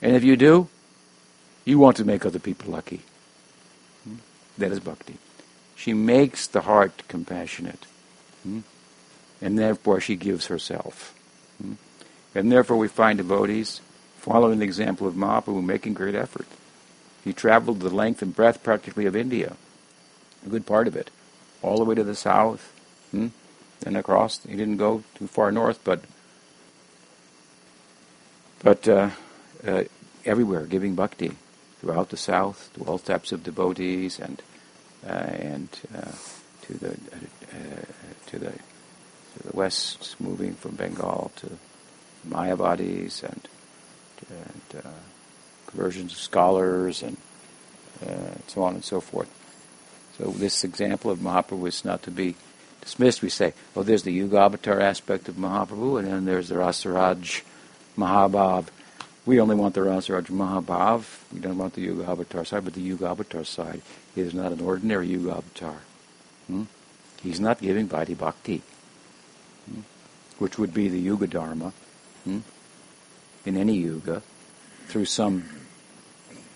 And 0.00 0.16
if 0.16 0.24
you 0.24 0.36
do, 0.36 0.68
you 1.64 1.78
want 1.78 1.96
to 1.98 2.04
make 2.04 2.26
other 2.26 2.40
people 2.40 2.72
lucky. 2.72 3.02
Hmm? 4.04 4.16
That 4.58 4.72
is 4.72 4.80
bhakti. 4.80 5.18
She 5.76 5.94
makes 5.94 6.46
the 6.48 6.62
heart 6.62 7.04
compassionate. 7.08 7.86
Hmm? 8.42 8.60
And 9.40 9.58
therefore 9.58 10.00
she 10.00 10.16
gives 10.16 10.46
herself. 10.46 11.14
And 12.34 12.50
therefore 12.50 12.76
we 12.76 12.88
find 12.88 13.18
devotees 13.18 13.80
following 14.18 14.58
the 14.58 14.64
example 14.64 15.06
of 15.06 15.14
Mahaprabhu 15.14 15.62
making 15.62 15.94
great 15.94 16.14
effort. 16.14 16.46
He 17.24 17.32
traveled 17.32 17.80
the 17.80 17.90
length 17.90 18.22
and 18.22 18.34
breadth 18.34 18.62
practically 18.62 19.06
of 19.06 19.14
India, 19.14 19.56
a 20.44 20.48
good 20.48 20.66
part 20.66 20.88
of 20.88 20.96
it, 20.96 21.10
all 21.62 21.78
the 21.78 21.84
way 21.84 21.94
to 21.94 22.04
the 22.04 22.16
south, 22.16 22.72
hmm? 23.10 23.28
and 23.86 23.96
across. 23.96 24.42
He 24.42 24.56
didn't 24.56 24.78
go 24.78 25.04
too 25.14 25.26
far 25.26 25.52
north, 25.52 25.80
but 25.84 26.02
but 28.62 28.86
uh, 28.88 29.10
uh, 29.66 29.84
everywhere 30.24 30.66
giving 30.66 30.94
bhakti 30.94 31.36
throughout 31.80 32.10
the 32.10 32.16
south 32.16 32.70
to 32.74 32.84
all 32.84 32.98
types 32.98 33.32
of 33.32 33.42
devotees 33.42 34.18
and 34.18 34.42
uh, 35.06 35.12
and 35.12 35.68
uh, 35.96 36.12
to 36.62 36.74
the 36.74 36.90
uh, 36.90 37.84
to 38.26 38.38
the 38.38 38.52
to 38.52 39.48
the 39.48 39.56
west, 39.56 40.16
moving 40.20 40.54
from 40.54 40.76
Bengal 40.76 41.32
to 41.36 41.58
Mayavadis 42.28 43.22
and, 43.22 43.48
and 44.30 44.84
uh, 44.84 44.88
conversions 45.72 46.12
of 46.12 46.18
scholars 46.18 47.02
and 47.02 47.16
uh, 48.06 48.34
so 48.46 48.62
on 48.62 48.74
and 48.74 48.84
so 48.84 49.00
forth. 49.00 49.30
So 50.18 50.30
this 50.30 50.64
example 50.64 51.10
of 51.10 51.18
Mahaprabhu 51.18 51.68
is 51.68 51.84
not 51.84 52.02
to 52.04 52.10
be 52.10 52.36
dismissed. 52.80 53.22
We 53.22 53.30
say, 53.30 53.54
well, 53.74 53.84
there's 53.84 54.02
the 54.02 54.12
Yuga 54.12 54.38
Avatar 54.38 54.80
aspect 54.80 55.28
of 55.28 55.36
Mahaprabhu, 55.36 55.98
and 55.98 56.08
then 56.08 56.24
there's 56.24 56.48
the 56.48 56.56
Rasaraj 56.56 57.42
Mahabhav. 57.96 58.66
We 59.24 59.40
only 59.40 59.54
want 59.54 59.74
the 59.74 59.80
Rasaraj 59.80 60.26
Mahabhav. 60.26 61.32
We 61.32 61.40
don't 61.40 61.58
want 61.58 61.74
the 61.74 61.82
Yuga 61.82 62.10
Avatar 62.10 62.44
side, 62.44 62.64
but 62.64 62.74
the 62.74 62.82
Yuga 62.82 63.06
Avatar 63.06 63.44
side 63.44 63.80
is 64.14 64.34
not 64.34 64.52
an 64.52 64.60
ordinary 64.60 65.08
Yuga 65.08 65.36
Avatar. 65.36 65.76
Hmm? 66.48 66.64
He's 67.22 67.40
not 67.40 67.60
giving 67.60 67.88
Vaidhi 67.88 68.18
Bhakti, 68.18 68.62
hmm? 69.70 69.80
which 70.38 70.58
would 70.58 70.74
be 70.74 70.88
the 70.88 70.98
Yuga 70.98 71.28
Dharma 71.28 71.72
hmm? 72.24 72.40
in 73.46 73.56
any 73.56 73.76
Yuga 73.76 74.22
through 74.88 75.04
some 75.06 75.44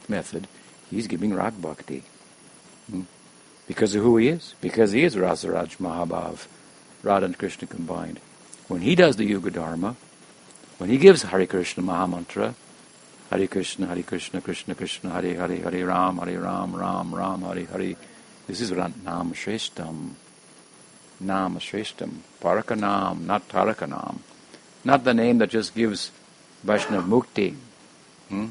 method, 0.08 0.48
he's 0.90 1.06
giving 1.06 1.34
Rag 1.34 1.60
Bhakti. 1.60 2.02
Hmm? 2.90 3.02
Because 3.66 3.94
of 3.94 4.02
who 4.02 4.16
he 4.16 4.28
is. 4.28 4.54
Because 4.60 4.92
he 4.92 5.02
is 5.02 5.16
Rasaraj 5.16 5.76
Mahabhav, 5.78 6.46
Radha 7.02 7.26
and 7.26 7.38
Krishna 7.38 7.66
combined. 7.66 8.20
When 8.68 8.80
he 8.80 8.94
does 8.94 9.16
the 9.16 9.24
Yuga 9.24 9.50
Dharma, 9.50 9.96
when 10.78 10.90
he 10.90 10.98
gives 10.98 11.22
Hare 11.22 11.46
Krishna 11.46 11.82
Mahamantra, 11.82 12.54
Hare 13.30 13.46
Krishna, 13.46 13.86
Hare 13.86 14.02
Krishna, 14.02 14.40
Krishna 14.40 14.74
Krishna, 14.74 15.10
Hare 15.10 15.34
Hare, 15.34 15.56
Hare 15.56 15.86
Ram, 15.86 16.18
Hare 16.18 16.40
Ram, 16.40 16.74
Ram 16.74 17.14
Ram, 17.14 17.42
Hare 17.42 17.64
Hare. 17.64 17.96
This 18.46 18.60
is 18.60 18.70
Nam 18.70 19.32
Shreshtam. 19.32 20.10
Nam 21.20 21.56
Shreshtam. 21.56 22.10
Parakanam, 22.40 23.22
not 23.22 23.48
Tarakanam. 23.48 24.18
Not 24.84 25.02
the 25.02 25.14
name 25.14 25.38
that 25.38 25.50
just 25.50 25.74
gives 25.74 26.12
Vaishnav 26.64 27.06
Mukti. 27.06 27.56
Hmm? 28.28 28.46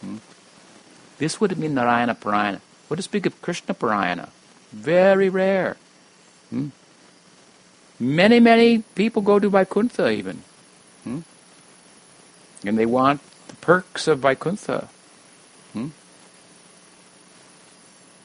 Hmm? 0.00 0.16
This 1.18 1.40
would 1.40 1.56
mean 1.56 1.74
Narayana 1.74 2.16
Parayana. 2.16 2.60
What 2.88 2.96
to 2.96 3.02
speak 3.02 3.24
of 3.24 3.40
Krishna 3.40 3.72
Parayana? 3.72 4.30
Very 4.72 5.28
rare. 5.28 5.76
Hmm? 6.50 6.70
Many, 8.00 8.40
many 8.40 8.78
people 8.96 9.22
go 9.22 9.38
to 9.38 9.48
Vaikuntha 9.48 10.10
even. 10.10 10.42
Hmm? 11.04 11.20
And 12.66 12.76
they 12.76 12.86
want 12.86 13.20
the 13.46 13.54
perks 13.56 14.08
of 14.08 14.18
Vaikuntha. 14.18 14.88
Hmm? 15.72 15.90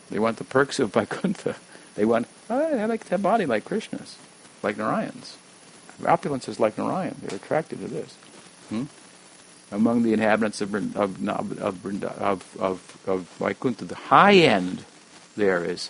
They 0.09 0.17
want 0.17 0.37
the 0.37 0.45
perks 0.45 0.79
of 0.79 0.93
Vaikuntha. 0.93 1.57
They 1.93 2.05
want, 2.05 2.25
oh, 2.49 2.79
I 2.79 2.85
like 2.85 3.03
to 3.03 3.11
have 3.11 3.21
body 3.21 3.45
like 3.45 3.65
Krishna's 3.65 4.17
like 4.64 4.78
Narayans. 4.78 5.36
Opulence 6.05 6.47
is 6.47 6.60
like 6.60 6.78
Narayan. 6.78 7.16
They're 7.22 7.38
attracted 7.38 7.82
to 7.82 7.88
this. 7.88 8.14
Hmm? 8.70 8.84
Among 9.72 10.03
the 10.03 10.14
inhabitants 10.14 10.62
of 10.62 10.74
of 10.74 11.28
of 11.28 11.60
of, 11.60 12.57
of, 12.60 12.99
of 13.05 13.22
Vaikuntha, 13.39 13.86
the 13.86 13.95
high 13.95 14.36
end 14.36 14.84
there 15.36 15.64
is 15.64 15.89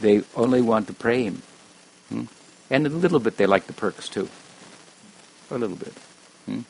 they 0.00 0.22
only 0.34 0.60
want 0.60 0.86
the 0.86 0.92
prem, 0.92 1.42
hmm? 2.08 2.24
and 2.70 2.86
a 2.86 2.90
little 2.90 3.20
bit 3.20 3.36
they 3.36 3.46
like 3.46 3.66
the 3.66 3.72
perks 3.72 4.08
too. 4.08 4.28
A 5.50 5.58
little 5.58 5.76
bit. 5.76 5.92
Hmm? 6.46 6.60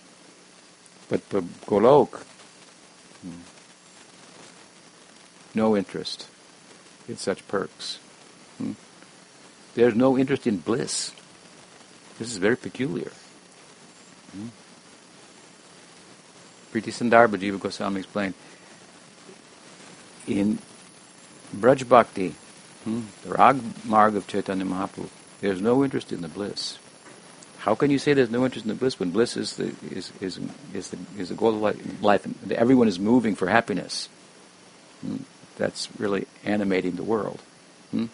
But 1.08 1.22
for 1.22 1.40
Golok, 1.40 2.18
hmm, 3.22 3.40
no 5.54 5.76
interest 5.76 6.28
in 7.08 7.16
such 7.16 7.46
perks. 7.48 7.98
Hmm? 8.58 8.72
There's 9.74 9.94
no 9.94 10.18
interest 10.18 10.46
in 10.46 10.58
bliss. 10.58 11.12
This 12.18 12.30
is 12.30 12.38
very 12.38 12.56
peculiar. 12.56 13.12
Hmm? 14.32 14.48
Priti 16.72 16.92
Sandarbha 16.92 17.36
Jiva 17.36 17.60
Goswami 17.60 18.00
explained 18.00 18.34
in 20.26 20.58
Braj 21.54 21.88
Bhakti, 21.88 22.34
hmm, 22.84 23.02
the 23.22 23.30
Rag 23.30 23.60
Marg 23.84 24.16
of 24.16 24.26
Chaitanya 24.26 24.64
Mahaprabhu, 24.64 25.08
there's 25.40 25.60
no 25.60 25.84
interest 25.84 26.12
in 26.12 26.22
the 26.22 26.28
bliss. 26.28 26.78
How 27.58 27.74
can 27.74 27.90
you 27.90 27.98
say 27.98 28.14
there's 28.14 28.30
no 28.30 28.44
interest 28.44 28.64
in 28.64 28.68
the 28.68 28.74
bliss 28.74 28.98
when 29.00 29.10
bliss 29.10 29.36
is 29.36 29.56
the 29.56 29.74
is 29.90 30.12
is 30.20 30.38
is 30.72 30.90
the 30.90 30.98
is 31.18 31.28
the 31.30 31.34
goal 31.34 31.66
of 31.66 32.02
life? 32.02 32.24
And 32.24 32.52
everyone 32.52 32.88
is 32.88 32.98
moving 32.98 33.34
for 33.34 33.48
happiness. 33.48 34.08
Hmm? 35.00 35.16
That's 35.56 35.88
really 35.98 36.26
animating 36.44 36.96
the 36.96 37.02
world. 37.02 37.40
Hmm? 37.90 38.06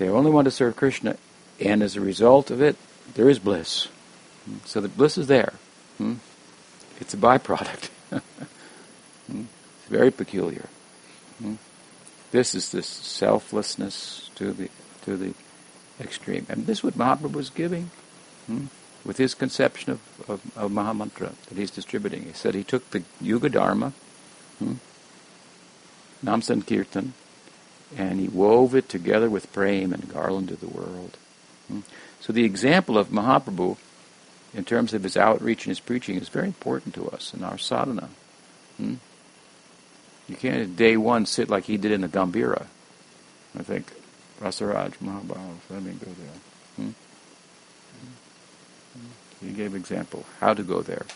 They 0.00 0.08
only 0.08 0.30
want 0.30 0.46
to 0.46 0.50
serve 0.50 0.76
Krishna, 0.76 1.18
and 1.60 1.82
as 1.82 1.94
a 1.94 2.00
result 2.00 2.50
of 2.50 2.62
it, 2.62 2.76
there 3.12 3.28
is 3.28 3.38
bliss. 3.38 3.88
So 4.64 4.80
the 4.80 4.88
bliss 4.88 5.18
is 5.18 5.26
there. 5.26 5.52
Hmm? 5.98 6.14
It's 6.98 7.12
a 7.12 7.18
byproduct. 7.18 7.90
Hmm? 9.30 9.42
it's 9.78 9.88
very 9.88 10.10
peculiar. 10.10 10.66
Hmm? 11.38 11.54
This 12.32 12.56
is 12.56 12.72
this 12.72 12.88
selflessness 12.88 14.28
to 14.34 14.52
the 14.52 14.68
to 15.04 15.16
the 15.16 15.34
extreme, 16.00 16.46
and 16.48 16.66
this 16.66 16.78
is 16.78 16.84
what 16.84 16.94
Mahaprabhu 16.94 17.34
was 17.34 17.50
giving 17.50 17.90
with 19.04 19.18
his 19.18 19.34
conception 19.34 19.92
of, 19.92 20.00
of, 20.28 20.40
of 20.56 20.72
Mahamantra 20.72 21.34
that 21.46 21.56
he's 21.56 21.70
distributing. 21.70 22.24
He 22.24 22.32
said 22.32 22.56
he 22.56 22.64
took 22.64 22.90
the 22.90 23.04
Yuga 23.20 23.50
Dharma, 23.50 23.92
hmm? 24.58 24.74
Nam 26.22 26.42
Sankirtan, 26.42 27.12
and 27.96 28.20
he 28.20 28.28
wove 28.28 28.74
it 28.74 28.88
together 28.88 29.28
with 29.28 29.52
prema 29.52 29.94
and 29.94 30.08
garland 30.12 30.50
of 30.50 30.60
the 30.60 30.68
world. 30.68 31.16
Hmm? 31.68 31.80
So 32.20 32.32
the 32.32 32.44
example 32.44 32.98
of 32.98 33.08
Mahaprabhu, 33.08 33.76
in 34.54 34.64
terms 34.64 34.94
of 34.94 35.02
his 35.02 35.16
outreach 35.16 35.64
and 35.64 35.70
his 35.70 35.80
preaching, 35.80 36.16
is 36.16 36.28
very 36.28 36.46
important 36.46 36.94
to 36.94 37.08
us 37.08 37.34
in 37.34 37.42
our 37.42 37.58
sadhana. 37.58 38.10
Hmm? 38.76 38.94
You 40.28 40.36
can't 40.36 40.76
day 40.76 40.96
one 40.96 41.26
sit 41.26 41.48
like 41.50 41.64
he 41.64 41.76
did 41.76 41.92
in 41.92 42.02
the 42.02 42.08
Gambira. 42.08 42.66
I 43.58 43.62
think 43.62 43.92
Rasaraj 44.40 44.94
Mahabhav, 44.98 45.56
let 45.70 45.82
me 45.82 45.92
go 45.92 46.10
there. 46.12 46.38
Hmm? 46.76 46.90
He 49.44 49.52
gave 49.52 49.74
example 49.74 50.24
how 50.38 50.54
to 50.54 50.62
go 50.62 50.82
there. 50.82 51.06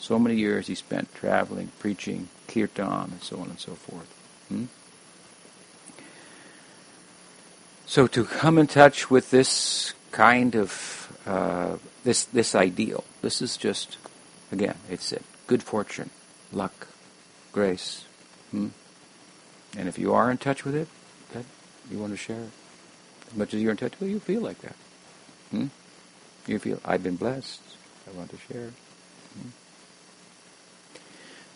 So 0.00 0.18
many 0.18 0.36
years 0.36 0.66
he 0.66 0.74
spent 0.74 1.14
traveling, 1.14 1.70
preaching, 1.78 2.28
kirtan, 2.48 3.10
and 3.12 3.22
so 3.22 3.38
on 3.38 3.50
and 3.50 3.60
so 3.60 3.74
forth. 3.74 4.08
Hmm? 4.48 4.64
So 7.90 8.06
to 8.06 8.24
come 8.24 8.56
in 8.56 8.68
touch 8.68 9.10
with 9.10 9.32
this 9.32 9.94
kind 10.12 10.54
of 10.54 11.10
uh, 11.26 11.78
this 12.04 12.22
this 12.22 12.54
ideal, 12.54 13.02
this 13.20 13.42
is 13.42 13.56
just 13.56 13.98
again, 14.52 14.76
it's 14.88 15.10
it. 15.10 15.24
Good 15.48 15.64
fortune, 15.64 16.10
luck, 16.52 16.86
grace. 17.50 18.04
Hmm? 18.52 18.68
And 19.76 19.88
if 19.88 19.98
you 19.98 20.14
are 20.14 20.30
in 20.30 20.38
touch 20.38 20.64
with 20.64 20.76
it, 20.76 20.86
that 21.32 21.44
you 21.90 21.98
want 21.98 22.12
to 22.12 22.16
share 22.16 22.38
it. 22.38 22.52
As 23.26 23.36
much 23.36 23.54
as 23.54 23.60
you're 23.60 23.72
in 23.72 23.76
touch 23.76 23.98
with 23.98 24.08
it, 24.08 24.12
you 24.12 24.20
feel 24.20 24.40
like 24.40 24.60
that. 24.60 24.76
Hmm? 25.50 25.66
You 26.46 26.60
feel, 26.60 26.80
I've 26.84 27.02
been 27.02 27.16
blessed. 27.16 27.60
I 28.06 28.16
want 28.16 28.30
to 28.30 28.38
share. 28.52 28.70
Hmm? 29.34 29.48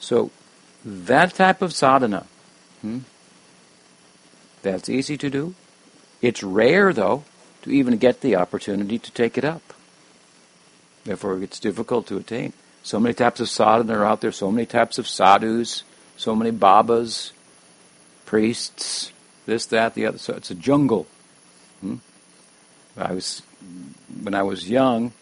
So 0.00 0.32
that 0.84 1.34
type 1.34 1.62
of 1.62 1.72
sadhana, 1.72 2.26
hmm, 2.80 3.06
that's 4.62 4.88
easy 4.88 5.16
to 5.16 5.30
do. 5.30 5.54
It's 6.24 6.42
rare, 6.42 6.94
though, 6.94 7.22
to 7.62 7.70
even 7.70 7.98
get 7.98 8.22
the 8.22 8.36
opportunity 8.36 8.98
to 8.98 9.12
take 9.12 9.36
it 9.36 9.44
up. 9.44 9.74
Therefore, 11.04 11.42
it's 11.42 11.60
difficult 11.60 12.06
to 12.06 12.16
attain. 12.16 12.54
So 12.82 12.98
many 12.98 13.12
types 13.12 13.40
of 13.40 13.50
sadhana 13.50 13.98
are 13.98 14.06
out 14.06 14.22
there, 14.22 14.32
so 14.32 14.50
many 14.50 14.64
types 14.64 14.96
of 14.96 15.06
sadhus, 15.06 15.82
so 16.16 16.34
many 16.34 16.50
babas, 16.50 17.34
priests, 18.24 19.12
this, 19.44 19.66
that, 19.66 19.92
the 19.92 20.06
other. 20.06 20.16
So 20.16 20.32
it's 20.32 20.50
a 20.50 20.54
jungle. 20.54 21.06
Hmm? 21.82 21.96
I 22.96 23.12
was, 23.12 23.42
when 24.22 24.34
I 24.34 24.44
was 24.44 24.70
young, 24.70 25.12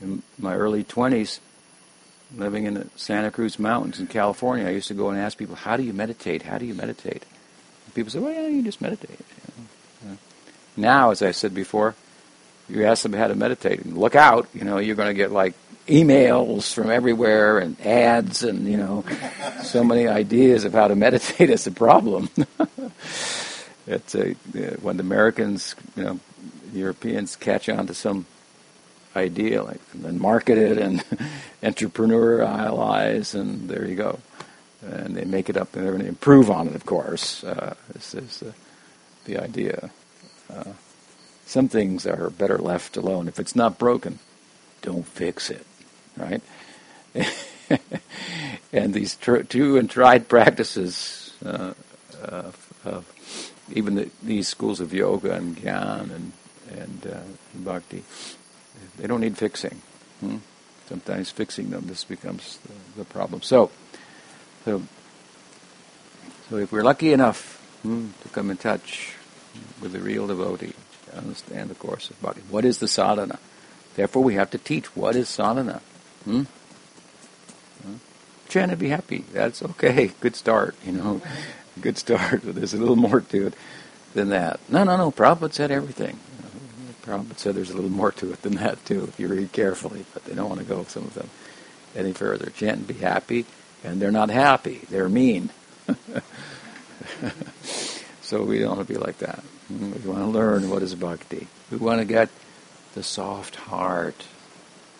in 0.00 0.22
my 0.38 0.54
early 0.54 0.84
20s, 0.84 1.40
living 2.36 2.66
in 2.66 2.74
the 2.74 2.86
Santa 2.94 3.32
Cruz 3.32 3.58
Mountains 3.58 3.98
in 3.98 4.06
California, 4.06 4.68
I 4.68 4.70
used 4.70 4.86
to 4.86 4.94
go 4.94 5.10
and 5.10 5.18
ask 5.18 5.36
people, 5.36 5.56
how 5.56 5.76
do 5.76 5.82
you 5.82 5.92
meditate? 5.92 6.42
How 6.42 6.58
do 6.58 6.64
you 6.64 6.74
meditate? 6.74 7.24
And 7.86 7.94
people 7.96 8.12
say, 8.12 8.20
well, 8.20 8.32
yeah, 8.32 8.46
you 8.46 8.62
just 8.62 8.80
meditate. 8.80 9.18
You 9.18 9.64
know? 9.64 9.68
Now, 10.76 11.10
as 11.10 11.22
I 11.22 11.32
said 11.32 11.54
before, 11.54 11.94
you 12.68 12.84
ask 12.84 13.02
them 13.02 13.12
how 13.12 13.26
to 13.26 13.34
meditate, 13.34 13.80
and 13.80 13.98
look 13.98 14.14
out, 14.14 14.48
you 14.54 14.64
know, 14.64 14.78
you're 14.78 14.96
going 14.96 15.08
to 15.08 15.14
get 15.14 15.30
like 15.30 15.54
emails 15.86 16.72
from 16.72 16.90
everywhere 16.90 17.58
and 17.58 17.80
ads 17.80 18.42
and, 18.44 18.66
you 18.66 18.76
know, 18.76 19.04
so 19.62 19.82
many 19.82 20.06
ideas 20.06 20.64
of 20.64 20.72
how 20.72 20.88
to 20.88 20.96
meditate 20.96 21.50
is 21.50 21.66
a 21.66 21.72
problem. 21.72 22.30
it's 23.86 24.14
a, 24.14 24.32
when 24.80 24.96
the 24.96 25.02
Americans, 25.02 25.74
you 25.96 26.04
know, 26.04 26.20
Europeans 26.72 27.36
catch 27.36 27.68
on 27.68 27.86
to 27.88 27.94
some 27.94 28.26
idea, 29.14 29.62
like, 29.62 29.80
and 29.92 30.04
then 30.04 30.20
market 30.20 30.56
it 30.56 30.78
and 30.78 31.00
entrepreneurialize, 31.62 33.34
and 33.34 33.68
there 33.68 33.86
you 33.86 33.96
go. 33.96 34.18
And 34.82 35.16
they 35.16 35.24
make 35.24 35.48
it 35.48 35.56
up 35.56 35.74
and 35.76 35.84
they're 35.84 35.92
going 35.92 36.02
to 36.02 36.08
improve 36.08 36.50
on 36.50 36.68
it, 36.68 36.74
of 36.74 36.86
course. 36.86 37.44
Uh, 37.44 37.74
this 37.92 38.14
is 38.14 38.42
uh, 38.42 38.52
the 39.26 39.38
idea. 39.38 39.90
Uh, 40.52 40.72
some 41.46 41.68
things 41.68 42.06
are 42.06 42.30
better 42.30 42.58
left 42.58 42.96
alone. 42.96 43.28
If 43.28 43.38
it's 43.38 43.56
not 43.56 43.78
broken, 43.78 44.18
don't 44.80 45.06
fix 45.06 45.50
it, 45.50 45.66
right? 46.16 46.42
and 48.72 48.94
these 48.94 49.16
tr- 49.16 49.42
true 49.42 49.76
and 49.76 49.90
tried 49.90 50.28
practices 50.28 51.34
uh, 51.44 51.74
of 52.84 53.12
even 53.72 53.94
the, 53.94 54.10
these 54.22 54.48
schools 54.48 54.80
of 54.80 54.92
yoga 54.92 55.32
and 55.32 55.56
gyan 55.56 56.14
and 56.14 56.32
and 56.70 57.06
uh, 57.06 57.20
bhakti, 57.54 58.02
they 58.96 59.06
don't 59.06 59.20
need 59.20 59.36
fixing. 59.36 59.82
Hmm? 60.20 60.38
Sometimes 60.88 61.30
fixing 61.30 61.70
them, 61.70 61.86
this 61.86 62.04
becomes 62.04 62.58
the, 62.58 63.02
the, 63.02 63.04
problem. 63.04 63.42
So, 63.42 63.70
so, 64.64 64.82
so 66.48 66.56
if 66.56 66.72
we're 66.72 66.82
lucky 66.82 67.12
enough 67.12 67.60
hmm, 67.82 68.08
to 68.22 68.28
come 68.30 68.50
in 68.50 68.56
touch 68.56 69.16
with 69.80 69.92
the 69.92 70.00
real 70.00 70.26
devotee, 70.26 70.74
understand 71.16 71.70
the 71.70 71.74
course 71.74 72.10
of 72.10 72.20
bhakti. 72.20 72.42
What 72.48 72.64
is 72.64 72.78
the 72.78 72.88
sadhana? 72.88 73.38
Therefore, 73.94 74.22
we 74.22 74.34
have 74.34 74.50
to 74.50 74.58
teach 74.58 74.94
what 74.96 75.16
is 75.16 75.28
sadhana. 75.28 75.82
Hmm? 76.24 76.42
Hmm? 77.82 77.96
And 78.54 78.78
be 78.78 78.88
happy. 78.88 79.24
That's 79.32 79.62
okay. 79.62 80.12
Good 80.20 80.36
start. 80.36 80.74
You 80.84 80.92
know, 80.92 81.22
good 81.80 81.96
start. 81.96 82.42
There's 82.44 82.74
a 82.74 82.78
little 82.78 82.96
more 82.96 83.20
to 83.20 83.46
it 83.46 83.54
than 84.14 84.28
that. 84.28 84.60
No, 84.68 84.84
no, 84.84 84.96
no. 84.96 85.10
Prabhupada 85.10 85.52
said 85.52 85.70
everything. 85.70 86.18
Prabhupada 87.02 87.38
said 87.38 87.54
there's 87.56 87.70
a 87.70 87.74
little 87.74 87.90
more 87.90 88.12
to 88.12 88.32
it 88.32 88.42
than 88.42 88.54
that 88.56 88.84
too, 88.84 89.04
if 89.04 89.18
you 89.18 89.26
read 89.26 89.52
carefully. 89.52 90.04
But 90.12 90.24
they 90.24 90.34
don't 90.34 90.48
want 90.48 90.60
to 90.60 90.66
go 90.66 90.84
some 90.84 91.04
of 91.04 91.14
them 91.14 91.30
any 91.96 92.12
further. 92.12 92.50
Chant 92.50 92.78
and 92.78 92.86
be 92.86 92.94
happy, 92.94 93.46
and 93.82 94.00
they're 94.00 94.12
not 94.12 94.30
happy. 94.30 94.82
They're 94.88 95.08
mean. 95.08 95.50
So 98.32 98.42
we 98.42 98.60
don't 98.60 98.76
want 98.76 98.88
to 98.88 98.94
be 98.94 98.98
like 98.98 99.18
that. 99.18 99.44
We 99.68 100.08
want 100.08 100.20
to 100.20 100.24
learn 100.24 100.70
what 100.70 100.82
is 100.82 100.94
bhakti. 100.94 101.48
We 101.70 101.76
want 101.76 102.00
to 102.00 102.06
get 102.06 102.30
the 102.94 103.02
soft 103.02 103.56
heart 103.56 104.24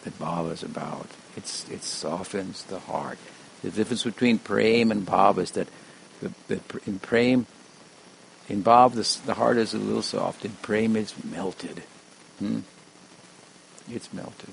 that 0.04 0.18
Bhava 0.18 0.52
is 0.52 0.62
about. 0.62 1.06
It's, 1.34 1.66
it 1.70 1.82
softens 1.82 2.64
the 2.64 2.80
heart. 2.80 3.16
The 3.62 3.70
difference 3.70 4.04
between 4.04 4.38
prem 4.38 4.90
and 4.90 5.06
bhava 5.06 5.38
is 5.38 5.52
that 5.52 5.68
the, 6.20 6.30
the, 6.48 6.60
in 6.84 6.98
prem, 6.98 7.46
in 8.50 8.62
bhava, 8.62 8.96
the, 8.96 9.26
the 9.26 9.34
heart 9.34 9.56
is 9.56 9.72
a 9.72 9.78
little 9.78 10.02
soft. 10.02 10.44
In 10.44 10.52
prem, 10.60 10.94
it's 10.94 11.14
melted. 11.24 11.82
Hmm? 12.38 12.60
It's 13.90 14.12
melted. 14.12 14.50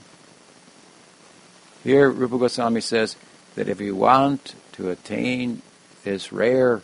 Here, 1.84 2.10
Rupa 2.10 2.38
Goswami 2.38 2.80
says 2.80 3.18
that 3.56 3.68
if 3.68 3.82
you 3.82 3.98
want 3.98 4.56
to 4.74 4.90
attain 4.90 5.64
this 6.06 6.32
rare 6.32 6.82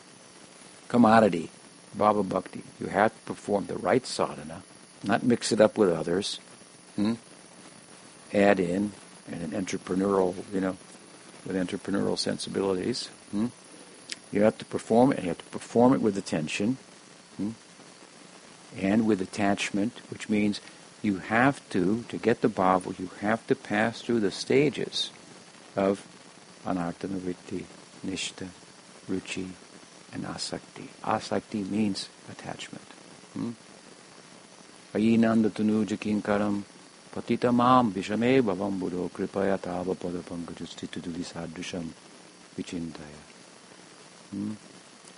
commodity, 0.90 1.52
Bhava 1.98 2.28
Bhakti. 2.28 2.64
You 2.80 2.88
have 2.88 3.12
to 3.14 3.22
perform 3.26 3.66
the 3.66 3.78
right 3.78 4.06
sadhana, 4.06 4.64
not 5.04 5.24
mix 5.24 5.52
it 5.52 5.62
up 5.62 5.78
with 5.78 5.90
others. 5.90 6.40
Hmm? 6.96 7.14
Add 8.34 8.60
in 8.60 8.92
and 9.32 9.54
an 9.54 9.66
entrepreneurial, 9.66 10.36
you 10.54 10.62
know, 10.62 10.78
with 11.46 11.56
entrepreneurial 11.56 12.18
sensibilities. 12.18 13.08
Hmm? 13.32 13.48
You 14.32 14.44
have 14.44 14.58
to 14.58 14.66
perform 14.66 15.12
it, 15.12 15.18
and 15.18 15.26
you 15.26 15.30
have 15.30 15.38
to 15.38 15.46
perform 15.46 15.94
it 15.94 16.02
with 16.02 16.18
attention 16.18 16.78
hmm? 17.38 17.52
and 18.78 19.06
with 19.06 19.22
attachment, 19.22 20.02
which 20.10 20.30
means 20.30 20.60
you 21.02 21.20
have 21.20 21.68
to, 21.70 22.04
to 22.10 22.18
get 22.18 22.42
the 22.42 22.50
bhava, 22.50 22.98
you 23.00 23.10
have 23.22 23.46
to 23.48 23.56
pass 23.56 24.02
through 24.02 24.20
the 24.20 24.32
stages 24.32 25.12
of 25.76 26.06
anartha 26.66 27.08
nivritti, 27.08 27.66
nishta, 28.06 28.48
ruchi, 29.10 29.52
and 30.16 30.24
asakti. 30.24 30.88
Asakti 31.04 31.70
means 31.70 32.10
attachment. 32.32 32.86
Hmm? 33.34 33.52
Ayinanda 34.94 35.50
tanuja 35.50 35.98
kinkaram 35.98 36.64
patita 37.14 37.54
mam 37.54 37.92
vishame 37.92 38.42
bhavam 38.42 38.80
buddho 38.80 39.12
kripaya 39.12 39.62
tava 39.62 39.94
pada 39.94 40.22
pankajustituduli 40.24 41.26
sadrisham 41.32 41.90
vichintaya. 42.58 43.22
Hmm? 44.32 44.54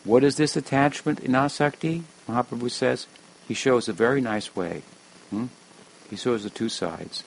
What 0.04 0.24
is 0.24 0.36
this 0.38 0.58
attachment 0.58 1.20
in 1.20 1.34
asakti? 1.34 2.04
Mahaprabhu 2.28 2.72
says 2.72 3.06
he 3.48 3.54
shows 3.54 3.88
a 3.88 3.94
very 3.94 4.20
nice 4.20 4.56
way. 4.56 4.82
Hmm? 5.30 5.46
He 6.10 6.16
shows 6.16 6.44
the 6.44 6.50
two 6.50 6.70
sides. 6.70 7.24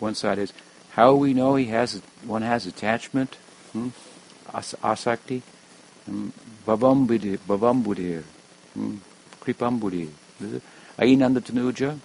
One 0.00 0.16
side 0.16 0.38
is 0.38 0.52
how 0.90 1.14
we 1.14 1.32
know 1.32 1.54
he 1.54 1.66
has 1.66 2.02
one 2.26 2.42
has 2.42 2.66
attachment, 2.66 3.36
hmm? 3.72 3.90
As- 4.52 4.74
asakti, 4.82 5.42
Bhavambudi, 6.66 7.38
Bhavambudi, 7.38 8.22
hmm? 8.74 8.96
Kripambudi, 9.40 10.08
Ainanda 10.98 11.40
Tanuja? 11.40 11.98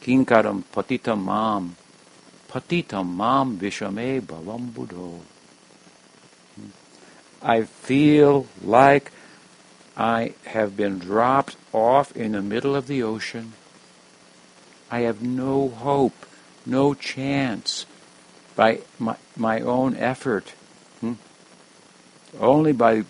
Kinkaram 0.00 0.62
Patitam 0.72 1.24
Mam, 1.24 1.76
patitam 2.54 3.16
mam 3.16 3.58
vishame 3.58 4.20
bhavam 4.20 4.70
buddho. 4.70 5.20
I 7.42 7.62
feel 7.62 8.46
like 8.62 9.10
I 9.96 10.34
have 10.44 10.76
been 10.76 10.98
dropped 10.98 11.56
off 11.72 12.16
in 12.16 12.32
the 12.32 12.42
middle 12.42 12.76
of 12.76 12.86
the 12.86 13.02
ocean. 13.02 13.54
I 14.90 15.00
have 15.00 15.20
no 15.20 15.68
hope, 15.68 16.26
no 16.64 16.94
chance 16.94 17.86
by 18.54 18.80
my, 19.00 19.16
my 19.36 19.60
own 19.60 19.96
effort. 19.96 20.54
Only 22.40 22.72
by 22.72 23.04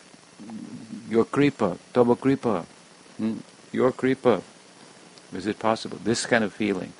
your 1.08 1.24
kripa, 1.24 1.78
double 1.92 2.16
kripa, 2.16 2.66
hmm? 3.16 3.38
your 3.72 3.92
kripa, 3.92 4.42
is 5.32 5.46
it 5.46 5.58
possible. 5.58 5.98
This 6.02 6.26
kind 6.26 6.44
of 6.44 6.52
feeling. 6.52 6.92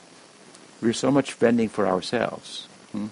We're 0.81 0.93
so 0.93 1.11
much 1.11 1.33
fending 1.33 1.69
for 1.69 1.87
ourselves 1.87 2.69
hmm? 2.93 3.09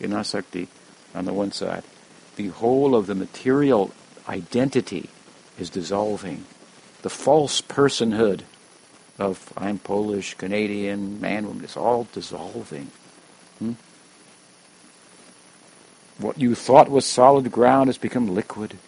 in 0.00 0.10
asakti 0.12 0.68
on 1.14 1.24
the 1.24 1.32
one 1.32 1.52
side. 1.52 1.84
The 2.36 2.48
whole 2.48 2.94
of 2.94 3.06
the 3.06 3.14
material 3.14 3.92
identity 4.28 5.10
is 5.58 5.70
dissolving. 5.70 6.44
The 7.02 7.10
false 7.10 7.60
personhood 7.60 8.42
of 9.18 9.52
I'm 9.56 9.78
Polish, 9.78 10.34
Canadian, 10.34 11.20
man, 11.20 11.46
woman, 11.46 11.64
is 11.64 11.76
all 11.76 12.08
dissolving. 12.12 12.90
Hmm? 13.58 13.72
What 16.18 16.40
you 16.40 16.54
thought 16.54 16.90
was 16.90 17.04
solid 17.04 17.50
ground 17.50 17.88
has 17.88 17.98
become 17.98 18.34
liquid. 18.34 18.78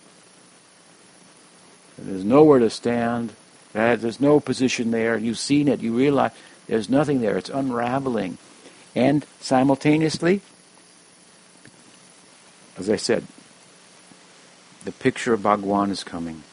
There's 1.99 2.25
nowhere 2.25 2.61
to 2.61 2.71
stand. 2.71 3.33
There's 3.73 4.21
no 4.21 4.41
position 4.41 4.91
there. 4.91 5.17
You've 5.19 5.39
seen 5.39 5.69
it. 5.69 5.81
You 5.81 5.97
realize 5.97 6.33
there's 6.67 6.89
nothing 6.89 7.21
there. 7.21 7.37
It's 7.37 7.51
unraveling. 7.51 8.39
And 8.95 9.27
simultaneously, 9.41 10.41
as 12.79 12.89
I 12.89 12.97
said, 12.97 13.27
the 14.85 14.93
picture 14.93 15.35
of 15.35 15.43
Bhagwan 15.43 15.91
is 15.91 16.05
coming 16.05 16.45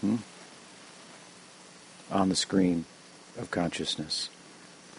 hmm? 0.00 0.16
on 2.10 2.28
the 2.28 2.36
screen 2.36 2.84
of 3.38 3.50
consciousness. 3.50 4.28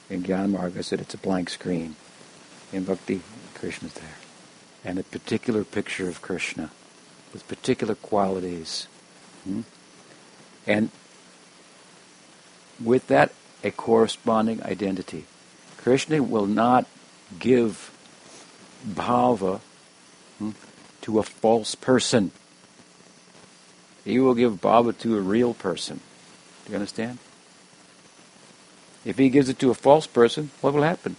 In 0.09 0.23
Gyan 0.23 0.51
Marg, 0.51 0.77
I 0.77 0.81
said 0.81 1.01
it's 1.01 1.13
a 1.13 1.17
blank 1.17 1.49
screen. 1.49 1.95
In 2.71 2.85
Bhakti, 2.85 3.21
Krishna's 3.55 3.93
there. 3.93 4.26
And 4.87 4.97
a 4.97 5.03
particular 5.03 5.65
picture 5.65 6.07
of 6.07 6.21
Krishna 6.21 6.71
with 7.33 7.45
particular 7.49 7.93
qualities. 7.93 8.87
Hmm? 9.43 9.61
And 10.65 10.91
with 12.81 13.07
that, 13.07 13.33
a 13.65 13.71
corresponding 13.71 14.63
identity. 14.63 15.25
Krishna 15.75 16.23
will 16.23 16.45
not 16.45 16.85
give 17.37 17.91
bhava 18.87 19.59
hmm, 20.37 20.51
to 21.01 21.19
a 21.19 21.23
false 21.23 21.75
person. 21.75 22.31
He 24.05 24.19
will 24.19 24.35
give 24.35 24.61
bhava 24.61 24.97
to 24.99 25.17
a 25.17 25.21
real 25.21 25.53
person. 25.53 25.99
Do 26.65 26.71
you 26.71 26.77
understand? 26.77 27.17
If 29.03 29.17
he 29.17 29.29
gives 29.29 29.49
it 29.49 29.59
to 29.59 29.69
a 29.69 29.73
false 29.73 30.07
person, 30.07 30.51
what 30.61 30.73
will 30.73 30.83
happen? 30.83 31.17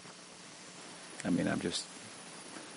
I 1.24 1.30
mean, 1.30 1.48
I'm 1.48 1.60
just 1.60 1.84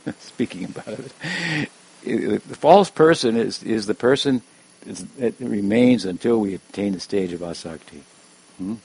speaking 0.19 0.65
about 0.65 0.87
it. 0.87 2.41
The 2.47 2.55
false 2.55 2.89
person 2.89 3.35
is, 3.37 3.61
is 3.63 3.85
the 3.85 3.93
person 3.93 4.41
that 5.17 5.35
remains 5.39 6.05
until 6.05 6.39
we 6.39 6.55
attain 6.55 6.93
the 6.93 6.99
stage 6.99 7.33
of 7.33 7.41
asakti. 7.41 8.01
Hmm? 8.57 8.75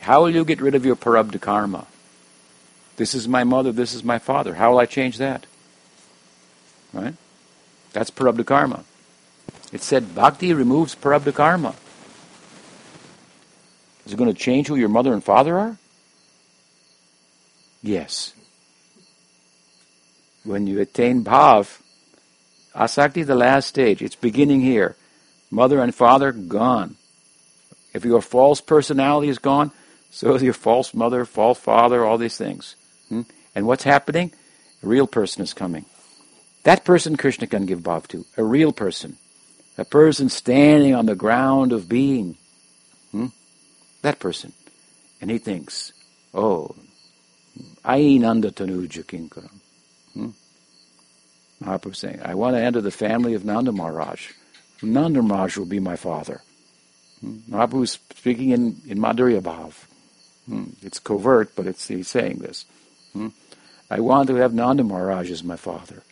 How 0.00 0.22
will 0.22 0.30
you 0.30 0.44
get 0.44 0.60
rid 0.60 0.74
of 0.74 0.84
your 0.84 0.96
prarabdha 0.96 1.40
karma? 1.40 1.86
This 2.96 3.14
is 3.14 3.26
my 3.26 3.42
mother, 3.42 3.72
this 3.72 3.94
is 3.94 4.04
my 4.04 4.18
father. 4.18 4.54
How 4.54 4.70
will 4.70 4.78
I 4.78 4.86
change 4.86 5.18
that? 5.18 5.46
Right? 6.92 7.14
That's 7.92 8.10
prarabdha 8.10 8.46
karma. 8.46 8.84
It 9.72 9.82
said 9.82 10.14
bhakti 10.14 10.52
removes 10.52 10.94
prarabdha 10.94 11.34
karma. 11.34 11.74
Is 14.06 14.12
it 14.12 14.16
going 14.16 14.32
to 14.32 14.38
change 14.38 14.68
who 14.68 14.76
your 14.76 14.88
mother 14.88 15.12
and 15.12 15.24
father 15.24 15.58
are? 15.58 15.78
Yes. 17.82 18.34
When 20.44 20.66
you 20.66 20.80
attain 20.80 21.24
bhav, 21.24 21.80
asakti 22.74 23.26
the 23.26 23.34
last 23.34 23.68
stage, 23.68 24.02
it's 24.02 24.14
beginning 24.14 24.60
here. 24.60 24.96
Mother 25.50 25.80
and 25.80 25.94
father, 25.94 26.32
gone. 26.32 26.96
If 27.94 28.04
your 28.04 28.20
false 28.20 28.60
personality 28.60 29.28
is 29.28 29.38
gone, 29.38 29.70
so 30.10 30.34
is 30.34 30.42
your 30.42 30.52
false 30.52 30.92
mother, 30.94 31.24
false 31.24 31.58
father, 31.58 32.04
all 32.04 32.18
these 32.18 32.36
things. 32.36 32.76
Hmm? 33.08 33.22
And 33.54 33.66
what's 33.66 33.84
happening? 33.84 34.32
A 34.82 34.86
real 34.86 35.06
person 35.06 35.42
is 35.42 35.54
coming. 35.54 35.86
That 36.64 36.84
person 36.84 37.16
Krishna 37.16 37.46
can 37.46 37.66
give 37.66 37.80
bhav 37.80 38.06
to. 38.08 38.26
A 38.36 38.44
real 38.44 38.72
person. 38.72 39.16
A 39.78 39.84
person 39.84 40.28
standing 40.28 40.94
on 40.94 41.06
the 41.06 41.14
ground 41.14 41.72
of 41.72 41.88
being. 41.88 42.36
Hmm? 43.12 43.26
That 44.02 44.18
person. 44.18 44.52
And 45.20 45.30
he 45.30 45.38
thinks, 45.38 45.92
oh, 46.32 46.74
Ainanda 47.84 48.50
Tanuja 48.50 49.04
Kinkaram. 49.04 49.60
Mahaprabhu 51.64 51.96
saying, 51.96 52.20
I 52.22 52.34
want 52.34 52.56
to 52.56 52.62
enter 52.62 52.80
the 52.80 52.90
family 52.90 53.34
of 53.34 53.44
Nanda 53.44 53.72
Maharaj. 53.72 54.32
Nanda 54.82 55.22
Maharaj 55.22 55.56
will 55.56 55.66
be 55.66 55.80
my 55.80 55.96
father. 55.96 56.42
Hmm? 57.20 57.38
Mahaprabhu 57.48 57.84
is 57.84 57.92
speaking 57.92 58.50
in, 58.50 58.80
in 58.86 58.98
Madhurya 58.98 59.40
Bhav. 59.40 59.74
Hmm? 60.46 60.64
It's 60.82 60.98
covert, 60.98 61.56
but 61.56 61.66
it's 61.66 61.88
he's 61.88 62.08
saying 62.08 62.38
this. 62.38 62.66
Hmm? 63.12 63.28
I 63.90 64.00
want 64.00 64.28
to 64.28 64.36
have 64.36 64.52
Nanda 64.52 64.84
Maharaj 64.84 65.30
as 65.30 65.42
my 65.42 65.56
father. 65.56 66.02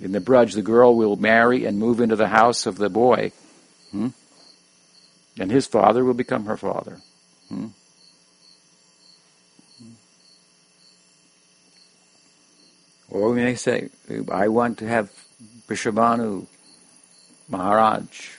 In 0.00 0.12
the 0.12 0.20
Braj, 0.20 0.54
the 0.54 0.62
girl 0.62 0.94
will 0.94 1.16
marry 1.16 1.64
and 1.64 1.78
move 1.78 2.00
into 2.00 2.16
the 2.16 2.28
house 2.28 2.66
of 2.66 2.76
the 2.76 2.90
boy. 2.90 3.32
Hmm? 3.90 4.08
And 5.38 5.50
his 5.50 5.66
father 5.66 6.04
will 6.04 6.14
become 6.14 6.46
her 6.46 6.56
father. 6.56 6.98
Or 13.16 13.30
we 13.30 13.42
may 13.42 13.54
say, 13.54 13.88
I 14.30 14.48
want 14.48 14.78
to 14.78 14.88
have 14.88 15.10
Vrishabhanu 15.68 16.46
Maharaj 17.48 18.30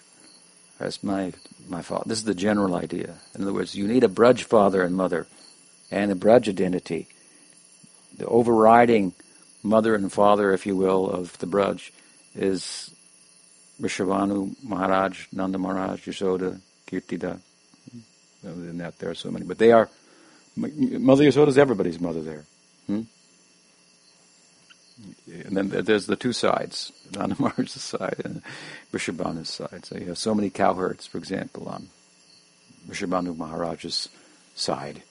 as 0.80 1.04
my, 1.04 1.34
my 1.68 1.82
father. 1.82 2.04
This 2.06 2.20
is 2.20 2.26
the 2.26 2.36
general 2.36 2.76
idea. 2.76 3.16
In 3.34 3.42
other 3.42 3.54
words, 3.54 3.74
you 3.74 3.88
need 3.88 4.04
a 4.04 4.08
Braj 4.08 4.44
father 4.44 4.84
and 4.84 4.96
mother 4.96 5.26
and 5.90 6.12
a 6.12 6.16
Braj 6.16 6.48
identity. 6.48 7.08
The 8.18 8.28
overriding 8.28 9.14
mother 9.64 9.96
and 9.96 10.14
father, 10.14 10.54
if 10.54 10.68
you 10.68 10.76
will, 10.76 11.10
of 11.10 11.36
the 11.40 11.48
Braj 11.48 11.90
is 12.36 12.94
Vrishabhanu 13.82 14.64
Maharaj, 14.64 15.26
Nanda 15.32 15.58
Maharaj, 15.58 16.08
Yashoda, 16.08 16.62
Kirtida. 16.86 17.40
Other 18.46 18.62
than 18.62 18.78
that, 18.78 19.00
there 19.00 19.10
are 19.10 19.16
so 19.16 19.32
many. 19.32 19.44
But 19.44 19.58
they 19.58 19.72
are, 19.72 19.90
Mother 20.56 21.24
Yashoda 21.24 21.48
is 21.48 21.58
everybody's 21.58 22.00
mother 22.00 22.22
there. 22.22 22.44
Hmm? 22.86 23.02
And 25.28 25.56
then 25.56 25.70
there's 25.70 26.08
the 26.08 26.16
two 26.16 26.34
sides, 26.34 26.92
Maharaj's 27.16 27.82
side 27.82 28.22
and 28.24 28.42
Vrishabhanu's 28.92 29.50
side. 29.50 29.86
So 29.86 29.98
you 29.98 30.08
have 30.08 30.18
so 30.18 30.34
many 30.34 30.50
cowherds, 30.50 31.06
for 31.06 31.18
example, 31.18 31.70
on 31.70 31.90
Vrishabhanu 32.88 33.36
Maharaj's 33.36 34.10
side. 34.56 35.04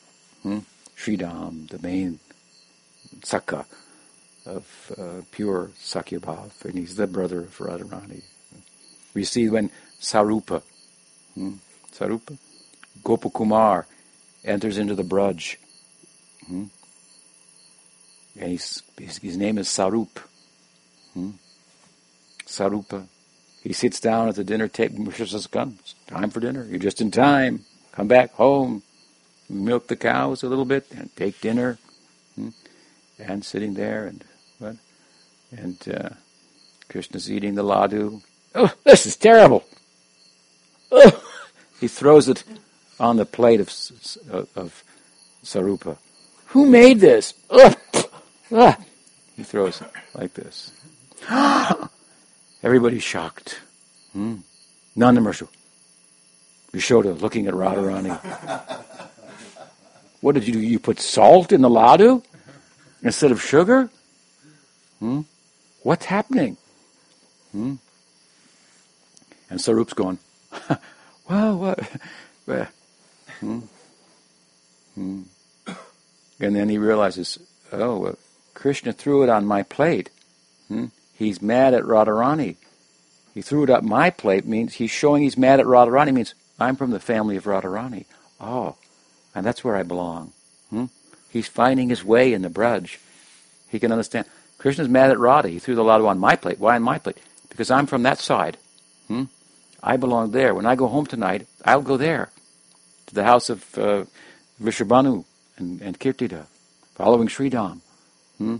Hmm? 0.42 0.60
Sridham, 0.96 1.68
the 1.68 1.78
main 1.78 2.18
Sakha 3.20 3.66
of 4.46 4.92
uh, 4.96 5.22
pure 5.30 5.70
Sakhyabhav, 5.78 6.64
and 6.64 6.74
he's 6.78 6.96
the 6.96 7.06
brother 7.06 7.40
of 7.40 7.58
Radharani. 7.58 8.22
We 9.14 9.24
see 9.24 9.48
when 9.48 9.70
Sarupa, 10.00 10.62
hmm, 11.34 11.54
Sarupa, 11.92 12.38
Gopakumar 13.02 13.84
enters 14.44 14.78
into 14.78 14.94
the 14.94 15.02
Braj, 15.02 15.56
hmm, 16.46 16.64
and 18.38 18.50
his, 18.52 18.82
his, 18.98 19.36
name 19.36 19.58
is 19.58 19.68
Sarup. 19.68 20.18
Hmm, 21.14 21.30
Sarupa. 22.46 23.06
He 23.62 23.72
sits 23.72 23.98
down 24.00 24.28
at 24.28 24.36
the 24.36 24.44
dinner 24.44 24.68
table. 24.68 25.04
Moshe 25.04 25.26
says, 25.28 25.46
"Come, 25.46 25.78
it's 25.80 25.94
time 26.06 26.30
for 26.30 26.40
dinner. 26.40 26.64
You're 26.64 26.78
just 26.78 27.00
in 27.00 27.10
time. 27.10 27.64
Come 27.92 28.08
back 28.08 28.32
home, 28.32 28.82
milk 29.48 29.88
the 29.88 29.96
cows 29.96 30.42
a 30.42 30.48
little 30.48 30.64
bit, 30.64 30.86
and 30.94 31.14
take 31.16 31.40
dinner." 31.40 31.78
Hmm, 32.34 32.50
and 33.18 33.44
sitting 33.44 33.74
there 33.74 34.06
and 34.06 34.24
what? 34.58 34.76
And 35.50 35.76
uh, 35.88 36.10
Krishna's 36.88 37.30
eating 37.30 37.54
the 37.54 37.64
ladu. 37.64 38.22
Oh, 38.54 38.72
this 38.84 39.06
is 39.06 39.16
terrible. 39.16 39.64
Oh. 40.90 41.22
He 41.80 41.88
throws 41.88 42.28
it 42.28 42.42
on 42.98 43.16
the 43.16 43.26
plate 43.26 43.60
of, 43.60 43.68
of 44.54 44.82
Sarupa. 45.44 45.98
Who 46.46 46.66
made 46.66 47.00
this? 47.00 47.34
Oh. 47.50 47.74
Ah. 48.52 48.78
He 49.36 49.42
throws 49.42 49.80
it 49.80 49.90
like 50.14 50.34
this. 50.34 50.72
Everybody's 52.62 53.02
shocked. 53.02 53.60
Hmm. 54.12 54.36
Marsha. 54.96 55.48
Yashoda 56.72 57.20
looking 57.20 57.46
at 57.46 57.54
Radharani. 57.54 58.82
What 60.20 60.34
did 60.34 60.46
you 60.46 60.54
do? 60.54 60.60
You 60.60 60.78
put 60.78 61.00
salt 61.00 61.52
in 61.52 61.60
the 61.60 61.68
ladu 61.68 62.22
instead 63.02 63.30
of 63.30 63.42
sugar? 63.42 63.90
Hmm? 64.98 65.22
What's 65.82 66.06
happening? 66.06 66.56
Hmm? 67.52 67.74
And 69.50 69.60
Sarup's 69.60 69.92
going, 69.92 70.18
well, 71.28 71.58
what? 71.58 71.78
hmm? 73.40 73.60
Hmm. 74.94 75.22
And 76.40 76.56
then 76.56 76.68
he 76.68 76.78
realizes, 76.78 77.38
oh, 77.72 78.16
Krishna 78.66 78.92
threw 78.92 79.22
it 79.22 79.28
on 79.28 79.46
my 79.46 79.62
plate. 79.62 80.10
Hmm? 80.66 80.86
He's 81.14 81.40
mad 81.40 81.72
at 81.72 81.84
Radharani. 81.84 82.56
He 83.32 83.40
threw 83.40 83.62
it 83.62 83.70
up 83.70 83.84
my 83.84 84.10
plate 84.10 84.44
means 84.44 84.74
he's 84.74 84.90
showing 84.90 85.22
he's 85.22 85.38
mad 85.38 85.60
at 85.60 85.66
Radharani 85.66 86.12
means 86.12 86.34
I'm 86.58 86.74
from 86.74 86.90
the 86.90 86.98
family 86.98 87.36
of 87.36 87.44
Radharani. 87.44 88.06
Oh, 88.40 88.74
and 89.36 89.46
that's 89.46 89.62
where 89.62 89.76
I 89.76 89.84
belong. 89.84 90.32
Hmm? 90.70 90.86
He's 91.30 91.46
finding 91.46 91.90
his 91.90 92.02
way 92.02 92.32
in 92.32 92.42
the 92.42 92.48
Braj. 92.48 92.98
He 93.68 93.78
can 93.78 93.92
understand. 93.92 94.26
Krishna's 94.58 94.88
mad 94.88 95.12
at 95.12 95.20
Radha. 95.20 95.48
He 95.48 95.60
threw 95.60 95.76
the 95.76 95.84
ladu 95.84 96.08
on 96.08 96.18
my 96.18 96.34
plate. 96.34 96.58
Why 96.58 96.74
on 96.74 96.82
my 96.82 96.98
plate? 96.98 97.18
Because 97.48 97.70
I'm 97.70 97.86
from 97.86 98.02
that 98.02 98.18
side. 98.18 98.56
Hmm? 99.06 99.26
I 99.80 99.96
belong 99.96 100.32
there. 100.32 100.56
When 100.56 100.66
I 100.66 100.74
go 100.74 100.88
home 100.88 101.06
tonight, 101.06 101.46
I'll 101.64 101.82
go 101.82 101.96
there 101.96 102.30
to 103.06 103.14
the 103.14 103.22
house 103.22 103.48
of 103.48 103.78
uh, 103.78 104.06
Vrishabhanu 104.60 105.24
and, 105.56 105.80
and 105.80 106.00
Kirtida, 106.00 106.46
following 106.96 107.28
Sridham. 107.28 107.82
Hmm? 108.38 108.56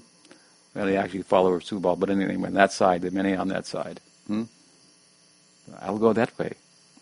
Well, 0.75 0.87
they 0.87 0.97
actually 0.97 1.23
follow 1.23 1.59
Subal, 1.59 1.99
but 1.99 2.11
anyway, 2.11 2.37
on 2.37 2.55
that 2.55 2.73
side, 2.73 3.03
the 3.03 3.11
many 3.11 3.35
on 3.35 3.49
that 3.49 3.67
side. 3.67 4.01
Hmm? 4.27 4.45
I'll 5.81 5.99
go 5.99 6.13
that 6.13 6.39
way. 6.39 6.53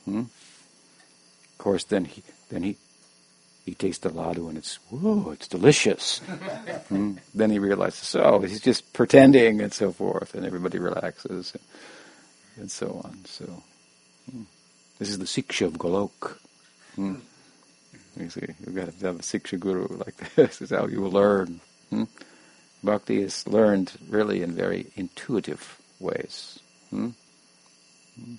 Hmm? 0.05 0.21
Of 0.21 1.59
course, 1.59 1.85
then 1.85 2.05
he 2.05 2.23
then 2.51 2.63
he 2.63 2.77
he 3.65 3.75
tastes 3.75 4.03
the 4.03 4.11
ladu 4.11 4.49
and 4.49 4.59
it's 4.59 4.77
whoa, 4.91 5.31
it's 5.33 5.49
delicious. 5.49 6.19
hmm? 6.89 7.15
Then 7.35 7.51
he 7.51 7.59
realizes, 7.59 8.15
oh, 8.15 8.41
he's 8.41 8.61
just 8.61 8.93
pretending 8.93 9.61
and 9.61 9.73
so 9.73 9.93
forth, 9.93 10.35
and 10.35 10.45
everybody 10.45 10.79
relaxes 10.79 11.53
and, 11.53 11.63
and 12.63 12.71
so 12.71 13.01
on. 13.05 13.25
So 13.25 13.63
hmm. 14.31 14.43
this 14.99 15.09
is 15.09 15.19
the 15.19 15.25
siksha 15.25 15.67
of 15.67 15.75
Golok. 15.75 16.37
Hmm? 16.95 17.17
You 18.17 18.31
see, 18.31 18.47
you've 18.61 18.75
got 18.75 18.97
to 18.97 19.07
have 19.07 19.17
a 19.17 19.23
siksha 19.23 19.59
guru 19.59 19.89
like 19.97 20.17
this. 20.37 20.59
this 20.59 20.63
is 20.63 20.71
how 20.71 20.87
you 20.87 21.01
will 21.01 21.11
learn. 21.11 21.61
Bhakti 22.85 23.23
is 23.23 23.47
learned 23.49 23.93
really 24.09 24.43
in 24.43 24.53
very 24.53 24.87
intuitive 24.95 25.81
ways. 25.99 26.59
Hmm? 26.91 27.11
Hmm? 28.19 28.35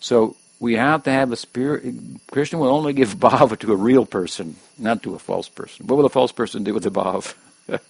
So 0.00 0.36
we 0.60 0.74
have 0.74 1.02
to 1.04 1.10
have 1.10 1.30
a 1.30 1.36
spirit. 1.36 1.94
Krishna 2.30 2.58
will 2.58 2.68
only 2.68 2.92
give 2.92 3.14
bhava 3.18 3.58
to 3.58 3.72
a 3.72 3.76
real 3.76 4.06
person, 4.06 4.56
not 4.78 5.02
to 5.02 5.14
a 5.14 5.18
false 5.18 5.48
person. 5.48 5.86
What 5.86 5.96
will 5.96 6.06
a 6.06 6.10
false 6.10 6.32
person 6.32 6.64
do 6.64 6.74
with 6.74 6.84
the 6.84 6.90
bhava? 6.90 7.34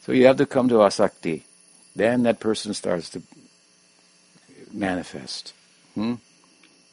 so 0.00 0.12
you 0.12 0.26
have 0.26 0.38
to 0.38 0.46
come 0.46 0.68
to 0.68 0.76
asakti. 0.76 1.42
Then 1.94 2.22
that 2.22 2.40
person 2.40 2.74
starts 2.74 3.10
to 3.10 3.22
manifest. 4.72 5.52
Hmm? 5.94 6.14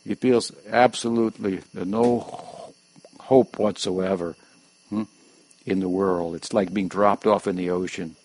He 0.04 0.16
feels 0.16 0.52
absolutely 0.70 1.62
no 1.74 2.74
hope 3.20 3.58
whatsoever 3.58 4.36
in 5.66 5.80
the 5.80 5.90
world. 5.90 6.36
It's 6.36 6.54
like 6.54 6.74
being 6.74 6.88
dropped 6.88 7.26
off 7.26 7.48
in 7.48 7.56
the 7.56 7.70
ocean. 7.70 8.16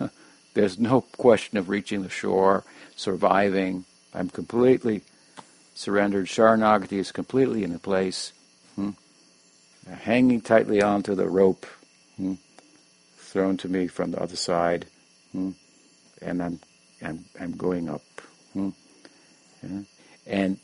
There's 0.54 0.78
no 0.78 1.02
question 1.02 1.58
of 1.58 1.68
reaching 1.68 2.02
the 2.02 2.08
shore, 2.08 2.64
surviving. 2.94 3.84
I'm 4.14 4.30
completely 4.30 5.02
surrendered. 5.74 6.26
Sharanagati 6.26 6.98
is 6.98 7.12
completely 7.12 7.62
in 7.62 7.72
the 7.72 7.78
place, 7.78 8.32
hmm, 8.74 8.90
hanging 9.88 10.40
tightly 10.40 10.82
onto 10.82 11.14
the 11.14 11.28
rope 11.28 11.66
hmm, 12.16 12.34
thrown 13.16 13.56
to 13.58 13.68
me 13.68 13.86
from 13.86 14.12
the 14.12 14.22
other 14.22 14.36
side, 14.36 14.86
hmm, 15.32 15.50
and 16.22 16.42
I'm, 16.42 16.60
I'm, 17.02 17.24
I'm 17.38 17.52
going 17.52 17.90
up. 17.90 18.02
Hmm. 18.54 18.70
Yeah. 19.62 19.80
And 20.26 20.58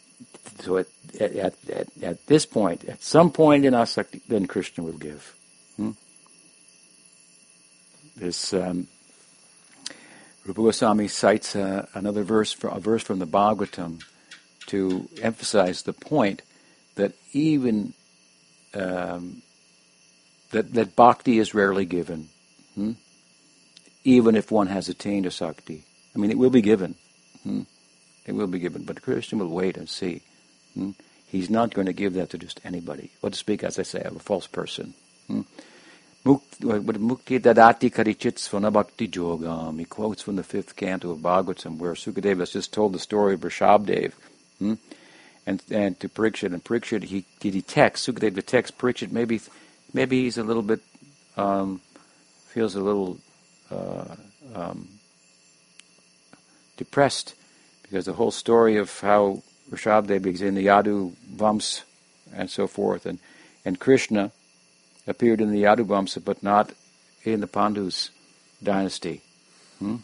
so 0.60 0.78
at, 0.78 0.86
at, 1.20 1.54
at, 1.68 1.88
at, 2.02 2.26
this 2.26 2.46
point, 2.46 2.84
at 2.84 3.02
some 3.02 3.30
point 3.30 3.64
in 3.64 3.74
asakti, 3.74 4.22
then 4.28 4.46
Krishna 4.46 4.84
will 4.84 4.92
give. 4.92 5.34
Hmm? 8.14 8.24
This 8.24 8.52
um, 8.52 8.88
Rupa 10.44 10.62
Goswami 10.62 11.08
cites 11.08 11.54
uh, 11.54 11.86
another 11.94 12.22
verse, 12.22 12.56
a 12.62 12.80
verse 12.80 13.02
from 13.02 13.18
the 13.18 13.26
Bhagavatam, 13.26 14.02
to 14.66 15.08
emphasize 15.20 15.82
the 15.82 15.92
point 15.92 16.42
that 16.94 17.12
even 17.32 17.94
um, 18.74 19.42
that 20.50 20.72
that 20.74 20.96
bhakti 20.96 21.38
is 21.38 21.54
rarely 21.54 21.84
given, 21.84 22.28
hmm? 22.74 22.92
even 24.04 24.36
if 24.36 24.50
one 24.50 24.68
has 24.68 24.88
attained 24.88 25.26
asakti. 25.26 25.82
I 26.14 26.18
mean, 26.18 26.30
it 26.30 26.38
will 26.38 26.50
be 26.50 26.62
given. 26.62 26.94
Hmm? 27.42 27.62
It 28.26 28.32
will 28.32 28.46
be 28.46 28.58
given, 28.58 28.84
but 28.84 29.02
Krishna 29.02 29.38
will 29.38 29.48
wait 29.48 29.76
and 29.76 29.88
see. 29.88 30.22
Hmm? 30.74 30.90
He's 31.26 31.50
not 31.50 31.74
going 31.74 31.86
to 31.86 31.92
give 31.92 32.14
that 32.14 32.30
to 32.30 32.38
just 32.38 32.60
anybody. 32.64 33.10
Or 33.22 33.30
to 33.30 33.36
speak, 33.36 33.64
as 33.64 33.78
I 33.78 33.82
say, 33.82 34.02
of 34.02 34.16
a 34.16 34.20
false 34.20 34.46
person. 34.46 34.94
Mukti 36.24 37.40
dadati 37.40 37.90
karichit 37.90 38.38
svanabhakti 38.38 39.10
jogam. 39.10 39.78
He 39.78 39.84
quotes 39.84 40.22
from 40.22 40.36
the 40.36 40.44
fifth 40.44 40.76
canto 40.76 41.10
of 41.10 41.18
Bhagavatam, 41.18 41.78
where 41.78 41.94
Sukadeva 41.94 42.40
has 42.40 42.50
just 42.50 42.72
told 42.72 42.92
the 42.92 42.98
story 42.98 43.34
of 43.34 43.40
Rishabdev. 43.40 44.12
Hmm? 44.58 44.74
And, 45.44 45.60
and 45.72 45.98
to 45.98 46.08
Parikshit, 46.08 46.52
and 46.52 46.62
Parikshit, 46.62 47.02
he, 47.02 47.24
he 47.40 47.50
detects, 47.50 48.06
Sukadeva 48.06 48.34
detects 48.34 48.70
Parikshit, 48.70 49.10
maybe, 49.10 49.40
maybe 49.92 50.22
he's 50.22 50.38
a 50.38 50.44
little 50.44 50.62
bit, 50.62 50.80
um, 51.36 51.80
feels 52.46 52.76
a 52.76 52.80
little 52.80 53.18
uh, 53.72 54.14
um, 54.54 54.88
depressed 56.76 57.34
because 57.82 58.06
the 58.06 58.12
whole 58.12 58.30
story 58.30 58.76
of 58.76 59.00
how 59.00 59.42
Rishabdev 59.70 60.24
is 60.26 60.42
in 60.42 60.54
the 60.54 60.66
Yadu 60.66 61.12
Vamsa 61.34 61.82
and 62.32 62.48
so 62.48 62.68
forth, 62.68 63.06
and, 63.06 63.18
and 63.64 63.80
Krishna 63.80 64.30
appeared 65.06 65.40
in 65.40 65.50
the 65.50 65.62
Yadu 65.62 65.84
Vamsa, 65.84 66.24
but 66.24 66.42
not 66.42 66.72
in 67.24 67.40
the 67.40 67.46
Pandus 67.46 68.10
dynasty. 68.62 69.20
Hmm? 69.78 69.96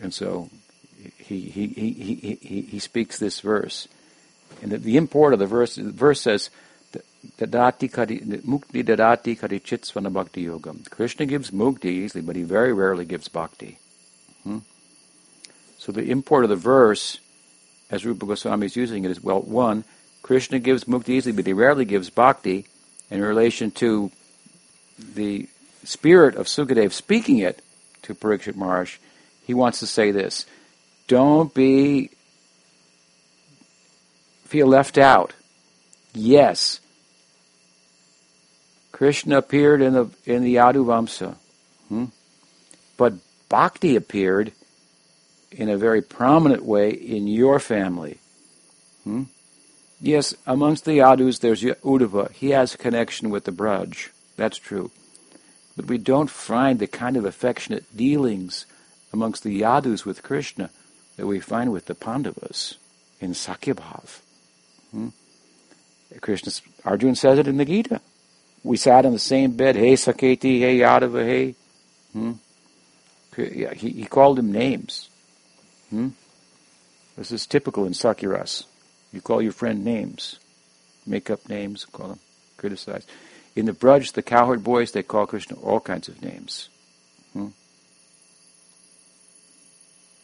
And 0.00 0.12
so 0.12 0.50
he, 1.16 1.40
he, 1.40 1.66
he, 1.68 1.92
he, 2.40 2.60
he, 2.62 2.78
speaks 2.78 3.18
this 3.18 3.40
verse. 3.40 3.88
And 4.62 4.72
the, 4.72 4.78
the 4.78 4.96
import 4.96 5.32
of 5.32 5.38
the 5.38 5.46
verse, 5.46 5.76
the 5.76 5.90
verse 5.90 6.20
says, 6.20 6.50
Dadati 7.36 7.90
mukti 8.42 8.84
dadati 8.84 9.38
karichit 9.38 9.82
svana 9.82 10.12
bhakti 10.12 10.46
yogam. 10.46 10.88
Krishna 10.88 11.26
gives 11.26 11.50
mukti 11.50 11.86
easily, 11.86 12.22
but 12.22 12.36
he 12.36 12.42
very 12.42 12.72
rarely 12.72 13.04
gives 13.04 13.28
bhakti. 13.28 13.78
Hmm? 14.44 14.58
So 15.78 15.92
the 15.92 16.10
import 16.10 16.44
of 16.44 16.50
the 16.50 16.56
verse, 16.56 17.18
as 17.90 18.06
Rupa 18.06 18.24
Goswami 18.24 18.66
is 18.66 18.76
using 18.76 19.04
it, 19.04 19.10
is 19.10 19.22
well, 19.22 19.40
one, 19.40 19.84
Krishna 20.22 20.58
gives 20.58 20.84
mukti 20.84 21.10
easily, 21.10 21.34
but 21.34 21.46
he 21.46 21.52
rarely 21.52 21.84
gives 21.84 22.08
bhakti 22.08 22.66
in 23.10 23.22
relation 23.22 23.70
to 23.72 24.10
the 24.98 25.48
spirit 25.84 26.34
of 26.34 26.46
Sukadev 26.46 26.92
speaking 26.92 27.38
it 27.38 27.62
to 28.02 28.14
Parikshit 28.14 28.56
Maharaj. 28.56 28.96
He 29.44 29.54
wants 29.54 29.80
to 29.80 29.86
say 29.86 30.10
this 30.10 30.46
don't 31.06 31.52
be 31.54 32.10
feel 34.44 34.66
left 34.66 34.98
out. 34.98 35.32
Yes, 36.14 36.80
Krishna 38.92 39.38
appeared 39.38 39.80
in 39.80 39.92
the 39.94 40.10
in 40.24 40.42
the 40.42 40.56
Yaduvamsa, 40.56 41.36
hmm? 41.88 42.06
but 42.96 43.14
Bhakti 43.48 43.96
appeared 43.96 44.52
in 45.50 45.68
a 45.68 45.78
very 45.78 46.02
prominent 46.02 46.64
way 46.64 46.90
in 46.90 47.26
your 47.26 47.58
family. 47.58 48.18
Hmm? 49.04 49.24
Yes, 50.00 50.34
amongst 50.46 50.84
the 50.84 50.98
Yadus 50.98 51.40
there's 51.40 51.62
Uddhava. 51.62 52.30
He 52.32 52.50
has 52.50 52.76
connection 52.76 53.30
with 53.30 53.44
the 53.44 53.52
Braj. 53.52 54.10
That's 54.36 54.58
true. 54.58 54.90
But 55.76 55.86
we 55.86 55.98
don't 55.98 56.30
find 56.30 56.78
the 56.78 56.86
kind 56.86 57.16
of 57.16 57.24
affectionate 57.24 57.84
dealings 57.96 58.66
amongst 59.12 59.42
the 59.42 59.60
Yadus 59.60 60.04
with 60.04 60.22
Krishna 60.22 60.70
that 61.16 61.26
we 61.26 61.40
find 61.40 61.72
with 61.72 61.86
the 61.86 61.94
Pandavas 61.94 62.76
in 63.20 63.32
Sakhyabhav. 63.32 64.20
Hmm? 64.92 65.08
Krishna, 66.20 66.52
Arjuna 66.84 67.16
says 67.16 67.38
it 67.38 67.48
in 67.48 67.56
the 67.56 67.64
Gita. 67.64 68.00
We 68.62 68.76
sat 68.76 69.04
on 69.04 69.12
the 69.12 69.18
same 69.18 69.52
bed, 69.52 69.76
hey 69.76 69.94
Sakheti, 69.94 70.60
hey 70.60 70.78
Yadava, 70.78 71.24
hey. 71.24 71.54
Hmm? 72.12 72.32
He, 73.36 73.90
he 73.90 74.04
called 74.04 74.38
him 74.38 74.50
names. 74.50 75.10
Hmm? 75.90 76.08
This 77.16 77.30
is 77.32 77.46
typical 77.46 77.84
in 77.84 77.92
Sakhya 77.92 78.32
rasa. 78.32 78.64
You 79.12 79.20
call 79.20 79.40
your 79.40 79.52
friend 79.52 79.84
names, 79.84 80.38
make 81.06 81.30
up 81.30 81.48
names, 81.48 81.84
call 81.86 82.08
them, 82.08 82.20
criticize. 82.56 83.06
In 83.56 83.66
the 83.66 83.72
Braj, 83.72 84.12
the 84.12 84.22
cowherd 84.22 84.62
boys, 84.62 84.92
they 84.92 85.02
call 85.02 85.26
Krishna 85.26 85.56
all 85.56 85.80
kinds 85.80 86.08
of 86.08 86.22
names. 86.22 86.68
Hmm? 87.32 87.48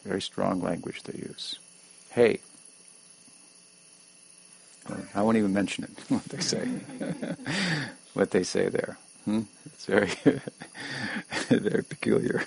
Very 0.03 0.21
strong 0.21 0.61
language 0.61 1.03
they 1.03 1.17
use. 1.17 1.59
Hey. 2.11 2.39
I 5.15 5.23
won't 5.23 5.37
even 5.37 5.51
mention 5.51 5.85
it, 5.85 5.99
what 6.09 6.23
they 6.25 6.39
say. 6.39 6.67
what 8.13 8.31
they 8.31 8.43
say 8.43 8.69
there. 8.69 8.97
Hmm? 9.25 9.41
It's 9.65 9.85
very, 9.85 10.11
very 11.49 11.83
peculiar. 11.83 12.43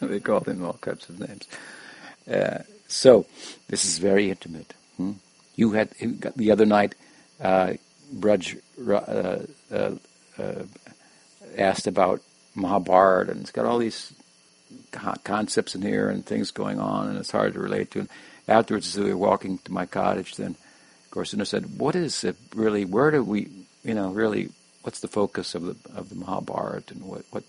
they 0.00 0.20
call 0.20 0.40
them 0.40 0.64
all 0.64 0.78
kinds 0.80 1.08
of 1.10 1.20
names. 1.20 1.46
Uh, 2.28 2.62
so, 2.88 3.26
this 3.68 3.84
is 3.84 3.98
very 3.98 4.30
intimate. 4.30 4.72
Hmm? 4.96 5.12
You 5.56 5.72
had 5.72 5.90
the 6.36 6.50
other 6.52 6.66
night, 6.66 6.94
uh, 7.40 7.74
Brudge 8.12 8.56
uh, 8.88 9.38
uh, 9.72 9.94
uh, 10.38 10.62
asked 11.56 11.86
about 11.86 12.20
Mahabharata, 12.54 13.32
and 13.32 13.40
it's 13.40 13.50
got 13.50 13.64
all 13.64 13.78
these 13.78 14.12
concepts 15.24 15.74
in 15.74 15.82
here 15.82 16.08
and 16.08 16.24
things 16.24 16.50
going 16.50 16.78
on, 16.78 17.08
and 17.08 17.18
it's 17.18 17.30
hard 17.30 17.54
to 17.54 17.60
relate 17.60 17.90
to. 17.92 18.00
And 18.00 18.08
afterwards, 18.46 18.96
as 18.96 19.02
we 19.02 19.10
were 19.10 19.16
walking 19.16 19.58
to 19.58 19.72
my 19.72 19.86
cottage, 19.86 20.36
then 20.36 20.56
Gorsuna 21.10 21.46
said, 21.46 21.78
"What 21.78 21.96
is 21.96 22.22
it 22.22 22.36
really? 22.54 22.84
Where 22.84 23.10
do 23.10 23.22
we, 23.24 23.48
you 23.82 23.94
know, 23.94 24.10
really? 24.10 24.50
What's 24.82 25.00
the 25.00 25.08
focus 25.08 25.54
of 25.54 25.62
the 25.64 25.76
of 25.94 26.10
the 26.10 26.16
Mahabharata, 26.16 26.94
and 26.94 27.04
what 27.04 27.24
what 27.30 27.44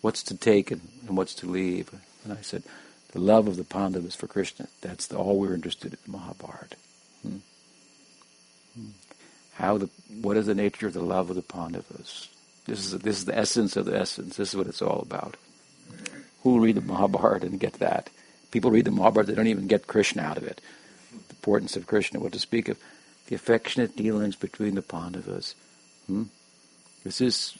what's 0.00 0.22
to 0.24 0.36
take 0.36 0.70
and, 0.70 0.82
and 1.06 1.16
what's 1.16 1.34
to 1.36 1.46
leave?" 1.46 1.90
And 2.24 2.32
I 2.32 2.42
said, 2.42 2.64
"The 3.12 3.20
love 3.20 3.46
of 3.46 3.56
the 3.56 3.64
Pandavas 3.64 4.16
for 4.16 4.26
Krishna. 4.26 4.66
That's 4.80 5.06
the, 5.06 5.16
all 5.16 5.38
we're 5.38 5.54
interested 5.54 5.92
in 5.92 5.98
the 6.04 6.18
Mahabharata." 6.18 6.76
Hmm. 7.24 8.86
How 9.54 9.78
the 9.78 9.88
what 10.20 10.36
is 10.36 10.46
the 10.46 10.54
nature 10.54 10.86
of 10.86 10.92
the 10.92 11.02
love 11.02 11.30
of 11.30 11.36
the 11.36 11.42
Pandavas? 11.42 12.28
This 12.66 12.80
is 12.80 12.98
this 13.00 13.18
is 13.18 13.24
the 13.24 13.36
essence 13.36 13.76
of 13.76 13.86
the 13.86 13.98
essence. 13.98 14.36
This 14.36 14.50
is 14.50 14.56
what 14.56 14.66
it's 14.66 14.82
all 14.82 15.00
about. 15.00 15.36
Who 16.42 16.60
read 16.60 16.76
the 16.76 16.80
Mahabharata 16.80 17.46
and 17.46 17.58
get 17.60 17.74
that? 17.74 18.10
People 18.50 18.70
read 18.70 18.84
the 18.84 18.90
Mahabharata, 18.90 19.32
they 19.32 19.34
don't 19.34 19.48
even 19.48 19.66
get 19.66 19.86
Krishna 19.86 20.22
out 20.22 20.36
of 20.36 20.44
it. 20.44 20.60
The 21.10 21.34
importance 21.34 21.76
of 21.76 21.86
Krishna, 21.86 22.20
what 22.20 22.32
to 22.32 22.38
speak 22.38 22.68
of 22.68 22.78
the 23.26 23.34
affectionate 23.34 23.96
dealings 23.96 24.36
between 24.36 24.74
the 24.74 24.82
Pandavas. 24.82 25.54
Hmm? 26.06 26.24
This 27.02 27.20
is, 27.20 27.54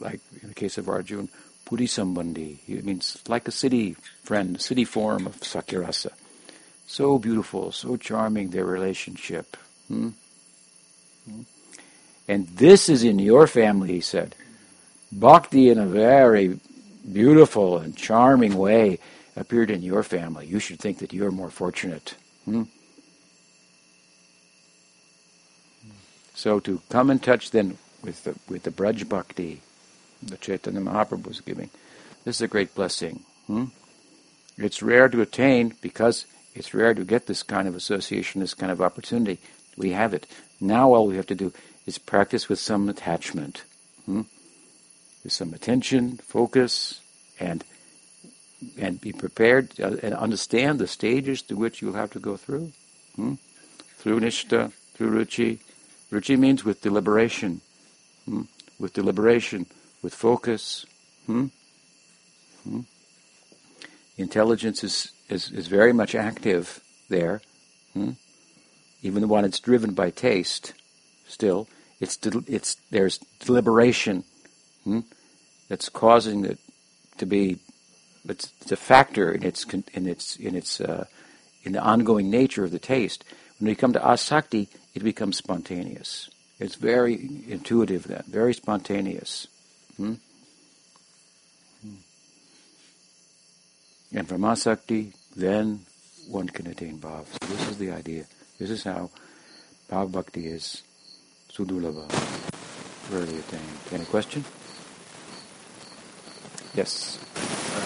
like 0.00 0.20
in 0.42 0.48
the 0.48 0.54
case 0.54 0.78
of 0.78 0.88
Arjun, 0.88 1.28
Puri 1.64 1.86
Sambandhi. 1.86 2.58
It 2.68 2.84
means 2.84 3.22
like 3.28 3.48
a 3.48 3.52
city 3.52 3.96
friend, 4.22 4.60
city 4.60 4.84
form 4.84 5.26
of 5.26 5.40
Sakhya 5.40 5.80
rasa. 5.80 6.10
So 6.86 7.18
beautiful, 7.18 7.72
so 7.72 7.96
charming 7.96 8.50
their 8.50 8.64
relationship. 8.64 9.56
Hmm? 9.88 10.10
Hmm? 11.28 11.42
And 12.28 12.48
this 12.48 12.88
is 12.88 13.02
in 13.02 13.18
your 13.18 13.46
family, 13.46 13.92
he 13.92 14.00
said. 14.00 14.34
Bhakti 15.12 15.68
in 15.68 15.78
a 15.78 15.86
very 15.86 16.58
beautiful 17.10 17.78
and 17.78 17.96
charming 17.96 18.56
way 18.56 18.98
appeared 19.36 19.70
in 19.70 19.82
your 19.82 20.02
family. 20.02 20.46
You 20.46 20.58
should 20.58 20.78
think 20.78 20.98
that 20.98 21.12
you're 21.12 21.30
more 21.30 21.50
fortunate. 21.50 22.14
Hmm? 22.44 22.64
So 26.34 26.60
to 26.60 26.80
come 26.88 27.10
in 27.10 27.20
touch 27.20 27.50
then 27.50 27.78
with 28.02 28.24
the, 28.24 28.34
with 28.48 28.64
the 28.64 28.70
Braj 28.70 29.08
Bhakti 29.08 29.60
the 30.22 30.36
Chaitanya 30.38 30.80
Mahaprabhu 30.80 31.26
was 31.26 31.40
giving, 31.40 31.70
this 32.24 32.36
is 32.36 32.42
a 32.42 32.48
great 32.48 32.74
blessing. 32.74 33.20
Hmm? 33.46 33.66
It's 34.56 34.82
rare 34.82 35.08
to 35.08 35.20
attain 35.20 35.74
because 35.80 36.26
it's 36.54 36.74
rare 36.74 36.94
to 36.94 37.04
get 37.04 37.26
this 37.26 37.42
kind 37.42 37.68
of 37.68 37.74
association, 37.74 38.40
this 38.40 38.54
kind 38.54 38.72
of 38.72 38.80
opportunity. 38.80 39.40
We 39.76 39.90
have 39.90 40.14
it. 40.14 40.26
Now 40.60 40.94
all 40.94 41.06
we 41.06 41.16
have 41.16 41.26
to 41.26 41.34
do 41.34 41.52
is 41.86 41.98
practice 41.98 42.48
with 42.48 42.58
some 42.58 42.88
attachment. 42.88 43.64
Hmm? 44.06 44.22
with 45.24 45.32
some 45.32 45.54
attention, 45.54 46.18
focus, 46.18 47.00
and 47.40 47.64
and 48.78 49.00
be 49.00 49.12
prepared 49.12 49.78
uh, 49.80 49.96
and 50.02 50.14
understand 50.14 50.78
the 50.78 50.86
stages 50.86 51.42
to 51.42 51.56
which 51.56 51.82
you'll 51.82 51.94
have 51.94 52.12
to 52.12 52.18
go 52.18 52.36
through. 52.36 52.72
Hmm? 53.16 53.34
Through 53.98 54.20
nishta, 54.20 54.72
through 54.94 55.10
ruchi. 55.10 55.58
Ruchi 56.10 56.38
means 56.38 56.64
with 56.64 56.80
deliberation. 56.80 57.60
Hmm? 58.26 58.42
With 58.78 58.92
deliberation, 58.92 59.66
with 60.02 60.14
focus. 60.14 60.86
Hmm? 61.26 61.46
Intelligence 64.16 64.84
is, 64.84 65.12
is, 65.28 65.50
is 65.50 65.66
very 65.66 65.92
much 65.92 66.14
active 66.14 66.80
there. 67.08 67.40
Hmm? 67.92 68.12
Even 69.02 69.28
when 69.28 69.44
it's 69.44 69.60
driven 69.60 69.94
by 69.94 70.10
taste, 70.10 70.72
still, 71.26 71.68
it's, 72.00 72.18
it's, 72.46 72.76
there's 72.90 73.18
deliberation 73.40 74.24
hmm, 74.84 75.00
that's 75.68 75.88
causing 75.88 76.44
it 76.44 76.58
to 77.18 77.26
be 77.26 77.58
it's, 78.28 78.52
it's, 78.60 78.72
a 78.72 78.76
factor 78.76 79.30
in 79.30 79.42
its 79.42 79.64
in 79.64 80.08
its 80.08 80.36
in 80.36 80.54
its 80.54 80.80
uh, 80.80 81.04
in 81.62 81.72
the 81.72 81.80
ongoing 81.80 82.30
nature 82.30 82.64
of 82.64 82.70
the 82.70 82.78
taste. 82.78 83.24
When 83.58 83.68
we 83.68 83.74
come 83.74 83.92
to 83.92 84.00
asakti, 84.00 84.68
it 84.94 85.04
becomes 85.04 85.36
spontaneous. 85.36 86.30
It's 86.58 86.76
very 86.76 87.14
intuitive 87.48 88.04
then, 88.04 88.24
very 88.26 88.54
spontaneous. 88.54 89.46
Hmm. 89.96 90.14
And 94.16 94.28
from 94.28 94.42
asakti, 94.42 95.12
then 95.34 95.80
one 96.28 96.48
can 96.48 96.68
attain 96.68 96.98
bhav. 96.98 97.26
So 97.26 97.38
this 97.50 97.68
is 97.70 97.78
the 97.78 97.90
idea. 97.90 98.26
This 98.60 98.70
is 98.70 98.84
how 98.84 99.10
bhav 99.90 100.12
bhakti 100.12 100.46
is 100.46 100.82
sudurlabha, 101.50 102.06
rarely 103.10 103.38
attained. 103.38 103.78
Any 103.90 104.04
question? 104.04 104.44
Yes. 106.74 107.18
Uh, 107.34 107.82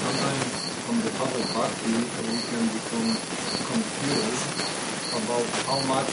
sometimes 0.00 0.52
from 0.88 0.96
the 1.04 1.12
public 1.20 1.44
party 1.52 1.92
we 1.92 2.36
can 2.48 2.64
become 2.72 3.12
confused 3.68 4.48
about 5.12 5.44
how 5.68 5.80
much 5.92 6.08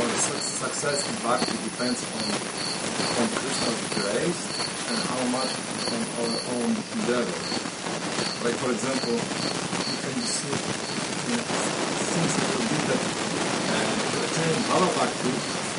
our 0.00 0.08
success 0.40 1.04
in 1.04 1.16
bhakti 1.20 1.52
depends 1.68 2.00
on, 2.16 2.32
on 2.32 3.28
Krishna's 3.28 3.80
grace 3.92 4.40
and 4.88 4.98
how 5.04 5.22
much 5.36 5.52
on 5.92 6.02
our 6.16 6.32
own 6.56 6.72
endeavor. 6.96 7.63
Like 8.44 8.60
for 8.60 8.70
example, 8.76 9.16
you 9.16 9.96
can 10.04 10.20
see 10.20 10.52
you 10.52 11.36
know, 11.40 11.48
seems 11.48 12.34
a 12.36 12.44
little 12.44 12.68
bit 12.68 12.82
that 12.92 13.00
uh, 13.00 13.96
to 14.04 14.18
attain 14.20 14.56
Bhava 14.68 14.88
Bhakti 15.00 15.32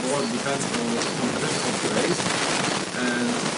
more 0.10 0.26
depends 0.34 0.66
on, 0.74 0.98
on 0.98 1.30
Krishna's 1.38 1.78
grace 1.86 2.22
and 3.06 3.56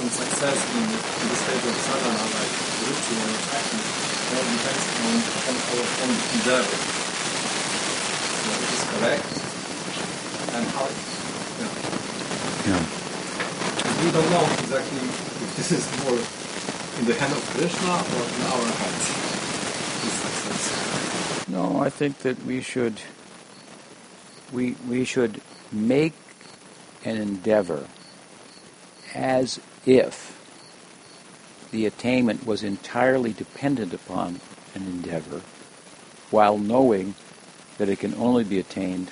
some 0.00 0.08
success 0.08 0.56
in, 0.72 0.84
in 0.88 1.26
the 1.28 1.36
state 1.44 1.60
of 1.60 1.76
sadhana, 1.76 2.24
like 2.32 2.54
ruchi 2.88 3.20
and 3.20 3.36
attraction, 3.36 3.84
all 4.32 4.44
depends 4.48 4.84
on, 4.96 5.20
on 5.44 5.56
our 5.60 5.84
own 6.08 6.16
endeavor. 6.40 6.78
So 8.40 8.48
it 8.56 8.70
is 8.72 8.84
correct, 8.96 9.28
and 10.56 10.64
how, 10.72 10.88
know. 11.60 11.68
Yeah. 12.64 12.80
We 14.00 14.08
don't 14.08 14.30
know 14.32 14.44
exactly 14.56 15.29
this 15.60 15.72
is 15.72 15.84
more 16.04 16.16
in 16.98 17.04
the 17.04 17.12
hand 17.20 17.32
of 17.34 17.44
Krishna 17.50 17.92
or 17.92 18.24
in 18.32 18.42
our 18.48 18.64
hands. 18.80 19.04
No, 21.48 21.82
I 21.82 21.90
think 21.90 22.20
that 22.20 22.42
we 22.46 22.62
should 22.62 22.98
we 24.54 24.74
we 24.88 25.04
should 25.04 25.42
make 25.70 26.14
an 27.04 27.18
endeavor 27.18 27.86
as 29.14 29.60
if 29.84 30.38
the 31.72 31.84
attainment 31.84 32.46
was 32.46 32.62
entirely 32.62 33.34
dependent 33.34 33.92
upon 33.92 34.40
an 34.74 34.84
endeavor, 34.84 35.42
while 36.30 36.56
knowing 36.56 37.14
that 37.76 37.90
it 37.90 37.98
can 37.98 38.14
only 38.14 38.44
be 38.44 38.58
attained 38.58 39.10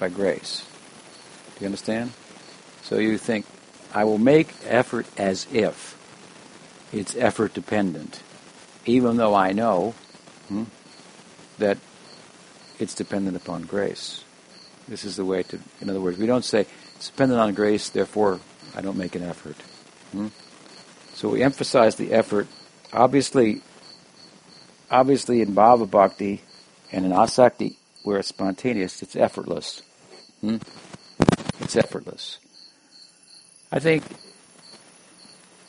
by 0.00 0.08
grace. 0.08 0.66
Do 1.54 1.60
you 1.60 1.66
understand? 1.66 2.10
So 2.82 2.98
you 2.98 3.18
think, 3.18 3.46
I 3.94 4.04
will 4.04 4.18
make 4.18 4.48
effort 4.66 5.06
as 5.16 5.46
if 5.52 5.96
it's 6.92 7.14
effort 7.16 7.54
dependent, 7.54 8.22
even 8.84 9.16
though 9.16 9.34
I 9.34 9.52
know 9.52 9.94
hmm, 10.48 10.64
that 11.58 11.78
it's 12.80 12.94
dependent 12.94 13.36
upon 13.36 13.62
grace. 13.62 14.24
This 14.88 15.04
is 15.04 15.16
the 15.16 15.24
way 15.24 15.44
to, 15.44 15.60
in 15.80 15.88
other 15.88 16.00
words, 16.00 16.18
we 16.18 16.26
don't 16.26 16.44
say 16.44 16.66
it's 16.96 17.08
dependent 17.08 17.40
on 17.40 17.54
grace, 17.54 17.88
therefore 17.88 18.40
I 18.74 18.80
don't 18.80 18.98
make 18.98 19.14
an 19.14 19.22
effort. 19.22 19.56
Hmm? 20.12 20.28
So 21.14 21.28
we 21.28 21.42
emphasize 21.42 21.94
the 21.94 22.12
effort. 22.12 22.48
Obviously, 22.92 23.62
obviously 24.90 25.40
in 25.40 25.54
Bhava 25.54 25.88
Bhakti 25.88 26.42
and 26.90 27.04
in 27.04 27.12
Asakti, 27.12 27.76
where 28.02 28.18
it's 28.18 28.28
spontaneous, 28.28 29.02
it's 29.02 29.16
effortless. 29.16 29.82
Hmm? 30.40 30.56
It's 31.60 31.76
effortless. 31.76 32.38
I 33.74 33.80
think 33.80 34.04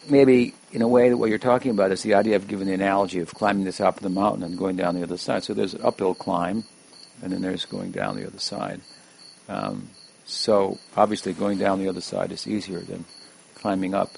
maybe 0.07 0.53
in 0.71 0.83
a 0.83 0.87
way 0.87 1.09
that 1.09 1.17
what 1.17 1.27
you're 1.27 1.39
talking 1.39 1.71
about 1.71 1.91
is 1.91 2.03
the 2.03 2.13
idea 2.13 2.35
of 2.35 2.47
giving 2.47 2.67
the 2.67 2.73
analogy 2.75 3.19
of 3.19 3.33
climbing 3.33 3.63
the 3.63 3.71
top 3.71 3.97
of 3.97 4.03
the 4.03 4.09
mountain 4.09 4.43
and 4.43 4.55
going 4.59 4.75
down 4.75 4.93
the 4.93 5.01
other 5.01 5.17
side. 5.17 5.43
So 5.43 5.55
there's 5.55 5.73
an 5.73 5.81
uphill 5.83 6.13
climb, 6.13 6.65
and 7.23 7.33
then 7.33 7.41
there's 7.41 7.65
going 7.65 7.89
down 7.89 8.15
the 8.15 8.27
other 8.27 8.37
side. 8.37 8.81
Um, 9.49 9.89
so 10.23 10.77
obviously, 10.95 11.33
going 11.33 11.57
down 11.57 11.79
the 11.79 11.89
other 11.89 11.99
side 11.99 12.31
is 12.31 12.47
easier 12.47 12.79
than 12.79 13.05
climbing 13.55 13.95
up. 13.95 14.11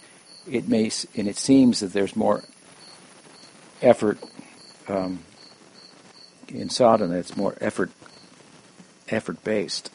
It 0.52 0.68
may, 0.68 0.92
and 1.16 1.30
it 1.30 1.38
seems 1.38 1.80
that 1.80 1.94
there's 1.94 2.14
more 2.14 2.44
effort 3.82 4.20
um, 4.90 5.20
in 6.50 6.70
sadhana. 6.70 7.16
It's 7.16 7.38
more 7.38 7.56
effort, 7.62 7.92
effort 9.08 9.42
based. 9.46 9.92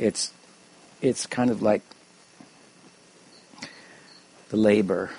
It's 0.00 0.32
it's 1.00 1.26
kind 1.26 1.50
of 1.50 1.62
like 1.62 1.82
the 4.48 4.56
labor 4.56 5.10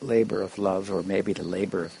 labor 0.00 0.42
of 0.42 0.58
love 0.58 0.90
or 0.90 1.02
maybe 1.02 1.32
the 1.32 1.42
labor 1.42 1.84
of 1.84 1.94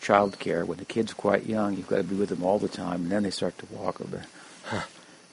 childcare. 0.00 0.64
When 0.64 0.78
the 0.78 0.84
kid's 0.84 1.12
are 1.12 1.16
quite 1.16 1.46
young 1.46 1.74
you've 1.74 1.88
got 1.88 1.96
to 1.96 2.04
be 2.04 2.14
with 2.14 2.28
them 2.28 2.44
all 2.44 2.58
the 2.58 2.68
time 2.68 3.02
and 3.02 3.10
then 3.10 3.22
they 3.22 3.30
start 3.30 3.58
to 3.58 3.66
walk 3.66 4.00
or 4.00 4.22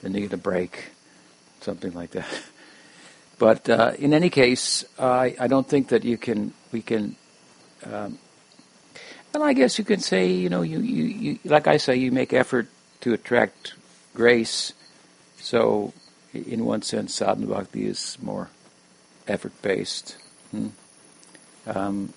they 0.02 0.22
get 0.22 0.34
a 0.34 0.38
break 0.38 0.90
something 1.62 1.94
like 1.94 2.12
that. 2.12 2.28
But 3.38 3.70
uh, 3.70 3.92
in 4.00 4.14
any 4.14 4.30
case 4.30 4.86
I, 4.98 5.36
I 5.38 5.48
don't 5.48 5.68
think 5.68 5.90
that 5.90 6.06
you 6.06 6.18
can 6.18 6.54
we 6.72 6.82
can 6.82 7.18
um, 7.84 8.18
and 9.34 9.44
I 9.44 9.52
guess 9.52 9.78
you 9.78 9.84
can 9.84 10.00
say 10.00 10.32
you 10.32 10.48
know 10.48 10.62
you, 10.62 10.80
you, 10.80 11.04
you 11.04 11.40
like 11.44 11.68
I 11.68 11.76
say 11.76 11.98
you 11.98 12.14
make 12.14 12.32
effort 12.32 12.70
to 13.02 13.14
attract 13.14 13.74
grace. 14.14 14.74
So 15.38 15.94
in 16.36 16.66
one 16.66 16.82
sense 16.82 17.16
sadhana 17.16 17.48
bhakti 17.48 17.86
is 17.86 18.18
more 18.22 18.50
effort 19.28 19.54
based 19.62 20.18
hmm? 20.52 20.68
Um, 21.68 22.14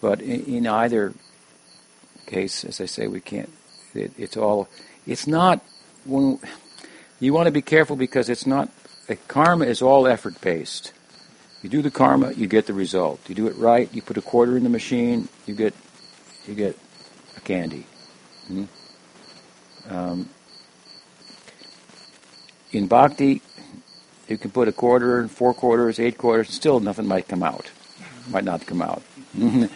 but 0.00 0.20
in, 0.20 0.44
in, 0.44 0.66
either 0.66 1.12
case, 2.26 2.64
as 2.64 2.80
I 2.80 2.86
say, 2.86 3.06
we 3.06 3.20
can't. 3.20 3.52
It, 3.94 4.12
it's 4.16 4.36
all. 4.36 4.68
It's 5.06 5.26
not. 5.26 5.60
When 6.06 6.38
you 7.18 7.34
want 7.34 7.46
to 7.46 7.52
be 7.52 7.62
careful 7.62 7.96
because 7.96 8.28
it's 8.28 8.46
not. 8.46 8.70
Karma 9.28 9.64
is 9.64 9.82
all 9.82 10.06
effort 10.06 10.40
based. 10.40 10.92
You 11.62 11.68
do 11.68 11.82
the 11.82 11.90
karma, 11.90 12.32
you 12.32 12.46
get 12.46 12.66
the 12.66 12.72
result. 12.72 13.20
You 13.28 13.34
do 13.34 13.48
it 13.48 13.56
right, 13.56 13.92
you 13.92 14.00
put 14.00 14.16
a 14.16 14.22
quarter 14.22 14.56
in 14.56 14.62
the 14.62 14.70
machine, 14.70 15.28
you 15.46 15.54
get 15.54 15.74
you 16.46 16.54
get 16.54 16.78
a 17.36 17.40
candy. 17.40 17.84
Hmm? 18.46 18.64
Um, 19.88 20.28
in 22.72 22.86
bhakti, 22.86 23.42
you 24.28 24.38
can 24.38 24.50
put 24.50 24.68
a 24.68 24.72
quarter, 24.72 25.26
four 25.28 25.54
quarters, 25.54 25.98
eight 25.98 26.18
quarters, 26.18 26.50
still 26.50 26.80
nothing 26.80 27.06
might 27.06 27.28
come 27.28 27.42
out 27.42 27.70
might 28.30 28.44
not 28.44 28.66
come 28.66 28.82
out. 28.82 29.02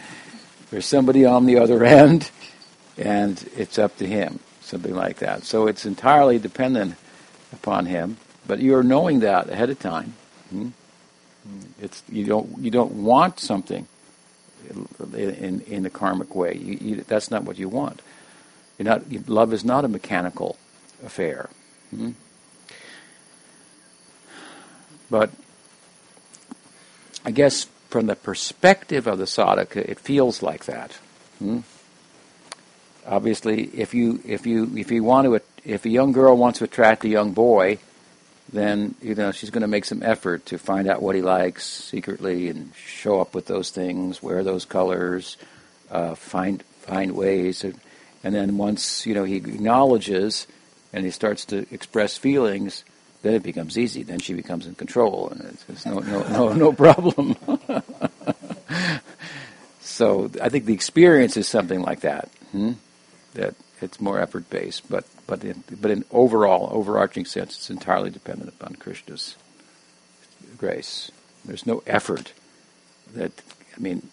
There's 0.70 0.86
somebody 0.86 1.24
on 1.24 1.46
the 1.46 1.58
other 1.58 1.84
end, 1.84 2.30
and 2.96 3.42
it's 3.56 3.78
up 3.78 3.96
to 3.98 4.06
him, 4.06 4.40
something 4.60 4.94
like 4.94 5.18
that. 5.18 5.44
So 5.44 5.66
it's 5.66 5.86
entirely 5.86 6.38
dependent 6.38 6.96
upon 7.52 7.86
him, 7.86 8.16
but 8.46 8.60
you're 8.60 8.82
knowing 8.82 9.20
that 9.20 9.48
ahead 9.48 9.70
of 9.70 9.78
time. 9.78 10.14
Hmm? 10.50 10.68
It's 11.80 12.02
you 12.08 12.24
don't 12.24 12.58
you 12.58 12.70
don't 12.70 13.04
want 13.04 13.38
something 13.38 13.86
in 15.12 15.60
in 15.60 15.82
the 15.82 15.90
karmic 15.90 16.34
way. 16.34 16.56
You, 16.56 16.78
you, 16.80 16.96
that's 17.02 17.30
not 17.30 17.44
what 17.44 17.58
you 17.58 17.68
want. 17.68 18.00
You're 18.78 18.86
not 18.86 19.28
love 19.28 19.52
is 19.52 19.62
not 19.62 19.84
a 19.84 19.88
mechanical 19.88 20.56
affair. 21.04 21.50
Hmm? 21.90 22.12
But 25.10 25.30
I 27.24 27.30
guess 27.30 27.66
from 27.88 28.06
the 28.06 28.16
perspective 28.16 29.06
of 29.06 29.18
the 29.18 29.24
sadhaka, 29.24 29.76
it 29.76 30.00
feels 30.00 30.42
like 30.42 30.64
that. 30.64 30.92
Hmm? 31.38 31.60
Obviously, 33.06 33.64
if 33.74 33.94
you 33.94 34.20
if 34.24 34.46
you 34.46 34.70
if 34.76 34.90
you 34.90 35.04
want 35.04 35.26
to 35.26 35.40
if 35.64 35.84
a 35.84 35.90
young 35.90 36.12
girl 36.12 36.36
wants 36.36 36.58
to 36.58 36.64
attract 36.64 37.04
a 37.04 37.08
young 37.08 37.32
boy, 37.32 37.78
then 38.52 38.94
you 39.02 39.14
know 39.14 39.30
she's 39.30 39.50
going 39.50 39.62
to 39.62 39.68
make 39.68 39.84
some 39.84 40.02
effort 40.02 40.46
to 40.46 40.58
find 40.58 40.88
out 40.88 41.02
what 41.02 41.14
he 41.14 41.22
likes 41.22 41.66
secretly 41.66 42.48
and 42.48 42.72
show 42.74 43.20
up 43.20 43.34
with 43.34 43.46
those 43.46 43.70
things, 43.70 44.22
wear 44.22 44.42
those 44.42 44.64
colors, 44.64 45.36
uh, 45.90 46.14
find 46.14 46.62
find 46.80 47.14
ways, 47.14 47.60
to, 47.60 47.74
and 48.22 48.34
then 48.34 48.56
once 48.56 49.06
you 49.06 49.14
know 49.14 49.24
he 49.24 49.36
acknowledges 49.36 50.46
and 50.92 51.04
he 51.04 51.10
starts 51.10 51.44
to 51.46 51.66
express 51.72 52.16
feelings, 52.16 52.84
then 53.24 53.34
it 53.34 53.42
becomes 53.42 53.78
easy. 53.78 54.02
Then 54.02 54.18
she 54.18 54.34
becomes 54.34 54.66
in 54.66 54.74
control, 54.74 55.30
and 55.30 55.58
it's, 55.66 55.86
no, 55.86 55.98
no, 56.00 56.28
no, 56.28 56.52
no 56.52 56.72
problem. 56.74 57.34
so 59.80 60.30
I 60.42 60.50
think 60.50 60.66
the 60.66 60.74
experience 60.74 61.38
is 61.38 61.48
something 61.48 61.80
like 61.80 62.00
that. 62.00 62.28
Hmm? 62.52 62.72
That 63.32 63.54
it's 63.80 63.98
more 63.98 64.20
effort 64.20 64.50
based, 64.50 64.90
but 64.90 65.06
but 65.26 65.42
in 65.42 65.64
but 65.80 65.90
in 65.90 66.04
overall 66.10 66.68
overarching 66.70 67.24
sense, 67.24 67.56
it's 67.56 67.70
entirely 67.70 68.10
dependent 68.10 68.50
upon 68.50 68.74
Krishna's 68.74 69.36
grace. 70.58 71.10
There's 71.46 71.66
no 71.66 71.82
effort 71.86 72.34
that 73.14 73.32
I 73.74 73.80
mean. 73.80 74.06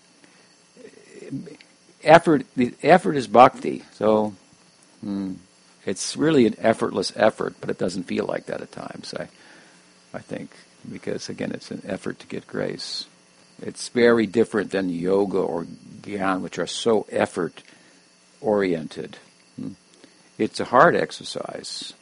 Effort. 2.01 2.45
The 2.55 2.73
effort 2.81 3.17
is 3.17 3.27
bhakti. 3.27 3.83
So. 3.91 4.33
Hmm, 5.01 5.33
it's 5.85 6.15
really 6.15 6.45
an 6.45 6.55
effortless 6.59 7.11
effort, 7.15 7.55
but 7.59 7.69
it 7.69 7.77
doesn't 7.77 8.03
feel 8.03 8.25
like 8.25 8.45
that 8.45 8.61
at 8.61 8.71
times. 8.71 9.13
I, 9.17 9.27
I 10.13 10.19
think 10.19 10.51
because 10.89 11.29
again, 11.29 11.51
it's 11.51 11.71
an 11.71 11.83
effort 11.85 12.19
to 12.19 12.27
get 12.27 12.47
grace. 12.47 13.05
It's 13.61 13.89
very 13.89 14.25
different 14.25 14.71
than 14.71 14.89
yoga 14.89 15.37
or 15.37 15.65
gyan, 16.01 16.41
which 16.41 16.57
are 16.57 16.67
so 16.67 17.05
effort 17.11 17.61
oriented. 18.39 19.17
Hmm. 19.55 19.73
It's 20.37 20.59
a 20.59 20.65
hard 20.65 20.95
exercise. 20.95 21.93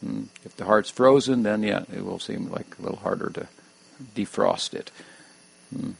Hmm. 0.00 0.24
If 0.44 0.56
the 0.56 0.64
heart's 0.64 0.90
frozen, 0.90 1.42
then 1.42 1.62
yeah, 1.62 1.84
it 1.92 2.04
will 2.04 2.20
seem 2.20 2.48
like 2.50 2.78
a 2.78 2.82
little 2.82 2.98
harder 2.98 3.30
to 3.30 3.48
defrost 4.14 4.74
it. 4.74 4.90
Hmm. 5.74 5.92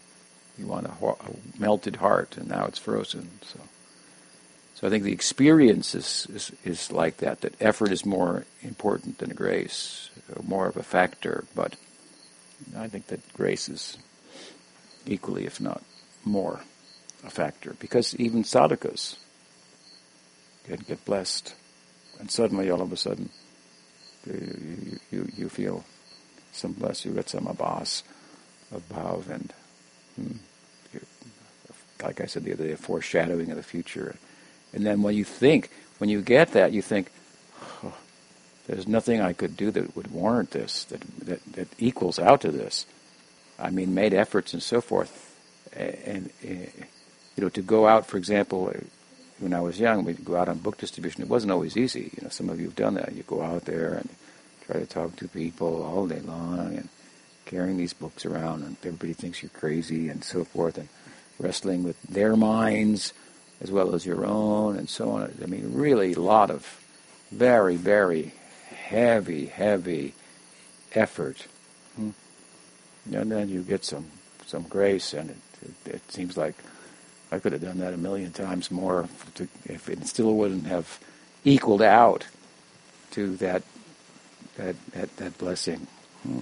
You 0.59 0.66
want 0.66 0.86
a, 0.86 0.90
a 0.90 1.16
melted 1.59 1.97
heart, 1.97 2.36
and 2.36 2.48
now 2.48 2.66
it's 2.66 2.78
frozen. 2.78 3.31
So. 3.43 3.61
So 4.81 4.86
I 4.86 4.90
think 4.90 5.05
the 5.05 5.12
experience 5.12 5.94
is, 5.94 6.27
is, 6.32 6.52
is 6.65 6.90
like 6.90 7.19
that, 7.19 7.43
that 7.43 7.55
effort 7.61 7.93
is 7.93 8.07
more 8.07 8.47
important 8.62 9.19
than 9.19 9.28
grace, 9.35 10.09
more 10.43 10.69
of 10.69 10.78
a 10.78 10.82
factor, 10.82 11.44
but 11.55 11.77
I 12.74 12.89
think 12.89 13.09
that 13.09 13.20
grace 13.35 13.69
is 13.69 13.98
equally, 15.05 15.44
if 15.44 15.61
not 15.61 15.82
more, 16.24 16.61
a 17.23 17.28
factor. 17.28 17.77
Because 17.78 18.16
even 18.16 18.43
sadhakas 18.43 19.19
can 20.65 20.77
get 20.89 21.05
blessed, 21.05 21.55
and 22.19 22.31
suddenly, 22.31 22.70
all 22.70 22.81
of 22.81 22.90
a 22.90 22.97
sudden, 22.97 23.28
you, 24.27 24.98
you, 25.11 25.28
you 25.36 25.48
feel 25.51 25.85
some 26.52 26.73
bless, 26.73 27.05
you 27.05 27.12
get 27.12 27.28
some 27.28 27.47
of 27.47 27.59
bhav, 27.59 29.28
and 29.28 29.52
hmm, 30.16 30.36
like 32.02 32.23
I 32.23 32.24
said 32.24 32.44
the 32.44 32.55
other 32.55 32.65
day, 32.65 32.73
a 32.73 32.78
foreshadowing 32.78 33.51
of 33.51 33.59
the 33.59 33.62
future 33.62 34.16
and 34.73 34.87
then 34.87 35.03
when 35.03 35.15
you 35.15 35.25
think, 35.25 35.71
when 35.99 36.11
you 36.11 36.23
get 36.23 36.53
that, 36.53 36.73
you 36.73 36.83
think, 36.83 37.11
oh, 37.83 37.95
there's 38.67 38.87
nothing 38.87 39.21
I 39.21 39.33
could 39.33 39.57
do 39.57 39.71
that 39.71 39.97
would 39.97 40.11
warrant 40.13 40.53
this, 40.53 40.85
that, 40.85 41.01
that, 41.27 41.53
that 41.53 41.69
equals 41.79 42.19
out 42.19 42.41
to 42.43 42.51
this. 42.51 42.87
I 43.59 43.71
mean, 43.71 43.95
made 43.95 44.15
efforts 44.15 44.55
and 44.55 44.63
so 44.63 44.81
forth. 44.81 45.27
And, 45.73 46.31
and, 46.43 46.71
you 47.37 47.45
know, 47.45 47.49
to 47.51 47.63
go 47.63 47.87
out, 47.87 48.07
for 48.07 48.17
example, 48.17 48.73
eh, 48.75 48.81
when 49.39 49.55
I 49.55 49.61
was 49.61 49.81
young, 49.81 50.05
we'd 50.05 50.25
go 50.25 50.37
out 50.37 50.49
on 50.49 50.59
book 50.59 50.79
distribution. 50.79 51.23
It 51.23 51.29
wasn't 51.29 51.53
always 51.53 51.77
easy. 51.77 52.11
You 52.17 52.23
know, 52.23 52.29
some 52.29 52.49
of 52.49 52.61
you 52.61 52.67
have 52.67 52.77
done 52.77 52.95
that. 52.95 53.15
You 53.15 53.23
go 53.23 53.43
out 53.43 53.65
there 53.65 53.95
and 53.95 54.09
try 54.67 54.81
to 54.81 54.87
talk 54.87 55.17
to 55.17 55.29
people 55.29 55.83
all 55.83 56.07
day 56.07 56.21
long 56.21 56.77
and 56.77 56.89
carrying 57.47 57.77
these 57.77 57.93
books 57.93 58.25
around, 58.25 58.63
and 58.63 58.77
everybody 58.85 59.13
thinks 59.13 59.43
you're 59.43 59.51
crazy 59.51 60.09
and 60.09 60.23
so 60.23 60.45
forth, 60.45 60.79
and 60.79 60.89
wrestling 61.39 61.83
with 61.83 62.01
their 62.03 62.37
minds 62.37 63.13
as 63.61 63.70
well 63.70 63.95
as 63.95 64.07
your 64.07 64.24
own, 64.24 64.77
and 64.77 64.89
so 64.89 65.11
on. 65.11 65.35
I 65.43 65.47
mean, 65.47 65.73
really 65.74 66.15
a 66.15 66.20
lot 66.20 66.51
of 66.51 66.81
very, 67.31 67.77
very 67.77 68.32
heavy, 68.69 69.47
heavy 69.47 70.15
effort. 70.95 71.47
Hmm? 71.97 72.11
And 73.12 73.31
then 73.31 73.49
you 73.49 73.62
get 73.62 73.85
some, 73.85 74.07
some 74.47 74.62
grace, 74.62 75.15
and 75.15 75.31
it, 75.31 75.37
it, 75.62 75.95
it, 75.95 76.12
seems 76.12 76.37
like 76.37 76.55
I 77.31 77.39
could 77.39 77.53
have 77.53 77.61
done 77.61 77.78
that 77.78 77.95
a 77.95 77.99
million 77.99 78.32
times 78.32 78.70
more 78.70 79.09
to, 79.35 79.49
if 79.66 79.89
it 79.89 80.07
still 80.07 80.35
wouldn't 80.35 80.66
have 80.66 80.99
equaled 81.45 81.82
out 81.82 82.27
to 83.12 83.37
that, 83.37 83.62
that, 84.57 84.77
that, 84.93 85.16
that 85.16 85.39
blessing. 85.39 85.87
Hmm. 86.23 86.41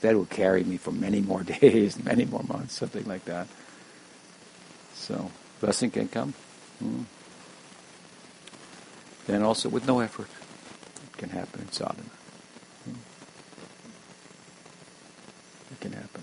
That 0.00 0.14
will 0.14 0.26
carry 0.26 0.62
me 0.62 0.76
for 0.76 0.92
many 0.92 1.20
more 1.20 1.42
days, 1.60 2.02
many 2.02 2.24
more 2.24 2.44
months, 2.44 2.74
something 2.74 3.04
like 3.06 3.24
that. 3.24 3.48
So, 4.94 5.30
blessing 5.60 5.90
can 5.90 6.08
come. 6.08 6.34
Hmm. 6.78 7.02
Then 9.26 9.42
also 9.42 9.68
with 9.68 9.86
no 9.86 10.00
effort, 10.00 10.28
it 11.04 11.16
can 11.18 11.30
happen 11.30 11.60
in 11.62 11.72
sadhana. 11.72 12.02
Hmm. 12.84 12.94
It 15.72 15.80
can 15.80 15.92
happen. 15.92 16.22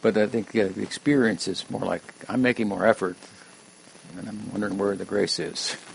But 0.00 0.16
I 0.16 0.26
think 0.26 0.54
yeah, 0.54 0.64
the 0.64 0.82
experience 0.82 1.48
is 1.48 1.68
more 1.70 1.82
like 1.82 2.02
I'm 2.28 2.40
making 2.40 2.68
more 2.68 2.86
effort, 2.86 3.16
and 4.16 4.28
I'm 4.28 4.50
wondering 4.52 4.78
where 4.78 4.94
the 4.94 5.04
grace 5.04 5.38
is. 5.38 5.76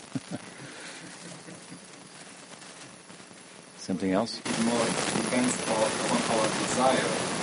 Something 3.77 4.11
else? 4.11 4.39
It 4.39 4.63
more 4.63 4.85
depends 4.85 5.57
on, 5.67 5.91
our 6.37 6.47
desire. 6.61 7.42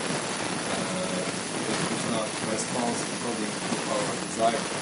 Uh, 2.30 2.94
according 3.14 3.50
to 3.50 3.76
our 3.90 4.14
desire. 4.26 4.80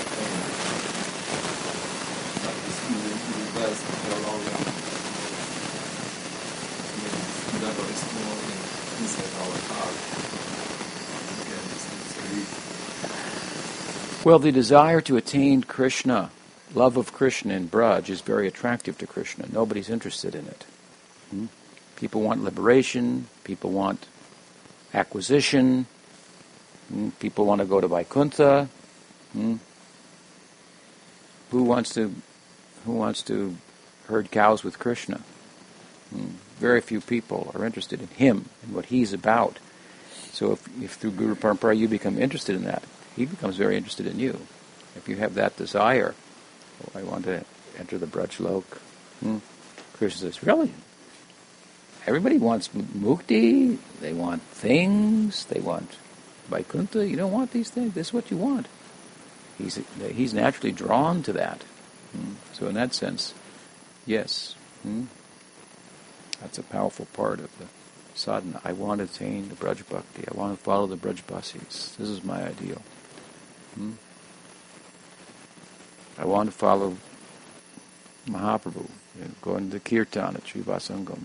best 3.59 3.83
to 3.83 4.09
allow 4.15 4.39
them. 4.39 4.61
I 6.95 7.01
mean, 7.03 7.17
devil 7.61 7.87
is 7.91 8.03
more 8.15 8.39
in, 8.47 8.59
inside 9.03 9.33
our 9.43 9.57
heart. 9.75 9.97
Again, 11.43 11.65
it's, 11.75 11.87
Well, 14.25 14.39
the 14.39 14.53
desire 14.53 15.01
to 15.03 15.17
attain 15.17 15.63
Krishna, 15.63 16.31
love 16.75 16.97
of 16.97 17.13
Krishna 17.13 17.55
in 17.55 17.69
Braj 17.69 18.09
is 18.09 18.21
very 18.21 18.47
attractive 18.47 18.97
to 18.99 19.07
Krishna. 19.07 19.47
Nobody's 19.53 19.91
interested 19.91 20.35
in 20.37 20.47
it. 20.47 20.65
Hmm? 21.31 21.47
People 21.97 22.21
want 22.23 22.45
liberation. 22.45 23.27
People 23.43 23.71
want 23.71 24.07
acquisition. 24.95 25.87
Hmm? 26.89 27.11
People 27.21 27.47
want 27.47 27.61
to 27.61 27.67
go 27.67 27.81
to 27.81 27.89
Vaikuntha. 27.89 28.69
Hmm? 29.33 29.57
Who 31.51 31.63
wants 31.63 31.95
to 31.95 32.15
who 32.85 32.93
wants 32.93 33.23
to 33.23 33.57
herd 34.07 34.31
cows 34.31 34.65
with 34.65 34.79
Krishna? 34.79 35.21
Hmm? 36.11 36.29
Very 36.59 36.81
few 36.81 37.01
people 37.01 37.53
are 37.55 37.65
interested 37.65 38.01
in 38.01 38.09
him 38.09 38.49
and 38.63 38.75
what 38.75 38.87
he's 38.87 39.13
about. 39.13 39.59
So 40.33 40.53
if, 40.53 40.83
if 40.83 40.93
through 40.95 41.13
Guru 41.13 41.35
Parampara 41.35 41.77
you 41.77 41.89
become 41.89 42.19
interested 42.19 42.57
in 42.57 42.65
that, 42.65 42.83
he 43.17 43.27
becomes 43.27 43.57
very 43.57 43.77
interested 43.77 44.07
in 44.07 44.19
you. 44.19 44.41
If 44.97 45.09
you 45.09 45.17
have 45.17 45.35
that 45.35 45.57
desire, 45.57 46.15
oh, 46.85 46.99
I 46.99 47.03
want 47.03 47.25
to 47.25 47.45
enter 47.79 47.99
the 47.99 48.07
Braj 48.07 48.41
Lok. 48.41 48.65
Hmm? 49.21 49.39
Krishna 49.95 50.31
says, 50.31 50.43
really? 50.45 50.73
Everybody 52.07 52.39
wants 52.39 52.69
mukti. 52.69 53.79
They 54.01 54.13
want 54.13 54.43
things. 54.43 55.45
They 55.47 55.61
want 55.61 55.91
Vaikuntha. 56.49 57.07
You 57.07 57.17
don't 57.17 57.33
want 57.33 57.53
these 57.53 57.71
things. 57.71 57.95
This 57.95 58.09
is 58.09 58.13
what 58.13 58.31
you 58.31 58.37
want. 58.37 58.67
He's 59.57 59.81
he's 60.13 60.35
naturally 60.35 60.73
drawn 60.73 61.23
to 61.25 61.33
that. 61.33 61.63
Hmm? 62.13 62.35
So 62.53 62.69
in 62.69 62.75
that 62.75 62.95
sense, 62.95 63.35
yes, 64.07 64.55
hmm? 64.83 65.05
that's 66.41 66.59
a 66.59 66.63
powerful 66.63 67.07
part 67.13 67.41
of 67.41 67.57
the 67.59 67.67
sadhana. 68.15 68.61
I 68.65 68.73
want 68.73 68.99
to 68.99 69.05
attain 69.05 69.49
the 69.49 69.55
Braj 69.55 69.89
Bhakti. 69.89 70.25
I 70.29 70.37
want 70.37 70.57
to 70.57 70.63
follow 70.63 70.87
the 70.87 70.97
Braj. 70.97 71.23
This 71.53 71.99
is 71.99 72.25
my 72.25 72.43
ideal. 72.47 72.83
Hmm? 73.75 73.93
I 76.17 76.25
want 76.25 76.51
to 76.51 76.57
follow 76.57 76.97
Mahaprabhu, 78.27 78.89
you 79.17 79.25
know, 79.25 79.31
go 79.41 79.57
into 79.57 79.79
the 79.79 79.81
kirtan 79.81 80.37
at 80.37 80.45
Srivasangan. 80.45 81.25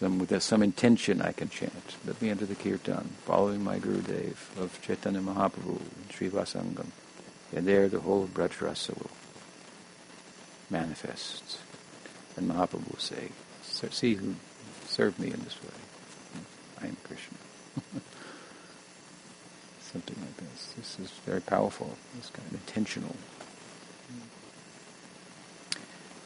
Some, 0.00 0.18
with 0.18 0.42
some 0.42 0.62
intention 0.62 1.20
I 1.20 1.32
can 1.32 1.50
chant. 1.50 1.96
Let 2.06 2.22
me 2.22 2.30
enter 2.30 2.46
the 2.46 2.54
kirtan, 2.54 3.10
following 3.26 3.62
my 3.62 3.78
Guru 3.78 4.00
Dev 4.00 4.50
of 4.58 4.80
Chaitanya 4.80 5.20
Mahaprabhu 5.20 5.78
in 5.78 6.08
Srivasangan. 6.08 6.86
And 7.54 7.66
there 7.66 7.86
the 7.86 8.00
whole 8.00 8.26
Braj 8.26 8.62
Rasa 8.62 8.94
will 8.94 9.10
manifest. 10.70 11.58
And 12.34 12.50
Mahaprabhu 12.50 12.90
will 12.90 12.98
say, 12.98 13.28
see 13.62 14.14
who 14.14 14.36
served 14.86 15.18
me 15.18 15.26
in 15.26 15.40
this 15.40 15.62
way. 15.62 15.68
I 16.80 16.86
am 16.86 16.96
Krishna. 17.04 17.36
Something 19.82 20.16
like 20.18 20.36
this. 20.38 20.72
This 20.78 20.98
is 20.98 21.10
very 21.26 21.42
powerful. 21.42 21.94
This 22.16 22.30
kind 22.30 22.48
of 22.48 22.54
intentional 22.54 23.16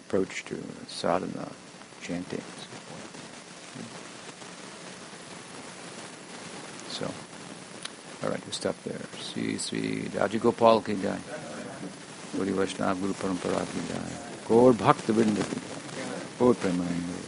approach 0.06 0.44
to 0.44 0.62
sadhana, 0.86 1.50
chanting, 2.02 2.38
and 2.38 2.73
so 6.88 7.10
all 8.24 8.30
right, 8.30 8.46
we 8.46 8.52
stop 8.52 8.76
there. 8.84 9.00
Sri 9.20 9.58
Sri 9.58 10.08
Rajagopal 10.14 10.84
ki 10.84 10.94
jai. 11.02 11.18
Guru 12.36 12.54
Vaishnava 12.54 12.98
Guru 12.98 13.12
Parampara 13.12 13.66
ki 13.72 13.80
jai. 13.92 14.16
Gaur 14.48 14.72
Bhakta 14.72 15.12
Vrinda 15.12 15.44
ki. 15.50 15.60
Gaur 16.38 16.54
Premanand. 16.54 17.23